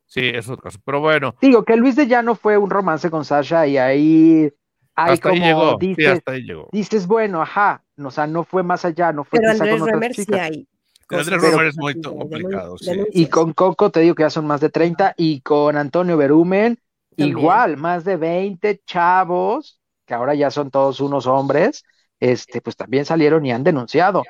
Sí, 0.06 0.22
es 0.24 0.48
otro 0.48 0.64
caso. 0.64 0.80
Pero 0.86 1.00
bueno. 1.00 1.36
Digo 1.41 1.64
que 1.64 1.76
Luis 1.76 1.96
de 1.96 2.08
Llano 2.08 2.36
fue 2.36 2.58
un 2.58 2.70
romance 2.70 3.10
con 3.10 3.26
Sasha 3.26 3.66
y 3.68 3.78
ahí. 3.78 4.54
Ahí 4.96 5.14
hasta 5.14 5.30
como 5.30 5.41
ahí 5.41 5.50
llegó. 5.50 5.78
Dices, 5.80 6.06
sí, 6.06 6.06
hasta 6.06 6.32
ahí 6.34 6.41
llegó. 6.44 6.70
dices, 6.72 7.08
bueno, 7.08 7.41
ajá, 7.41 7.84
o 7.98 8.12
sea, 8.12 8.28
no 8.28 8.44
fue 8.44 8.62
más 8.62 8.86
allá, 8.86 9.12
no 9.12 9.24
fue 9.24 9.39
Pero 9.39 9.52
Andrés 9.52 9.80
Romer 9.80 10.14
sí 10.14 10.26
hay. 10.34 10.68
Andrés 11.10 11.41
Romer 11.41 11.68
es 11.68 11.78
muy 11.78 12.00
complicado. 12.00 12.78
Sí. 12.78 12.91
Y 13.12 13.26
con 13.28 13.54
Coco 13.54 13.89
te 13.89 14.02
digo 14.02 14.16
que 14.16 14.24
ya 14.24 14.30
son 14.30 14.46
más 14.46 14.62
de 14.62 14.70
30 14.70 15.16
y 15.18 15.41
con 15.41 15.78
Antonio 15.78 16.16
Berumen 16.16 16.80
También. 17.16 17.38
igual, 17.38 17.78
más 17.78 18.04
de 18.04 18.18
20 18.18 18.82
chavos, 18.86 19.80
que 20.06 20.14
ahora 20.14 20.36
ya 20.36 20.52
son 20.52 20.70
todos 20.70 21.00
unos 21.00 21.26
hombres, 21.26 21.84
este, 22.20 22.62
pues 22.62 22.76
también 22.76 23.06
salieron 23.06 23.46
y 23.46 23.52
han 23.52 23.64
denunciado, 23.64 24.24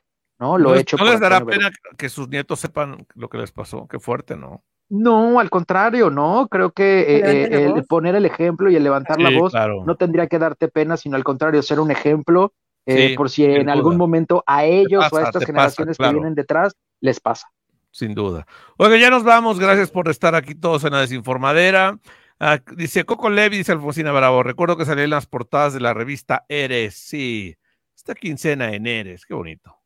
¿no? 0.43 0.57
Lo 0.57 0.69
no, 0.69 0.75
he 0.75 0.81
hecho. 0.81 0.97
¿No 0.97 1.05
les 1.05 1.21
dará 1.21 1.37
Antonio 1.37 1.59
pena 1.59 1.71
que 1.97 2.09
sus 2.09 2.27
nietos 2.27 2.59
sepan 2.59 3.07
lo 3.15 3.29
que 3.29 3.37
les 3.37 3.51
pasó? 3.53 3.87
Qué 3.87 3.97
fuerte, 3.97 4.35
¿no? 4.35 4.61
No, 4.89 5.39
al 5.39 5.49
contrario, 5.49 6.09
no. 6.09 6.49
Creo 6.49 6.71
que 6.71 7.17
eh, 7.17 7.73
el 7.75 7.85
poner 7.85 8.15
el 8.15 8.25
ejemplo 8.25 8.69
y 8.69 8.75
el 8.75 8.83
levantar 8.83 9.15
sí, 9.15 9.23
la 9.23 9.39
voz 9.39 9.53
claro. 9.53 9.83
no 9.85 9.95
tendría 9.95 10.27
que 10.27 10.37
darte 10.39 10.67
pena, 10.67 10.97
sino 10.97 11.15
al 11.15 11.23
contrario, 11.23 11.61
ser 11.63 11.79
un 11.79 11.91
ejemplo 11.91 12.53
eh, 12.85 13.09
sí, 13.09 13.15
por 13.15 13.29
si 13.29 13.45
en 13.45 13.63
duda. 13.63 13.73
algún 13.73 13.95
momento 13.95 14.43
a 14.45 14.65
ellos 14.65 15.05
pasa, 15.05 15.15
o 15.15 15.19
a 15.19 15.23
estas 15.23 15.45
generaciones 15.45 15.97
pasa, 15.97 16.03
claro. 16.03 16.11
que 16.11 16.19
vienen 16.19 16.35
detrás 16.35 16.73
les 16.99 17.21
pasa. 17.21 17.47
Sin 17.91 18.13
duda. 18.13 18.45
Oiga, 18.77 18.97
ya 18.97 19.09
nos 19.09 19.23
vamos. 19.23 19.59
Gracias 19.59 19.89
por 19.89 20.09
estar 20.09 20.35
aquí 20.35 20.55
todos 20.55 20.83
en 20.83 20.91
la 20.91 20.99
desinformadera. 20.99 21.97
Ah, 22.39 22.59
dice 22.75 23.05
Coco 23.05 23.29
Levi, 23.29 23.57
dice 23.57 23.71
Alfonsina 23.71 24.11
Bravo. 24.11 24.43
Recuerdo 24.43 24.75
que 24.75 24.83
salí 24.83 25.03
en 25.03 25.11
las 25.11 25.27
portadas 25.27 25.73
de 25.73 25.79
la 25.79 25.93
revista 25.93 26.43
Eres. 26.49 26.95
Sí, 26.95 27.55
esta 27.95 28.15
quincena 28.15 28.73
en 28.73 28.85
Eres. 28.85 29.25
Qué 29.25 29.33
bonito. 29.33 29.82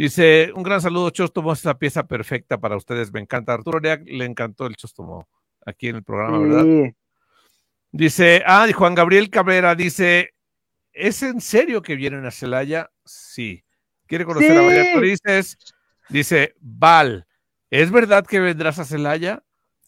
Dice, 0.00 0.50
un 0.54 0.62
gran 0.62 0.80
saludo, 0.80 1.10
Chostomo, 1.10 1.52
esa 1.52 1.76
pieza 1.78 2.06
perfecta 2.06 2.58
para 2.58 2.74
ustedes, 2.74 3.12
me 3.12 3.20
encanta. 3.20 3.52
Arturo 3.52 3.80
Leac 3.80 4.00
le 4.06 4.24
encantó 4.24 4.64
el 4.64 4.74
Chostomo 4.74 5.28
aquí 5.66 5.88
en 5.88 5.96
el 5.96 6.02
programa, 6.02 6.38
sí. 6.38 6.44
¿verdad? 6.44 6.94
Dice, 7.92 8.42
ah, 8.46 8.66
y 8.66 8.72
Juan 8.72 8.94
Gabriel 8.94 9.28
Cabrera 9.28 9.74
dice, 9.74 10.32
¿es 10.94 11.22
en 11.22 11.42
serio 11.42 11.82
que 11.82 11.96
vienen 11.96 12.24
a 12.24 12.30
Celaya? 12.30 12.88
Sí. 13.04 13.62
¿Quiere 14.06 14.24
conocer 14.24 14.52
sí. 14.52 14.88
a 14.88 14.94
Torices? 14.94 15.58
Dice, 16.08 16.54
Val, 16.60 17.26
¿es 17.68 17.90
verdad 17.90 18.24
que 18.24 18.40
vendrás 18.40 18.78
a 18.78 18.86
Celaya? 18.86 19.42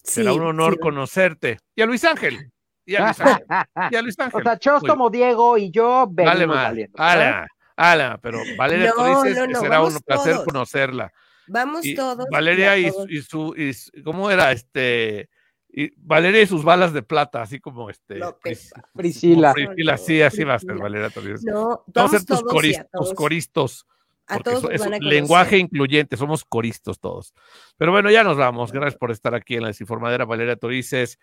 Sí, 0.04 0.24
Será 0.24 0.34
un 0.34 0.42
honor 0.42 0.74
sí. 0.74 0.80
conocerte. 0.80 1.58
Y 1.74 1.80
a 1.80 1.86
Luis 1.86 2.04
Ángel. 2.04 2.52
Y 2.84 2.96
a 2.96 3.06
Luis 3.06 3.18
Ángel. 3.18 3.46
y 3.90 3.96
a 3.96 4.02
Luis 4.02 4.16
Ángel. 4.18 4.40
O 4.40 4.42
sea, 4.42 4.58
Chostomo, 4.58 5.08
Diego 5.08 5.56
y 5.56 5.70
yo 5.70 6.06
Vale, 6.10 6.46
mal. 6.46 6.86
Ala. 7.82 8.18
Pero 8.22 8.40
Valeria 8.56 8.92
no, 8.96 9.22
dices 9.22 9.36
no, 9.36 9.46
no, 9.46 9.52
que 9.52 9.54
será 9.56 9.82
un 9.82 9.98
placer 10.00 10.34
todos. 10.34 10.44
conocerla. 10.44 11.12
Vamos 11.48 11.84
y 11.84 11.94
todos. 11.94 12.26
Valeria 12.30 12.78
y, 12.78 12.90
todos. 12.90 13.10
y, 13.10 13.22
su, 13.22 13.54
y, 13.56 13.74
su, 13.74 13.90
¿cómo 14.04 14.30
era? 14.30 14.52
Este, 14.52 15.28
y 15.68 15.90
Valeria 15.96 16.42
y 16.42 16.46
sus 16.46 16.62
balas 16.62 16.92
de 16.92 17.02
plata, 17.02 17.42
así 17.42 17.58
como 17.58 17.90
este. 17.90 18.20
Pris, 18.40 18.72
Priscila. 18.94 19.52
Priscila, 19.52 19.96
sí, 19.96 20.22
así 20.22 20.44
va 20.44 20.54
a 20.54 20.58
ser 20.58 20.76
Valeria 20.76 21.10
también. 21.10 21.36
No, 21.42 21.84
vamos 21.88 22.14
a 22.14 22.18
ser 22.18 22.26
tus, 22.26 22.42
coris, 22.42 22.80
tus 22.92 23.14
coristos. 23.14 23.86
A 24.28 24.38
todos 24.38 24.64
es, 24.70 24.80
es 24.80 25.00
lenguaje 25.00 25.58
incluyente, 25.58 26.16
somos 26.16 26.44
coristos 26.44 27.00
todos. 27.00 27.34
Pero 27.76 27.90
bueno, 27.90 28.10
ya 28.10 28.22
nos 28.22 28.36
vamos. 28.36 28.70
Gracias 28.70 28.96
por 28.96 29.10
estar 29.10 29.34
aquí 29.34 29.56
en 29.56 29.62
la 29.62 29.68
desinformadera. 29.68 30.24
Valeria 30.24 30.56
Torices, 30.56 31.18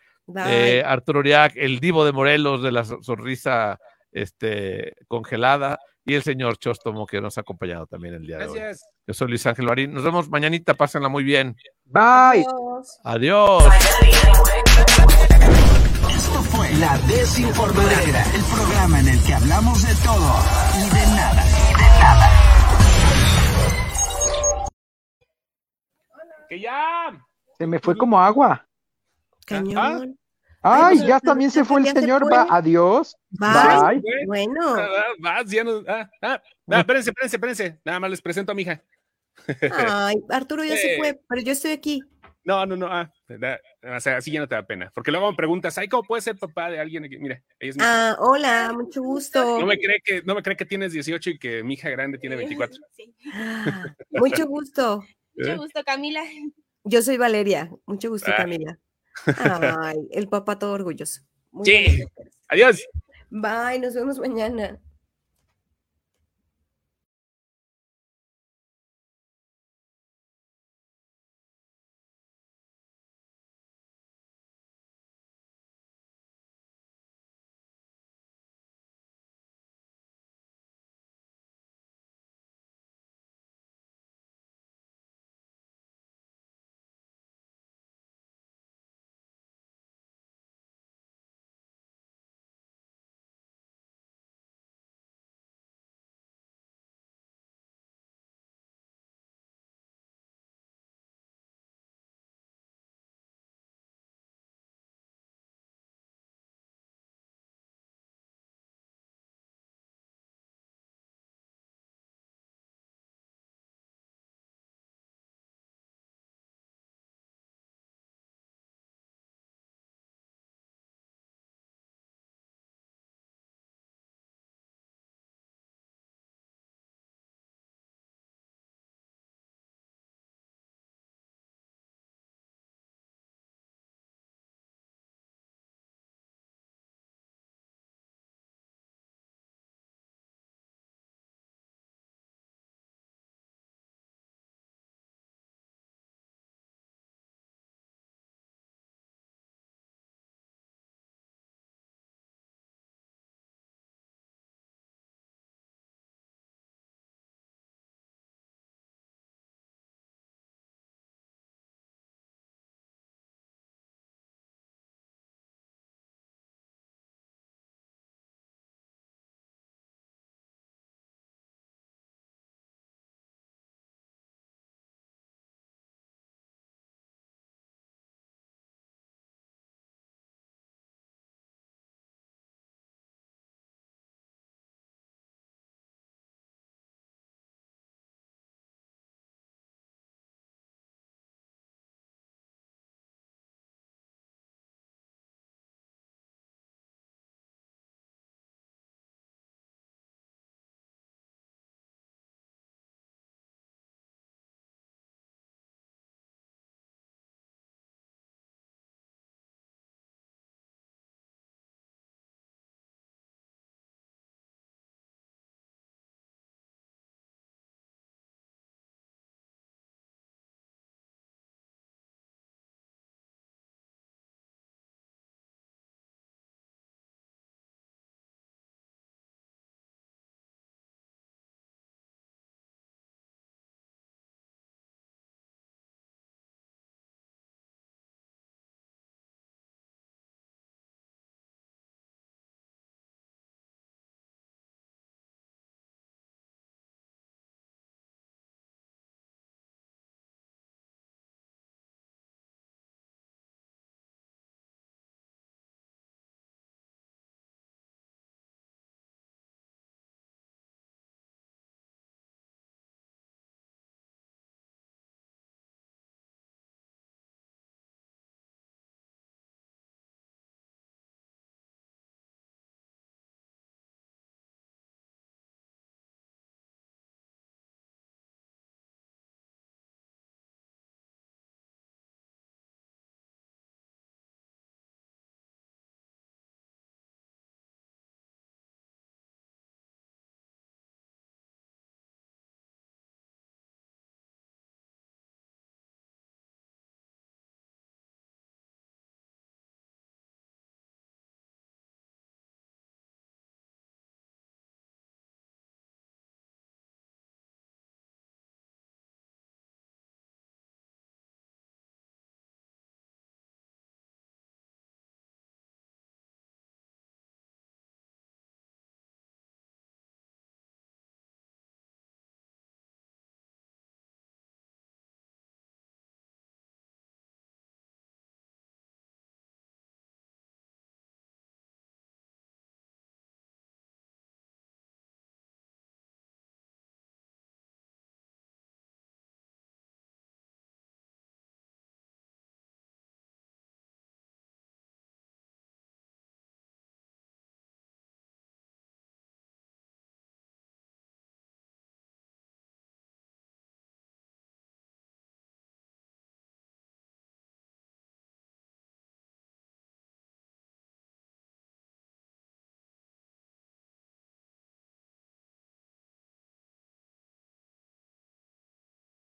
eh, 0.47 0.83
Arturo 0.85 1.19
Uriac, 1.19 1.53
el 1.55 1.79
divo 1.79 2.03
de 2.03 2.11
Morelos 2.11 2.61
de 2.61 2.71
la 2.71 2.83
sonrisa 2.83 3.79
este, 4.11 4.95
congelada 5.07 5.79
y 6.09 6.15
el 6.15 6.23
señor 6.23 6.57
Chostomo 6.57 7.05
que 7.05 7.21
nos 7.21 7.37
ha 7.37 7.41
acompañado 7.41 7.85
también 7.85 8.15
el 8.15 8.25
día 8.25 8.37
Gracias. 8.37 8.55
de 8.55 8.85
hoy. 8.85 8.93
Yo 9.07 9.13
soy 9.13 9.27
Luis 9.27 9.45
Ángel 9.45 9.65
Marín. 9.65 9.93
Nos 9.93 10.03
vemos 10.03 10.27
mañanita, 10.29 10.73
pásenla 10.73 11.07
muy 11.07 11.23
bien. 11.23 11.55
Bye. 11.85 12.45
Adiós. 13.03 13.63
Esto 16.09 16.41
fue 16.43 16.71
La 16.73 16.97
Desinformadera, 17.07 18.23
el 18.33 18.43
programa 18.43 18.99
en 18.99 19.07
el 19.09 19.23
que 19.23 19.33
hablamos 19.35 19.83
de 19.83 19.93
todo 20.03 20.35
y 20.75 20.89
de 20.89 21.05
nada, 21.15 21.43
y 21.45 21.73
de 21.73 21.89
nada. 21.99 22.29
Que 26.49 26.59
ya. 26.59 27.25
Se 27.59 27.67
me 27.67 27.77
fue 27.77 27.95
como 27.95 28.19
agua. 28.19 28.65
Cañón. 29.45 30.17
Ay, 30.61 30.99
Ay 30.99 31.07
ya 31.07 31.19
también 31.19 31.51
se 31.51 31.63
fue 31.63 31.81
el 31.81 31.87
señor. 31.87 32.31
Va, 32.31 32.47
adiós. 32.49 33.15
Bye. 33.29 34.01
Bye. 34.01 34.25
Bueno. 34.25 34.75
Vas, 35.19 35.49
ya 35.49 35.63
no. 35.63 35.83
Ah, 35.87 36.09
ah, 36.21 36.41
ah, 36.69 36.79
espérense, 36.79 37.09
espérense, 37.11 37.35
espérense. 37.35 37.79
Nada 37.85 37.99
más 37.99 38.09
les 38.09 38.21
presento 38.21 38.51
a 38.51 38.55
mi 38.55 38.63
hija. 38.63 38.83
Ay, 39.71 40.15
Arturo 40.29 40.63
ya 40.63 40.75
eh. 40.75 40.77
se 40.77 40.97
fue, 40.97 41.19
pero 41.27 41.41
yo 41.41 41.53
estoy 41.53 41.71
aquí. 41.71 42.01
No, 42.43 42.65
no, 42.65 42.75
no. 42.75 42.87
Ah, 42.87 43.11
o 43.83 43.99
sea, 43.99 44.17
así 44.17 44.31
ya 44.31 44.39
no 44.39 44.47
te 44.47 44.55
da 44.55 44.65
pena. 44.65 44.91
Porque 44.93 45.11
luego 45.11 45.29
me 45.29 45.37
preguntas, 45.37 45.77
ay, 45.77 45.87
¿cómo 45.87 46.03
puede 46.03 46.21
ser 46.21 46.37
papá 46.37 46.69
de 46.69 46.79
alguien? 46.79 47.07
Mira, 47.19 47.43
ella 47.59 47.69
es 47.69 47.77
mi 47.77 47.83
Ah, 47.85 48.17
hola, 48.19 48.73
mucho 48.73 49.01
gusto. 49.01 49.59
No 49.59 49.65
me 49.65 49.77
cree 49.77 50.01
que, 50.03 50.23
no 50.23 50.35
me 50.35 50.41
cree 50.41 50.57
que 50.57 50.65
tienes 50.65 50.91
18 50.91 51.29
y 51.31 51.39
que 51.39 51.63
mi 51.63 51.75
hija 51.75 51.89
grande 51.89 52.17
tiene 52.17 52.35
24. 52.35 52.75
Sí. 52.95 53.13
mucho 54.11 54.47
gusto. 54.47 55.05
Mucho 55.35 55.57
gusto, 55.57 55.83
Camila. 55.83 56.23
Yo 56.83 57.01
soy 57.01 57.17
Valeria. 57.17 57.69
Mucho 57.85 58.09
gusto, 58.09 58.31
ah. 58.31 58.37
Camila. 58.37 58.79
Ay, 59.25 60.07
el 60.11 60.27
papá 60.27 60.59
todo 60.59 60.73
orgulloso. 60.73 61.21
sí. 61.63 62.03
Adiós. 62.47 62.83
Bye, 63.29 63.79
nos 63.79 63.93
vemos 63.93 64.17
mañana. 64.19 64.79